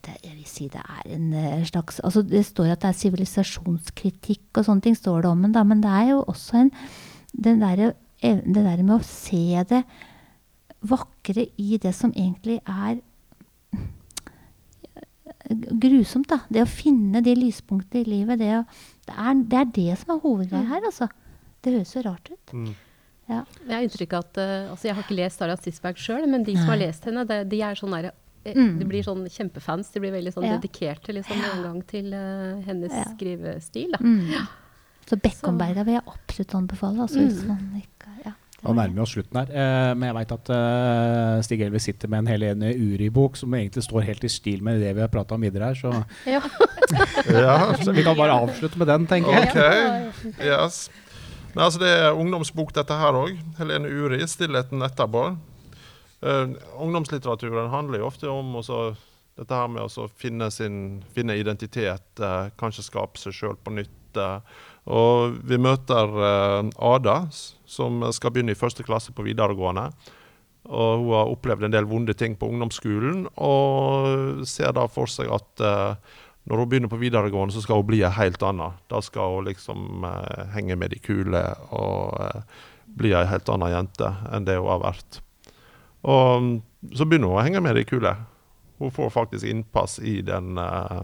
jeg 0.00 0.32
vil 0.32 0.46
si 0.48 0.68
det 0.70 0.80
er 0.80 1.08
en 1.12 1.32
eh, 1.34 1.64
slags 1.66 1.98
altså 2.00 2.22
Det 2.22 2.40
står 2.46 2.70
at 2.72 2.82
det 2.82 2.88
er 2.88 2.96
sivilisasjonskritikk 2.96 4.60
og 4.60 4.64
sånne 4.64 4.84
ting, 4.86 4.94
står 4.96 5.24
det 5.24 5.30
om 5.30 5.42
den, 5.42 5.52
da, 5.52 5.64
men 5.66 5.82
det 5.82 5.90
er 5.90 6.06
jo 6.12 6.22
også 6.30 6.62
en 6.62 6.70
det 7.32 7.56
der, 7.60 7.92
det 8.22 8.62
der 8.64 8.82
med 8.82 8.94
å 8.96 9.04
se 9.06 9.60
det 9.68 9.82
vakre 10.80 11.46
i 11.58 11.76
det 11.82 11.92
som 11.94 12.14
egentlig 12.16 12.60
er 12.64 13.00
grusomt. 15.50 16.28
da, 16.30 16.40
Det 16.48 16.62
å 16.62 16.70
finne 16.70 17.22
de 17.22 17.34
lyspunktene 17.34 18.02
i 18.02 18.10
livet. 18.10 18.38
Det, 18.38 18.50
å, 18.58 18.64
det, 19.10 19.16
er, 19.18 19.42
det, 19.42 19.58
er, 19.58 19.74
det 19.76 19.98
som 20.00 20.14
er 20.14 20.22
hovedgreia 20.22 20.68
her. 20.70 20.86
altså. 20.86 21.10
Det 21.60 21.74
høres 21.74 21.92
jo 21.96 22.04
rart 22.06 22.30
ut. 22.30 22.54
Mm. 22.54 22.70
Ja. 23.30 23.42
Jeg 23.66 23.74
har 23.74 23.84
inntrykk 23.86 24.14
av 24.16 24.24
at 24.24 24.38
uh, 24.40 24.70
altså 24.72 24.88
Jeg 24.88 24.96
har 24.96 25.04
ikke 25.04 25.18
lest 25.18 25.38
Sara 25.38 25.54
Stisberg 25.58 26.00
sjøl, 26.02 26.24
men 26.30 26.46
de 26.46 26.56
som 26.56 26.72
har 26.72 26.80
lest 26.80 27.04
henne, 27.06 27.22
det, 27.28 27.44
de 27.52 27.60
er 27.62 27.78
sånn 27.78 27.94
der, 27.94 28.10
eh, 28.42 28.56
mm. 28.56 28.72
De 28.80 28.88
blir 28.88 29.06
sånn 29.06 29.22
kjempefans. 29.30 29.92
De 29.94 30.02
blir 30.02 30.14
veldig 30.16 30.32
sånn 30.34 30.48
ja. 30.48 30.56
dedikerte 30.56 31.14
liksom, 31.14 31.44
en 31.52 31.62
gang 31.68 31.84
til 31.90 32.10
uh, 32.14 32.58
hennes 32.66 32.94
ja. 32.94 33.04
skrivestil. 33.12 33.94
Da. 33.94 34.02
Mm. 34.02 34.48
Så 35.10 35.18
Beckomberga 35.18 35.84
vil 35.86 35.98
jeg 35.98 36.06
absolutt 36.06 36.56
anbefale. 36.58 37.06
Altså, 37.06 37.22
hvis 37.22 37.42
mm. 37.44 37.52
man 37.52 37.82
ikke, 37.82 37.99
Nå 38.60 38.74
nærmer 38.76 38.92
vi 38.92 39.00
oss 39.00 39.14
slutten 39.14 39.38
her, 39.40 39.52
eh, 39.56 39.90
men 39.96 40.10
jeg 40.10 40.16
veit 40.18 40.32
at 40.36 40.50
eh, 40.52 41.36
Stig 41.46 41.62
Elve 41.64 41.80
sitter 41.80 42.10
med 42.12 42.24
en 42.24 42.30
Helene 42.34 42.72
Uri-bok 42.76 43.38
som 43.40 43.54
egentlig 43.56 43.86
står 43.86 44.04
helt 44.04 44.26
i 44.26 44.32
stil 44.32 44.64
med 44.66 44.82
det 44.84 44.92
vi 44.98 45.04
har 45.04 45.12
prata 45.12 45.36
om 45.36 45.46
videre 45.46 45.70
her, 45.70 45.78
så, 45.80 45.94
ja. 47.40 47.54
så 47.80 47.94
vi 47.96 48.04
kan 48.04 48.18
bare 48.18 48.36
avslutte 48.36 48.80
med 48.80 48.90
den, 48.92 49.06
tenker 49.08 49.38
jeg. 49.38 49.52
Ok, 49.52 50.44
Yes. 50.44 50.88
Nei, 51.50 51.64
altså, 51.64 51.80
det 51.82 51.90
er 51.90 52.14
ungdomsbok, 52.14 52.70
dette 52.76 52.94
her 52.94 53.16
òg. 53.18 53.38
Helene 53.58 53.90
Uri, 53.90 54.20
'Stillheten 54.22 54.84
etterpå'. 54.86 55.30
Uh, 56.20 56.52
ungdomslitteraturen 56.76 57.70
handler 57.72 58.02
jo 58.02 58.06
ofte 58.10 58.28
om 58.28 58.52
også, 58.60 58.92
dette 59.40 59.56
her 59.56 59.70
med 59.72 59.82
å 59.88 60.04
finne, 60.20 60.50
sin, 60.52 61.00
finne 61.16 61.38
identitet, 61.40 62.06
uh, 62.20 62.52
kanskje 62.60 62.84
skape 62.86 63.18
seg 63.18 63.34
sjøl 63.34 63.56
på 63.56 63.72
nytt. 63.72 63.96
Uh. 64.14 64.44
Og 64.90 65.40
vi 65.46 65.58
møter 65.60 66.14
Ada, 66.76 67.16
som 67.70 68.02
skal 68.12 68.34
begynne 68.34 68.56
i 68.56 68.58
første 68.58 68.86
klasse 68.86 69.14
på 69.14 69.24
videregående. 69.26 69.86
Og 70.70 71.04
hun 71.04 71.14
har 71.14 71.30
opplevd 71.30 71.68
en 71.68 71.72
del 71.72 71.86
vonde 71.88 72.12
ting 72.18 72.34
på 72.36 72.50
ungdomsskolen, 72.50 73.24
og 73.40 74.42
ser 74.50 74.74
da 74.76 74.84
for 74.90 75.08
seg 75.08 75.30
at 75.32 75.62
når 76.50 76.56
hun 76.56 76.68
begynner 76.68 76.90
på 76.90 77.00
videregående, 77.00 77.54
så 77.54 77.62
skal 77.62 77.80
hun 77.80 77.88
bli 77.90 78.00
ei 78.02 78.12
helt 78.16 78.42
anna. 78.42 78.72
Da 78.90 79.00
skal 79.04 79.36
hun 79.36 79.48
liksom 79.48 80.06
eh, 80.08 80.46
henge 80.54 80.76
med 80.76 80.94
de 80.94 81.00
kule 81.02 81.42
og 81.70 82.16
eh, 82.24 82.62
bli 83.00 83.12
ei 83.14 83.26
helt 83.28 83.50
anna 83.52 83.68
jente 83.70 84.08
enn 84.32 84.48
det 84.48 84.56
hun 84.58 84.70
har 84.72 84.80
vært. 84.82 85.20
Og 86.08 86.30
mm, 86.42 86.54
så 86.96 87.06
begynner 87.06 87.30
hun 87.30 87.38
å 87.38 87.44
henge 87.44 87.62
med 87.64 87.76
de 87.76 87.84
kule. 87.88 88.14
Hun 88.80 88.94
får 88.96 89.12
faktisk 89.12 89.46
innpass 89.46 89.98
i 90.00 90.20
den, 90.24 90.56
eh, 90.58 91.02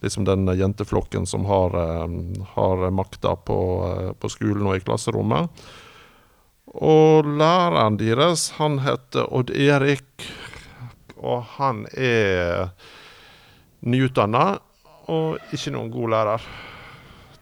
liksom 0.00 0.24
den 0.24 0.48
jenteflokken 0.48 1.28
som 1.28 1.44
har, 1.44 1.76
eh, 1.76 2.18
har 2.56 2.90
makta 2.90 3.36
på, 3.36 3.60
eh, 3.92 4.12
på, 4.12 4.32
skolen 4.32 4.66
og 4.66 4.80
i 4.80 4.84
klasserommet. 4.86 5.50
Og 6.70 7.26
læreren 7.26 7.96
deres, 7.98 8.50
han 8.60 8.78
heter 8.84 9.26
Odd 9.34 9.50
Erik, 9.50 10.26
og 11.18 11.42
han 11.56 11.82
er 11.98 12.70
nyutdanna 13.82 14.60
og 15.10 15.54
ikke 15.54 15.72
noen 15.74 15.90
god 15.90 16.12
lærer. 16.14 16.44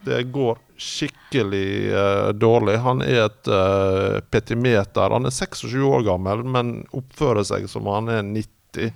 Det 0.08 0.22
går 0.32 0.56
skikkelig 0.78 1.68
uh, 1.92 2.30
dårlig. 2.32 2.78
Han 2.80 3.02
er 3.04 3.26
et 3.26 3.50
uh, 3.50 4.20
petimeter. 4.30 5.12
Han 5.12 5.28
er 5.28 5.34
26 5.34 5.84
år 5.84 6.06
gammel, 6.06 6.46
men 6.46 6.72
oppfører 6.96 7.44
seg 7.44 7.68
som 7.68 7.90
han 7.90 8.08
er 8.14 8.24
90. 8.24 8.92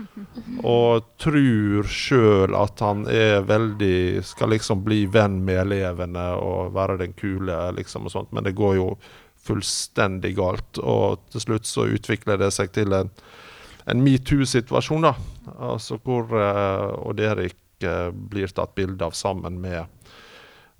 Og 0.66 1.06
tror 1.20 1.88
sjøl 1.92 2.54
at 2.56 2.80
han 2.80 3.02
er 3.12 3.42
veldig 3.44 4.22
Skal 4.24 4.48
liksom 4.54 4.80
bli 4.80 5.02
venn 5.12 5.42
med 5.44 5.60
elevene 5.66 6.22
og 6.40 6.70
være 6.72 6.96
den 7.02 7.12
kule, 7.12 7.58
liksom, 7.76 8.08
og 8.08 8.14
sånt. 8.14 8.32
Men 8.32 8.48
det 8.48 8.56
går 8.56 8.78
jo 8.78 8.86
fullstendig 9.46 10.34
galt. 10.38 10.80
Og 10.82 11.20
til 11.32 11.46
slutt 11.46 11.68
så 11.68 11.88
utvikler 11.90 12.40
det 12.40 12.52
seg 12.56 12.72
til 12.76 12.94
en, 12.96 13.12
en 13.90 14.04
metoo-situasjon, 14.04 15.08
da. 15.08 15.14
Altså 15.70 15.98
hvor 16.04 16.30
uh, 16.34 17.08
Odd 17.08 17.22
Erik 17.24 17.56
blir 17.80 18.52
tatt 18.52 18.74
bilde 18.76 19.06
av 19.06 19.14
sammen 19.16 19.54
med 19.62 19.86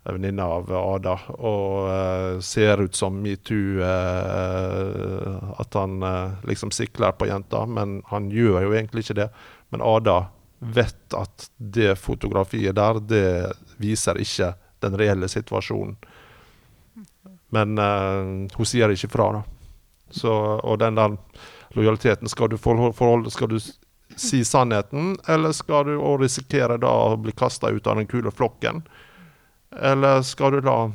en 0.05 0.17
venninne 0.17 0.45
av 0.45 0.71
Ada. 0.73 1.17
Og 1.39 1.89
uh, 1.89 2.41
ser 2.45 2.85
ut 2.85 2.97
som 2.97 3.17
metoo, 3.23 3.81
uh, 3.81 5.55
at 5.61 5.77
han 5.77 6.01
uh, 6.05 6.37
liksom 6.49 6.73
sikler 6.75 7.17
på 7.17 7.29
jenta. 7.31 7.65
Men 7.69 8.01
han 8.13 8.31
gjør 8.33 8.67
jo 8.67 8.75
egentlig 8.75 9.07
ikke 9.07 9.21
det. 9.23 9.29
Men 9.73 9.85
Ada 9.85 10.23
vet 10.61 11.17
at 11.17 11.51
det 11.57 11.95
fotografiet 12.01 12.77
der, 12.77 13.01
det 13.01 13.29
viser 13.81 14.21
ikke 14.21 14.55
den 14.85 14.97
reelle 15.01 15.29
situasjonen. 15.29 15.97
Men 17.51 17.79
hun 17.79 18.67
sier 18.67 18.93
ikke 18.95 19.11
fra, 19.11 19.27
da. 19.35 19.43
Så, 20.11 20.31
og 20.33 20.79
den 20.79 20.99
der 20.99 21.17
lojaliteten 21.75 22.29
skal 22.29 22.51
du 22.51 22.57
forholde 22.59 23.31
Skal 23.31 23.49
du 23.53 23.59
si 24.17 24.45
sannheten, 24.45 25.17
eller 25.29 25.53
skal 25.53 25.87
du 25.87 25.95
risikere 26.19 26.79
da 26.79 26.91
å 26.91 27.17
bli 27.17 27.33
kasta 27.33 27.71
ut 27.71 27.87
av 27.87 27.97
den 27.97 28.07
kule 28.11 28.31
flokken? 28.31 28.83
Eller 29.71 30.23
skal 30.23 30.53
du 30.53 30.61
da 30.61 30.91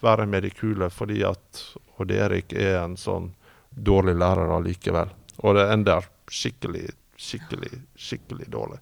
være 0.00 0.26
med 0.26 0.42
de 0.42 0.50
kule 0.50 0.90
fordi 0.90 1.24
at 1.26 1.62
Odd 1.98 2.12
Erik 2.12 2.52
er 2.52 2.78
en 2.84 2.96
sånn 2.96 3.32
dårlig 3.70 4.16
lærer 4.20 4.52
allikevel? 4.56 5.10
Og 5.42 5.56
det 5.58 5.66
ender 5.72 6.06
skikkelig, 6.30 6.86
skikkelig, 7.16 7.72
skikkelig 7.96 8.46
dårlig. 8.52 8.78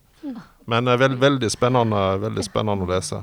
Men 0.71 0.89
uh, 0.89 0.97
veld, 0.97 1.19
veldig, 1.21 1.51
spennende, 1.53 2.03
veldig 2.23 2.45
spennende 2.45 2.87
å 2.87 2.93
lese. 2.93 3.23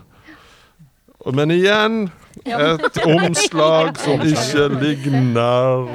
Men 1.30 1.54
igjen 1.54 2.02
et 2.46 3.00
omslag 3.06 4.00
som 4.02 4.24
ikke 4.34 4.68
ligner 4.80 5.88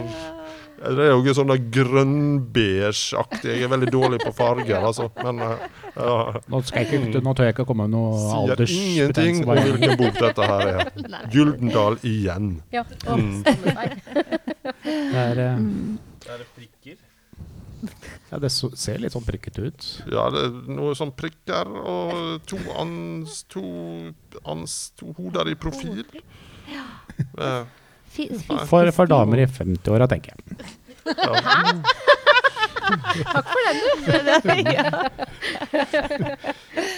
det 0.76 1.06
er 1.06 1.12
jo 1.14 1.22
ikke 1.22 1.34
sånn 1.38 1.52
grønn-beige-aktig. 1.72 3.48
Jeg 3.48 3.64
er 3.66 3.70
veldig 3.72 3.88
dårlig 3.90 4.20
på 4.22 4.32
farger, 4.36 4.84
altså. 4.84 5.08
Men 5.24 5.40
uh, 5.42 5.64
ja. 5.96 6.42
nå, 6.52 6.60
ikke, 6.68 7.00
nå, 7.24 7.32
tør 7.32 7.48
jeg 7.48 7.56
ikke 7.56 7.64
å 7.64 7.70
komme 7.70 7.86
med 7.88 7.96
noe 7.96 8.20
alders... 8.36 8.70
Sier 8.70 9.08
ingenting 9.08 9.40
om 9.46 9.56
hvilken 9.56 9.96
bok 10.02 10.20
dette 10.20 10.50
her 10.52 10.72
er. 10.74 10.92
Gyldendal 11.34 11.98
igjen. 12.06 12.58
Ja, 12.74 12.84
Mm. 13.06 13.42
Det 14.86 15.18
er, 15.18 15.38
eh, 15.40 15.56
Mm. 15.56 15.98
Er 16.26 16.38
det 16.42 16.46
prikker? 16.56 16.96
Ja, 18.30 18.40
det 18.42 18.50
så, 18.50 18.70
ser 18.78 18.98
litt 19.02 19.14
sånn 19.14 19.26
prikkete 19.26 19.68
ut. 19.68 19.88
Ja, 20.10 20.26
det 20.34 20.44
er 20.48 20.56
noe 20.76 20.96
sånn 20.98 21.12
prikker 21.16 21.70
og 21.78 22.42
to, 22.50 22.58
ans, 22.80 23.42
to, 23.52 23.64
ans, 24.42 24.76
to 24.98 25.12
hoder 25.18 25.52
i 25.52 25.58
profil. 25.58 26.02
Eh, 26.66 27.62
For, 28.66 28.90
for 28.96 29.06
damer 29.10 29.44
i 29.44 29.46
50-åra, 29.46 30.08
tenker 30.10 30.34
jeg. 30.34 30.42
ja. 34.76 35.08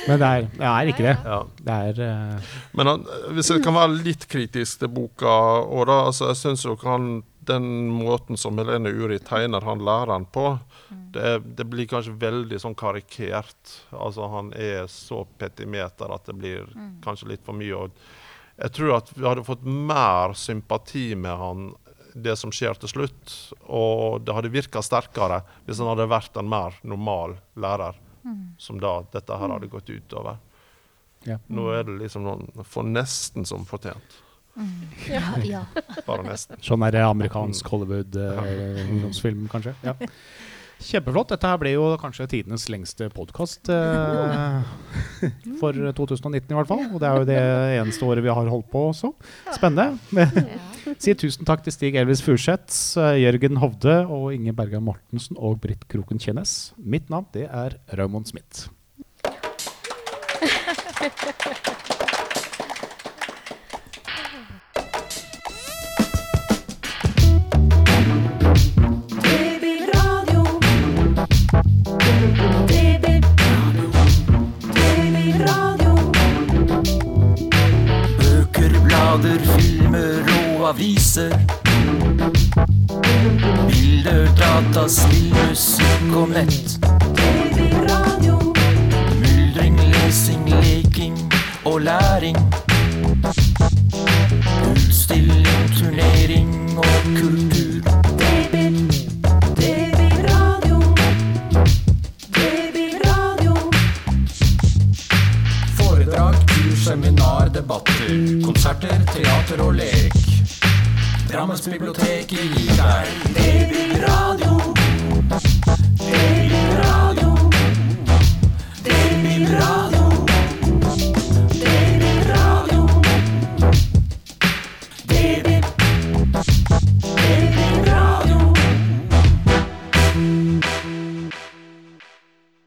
Men 0.09 0.21
det 0.21 0.27
er, 0.27 0.47
det 0.53 0.69
er 0.69 0.91
ikke 0.91 1.05
det. 1.05 1.17
Ja. 1.25 1.41
Det 1.65 1.77
er 1.89 2.01
uh... 2.05 2.53
Men 2.77 2.93
han, 2.93 3.07
hvis 3.37 3.51
jeg 3.53 3.63
kan 3.65 3.77
være 3.77 4.01
litt 4.05 4.29
kritisk 4.31 4.83
til 4.83 4.93
boka, 4.93 5.35
og 5.65 5.89
da, 5.91 6.01
altså, 6.09 6.31
jeg 6.33 6.41
syns 6.43 6.65
jo 6.67 6.77
han 6.85 7.23
den 7.49 7.89
måten 7.91 8.39
som 8.41 8.59
Helene 8.61 8.93
Uri 8.93 9.19
tegner 9.25 9.65
han 9.65 9.83
læreren 9.85 10.27
på, 10.33 10.59
det, 11.15 11.39
det 11.59 11.65
blir 11.65 11.89
kanskje 11.91 12.15
veldig 12.21 12.61
sånn 12.61 12.77
karikert. 12.79 13.75
Altså 13.91 14.29
Han 14.29 14.53
er 14.53 14.87
så 14.93 15.25
petimeter 15.41 16.13
at 16.15 16.29
det 16.29 16.37
blir 16.39 16.69
kanskje 17.05 17.33
litt 17.33 17.45
for 17.47 17.57
mye. 17.57 17.87
Og 17.89 18.59
jeg 18.59 18.75
tror 18.77 18.97
at 18.99 19.13
vi 19.17 19.27
hadde 19.27 19.47
fått 19.47 19.65
mer 19.65 20.37
sympati 20.37 21.13
med 21.17 21.37
han 21.41 21.71
det 22.19 22.35
som 22.41 22.51
skjer 22.55 22.79
til 22.83 22.91
slutt, 22.91 23.35
og 23.71 24.23
det 24.27 24.35
hadde 24.35 24.51
virka 24.51 24.83
sterkere 24.83 25.43
hvis 25.67 25.79
han 25.79 25.91
hadde 25.93 26.09
vært 26.11 26.39
en 26.41 26.49
mer 26.51 26.79
normal 26.83 27.37
lærer, 27.55 27.99
som 28.59 28.81
da 28.83 28.99
dette 29.13 29.39
her 29.39 29.55
hadde 29.55 29.71
gått 29.71 29.91
utover. 29.91 30.41
ja. 31.25 31.39
Nå 31.47 31.69
er 31.75 31.85
det 31.87 31.99
liksom 32.03 32.27
noen 32.27 32.65
for 32.65 32.87
nesten 32.87 33.47
som 33.49 33.65
fortjent. 33.69 34.19
Ja, 35.09 35.23
ja. 35.47 35.63
Bare 36.07 36.25
nesten. 36.27 36.59
Sånn 36.65 36.83
er 36.87 37.01
amerikansk 37.05 37.69
Hollywood-ungdomsfilm, 37.73 39.47
kanskje. 39.53 39.75
Ja. 39.87 39.95
Kjempeflott. 40.79 41.33
Dette 41.33 41.49
her 41.51 41.59
ble 41.59 41.73
jo 41.73 41.87
kanskje 41.99 42.29
tidenes 42.31 42.69
lengste 42.71 43.09
podkast 43.11 43.67
for 45.59 45.75
2019 45.75 46.53
i 46.55 46.55
hvert 46.55 46.71
fall. 46.71 46.85
Og 46.93 47.01
det 47.03 47.09
er 47.09 47.17
jo 47.19 47.27
det 47.27 47.39
eneste 47.81 48.07
året 48.07 48.23
vi 48.23 48.31
har 48.31 48.51
holdt 48.53 48.71
på 48.71 48.85
også. 48.93 49.11
Spennende. 49.57 49.99
Si 51.03 51.15
tusen 51.19 51.45
takk 51.49 51.65
til 51.67 51.75
Stig 51.75 51.99
Elvis 51.99 52.23
Furseth, 52.25 52.95
Jørgen 53.19 53.59
Hovde 53.63 53.97
og 54.07 54.31
Inge 54.37 54.55
Berga 54.57 54.81
Mortensen 54.81 55.37
og 55.37 55.59
Britt 55.65 55.85
Kroken 55.91 56.23
Kjennes. 56.23 56.73
Mitt 56.79 57.11
navn 57.11 57.27
det 57.35 57.49
er 57.51 57.79
Raymond 57.99 58.31
Smith. 58.31 58.71
aviser. 80.79 81.31
Bilder, 83.69 84.29
data, 84.37 84.89
spill, 84.89 85.35
musikk 85.35 86.15
og 86.15 86.29
nett. 86.29 86.78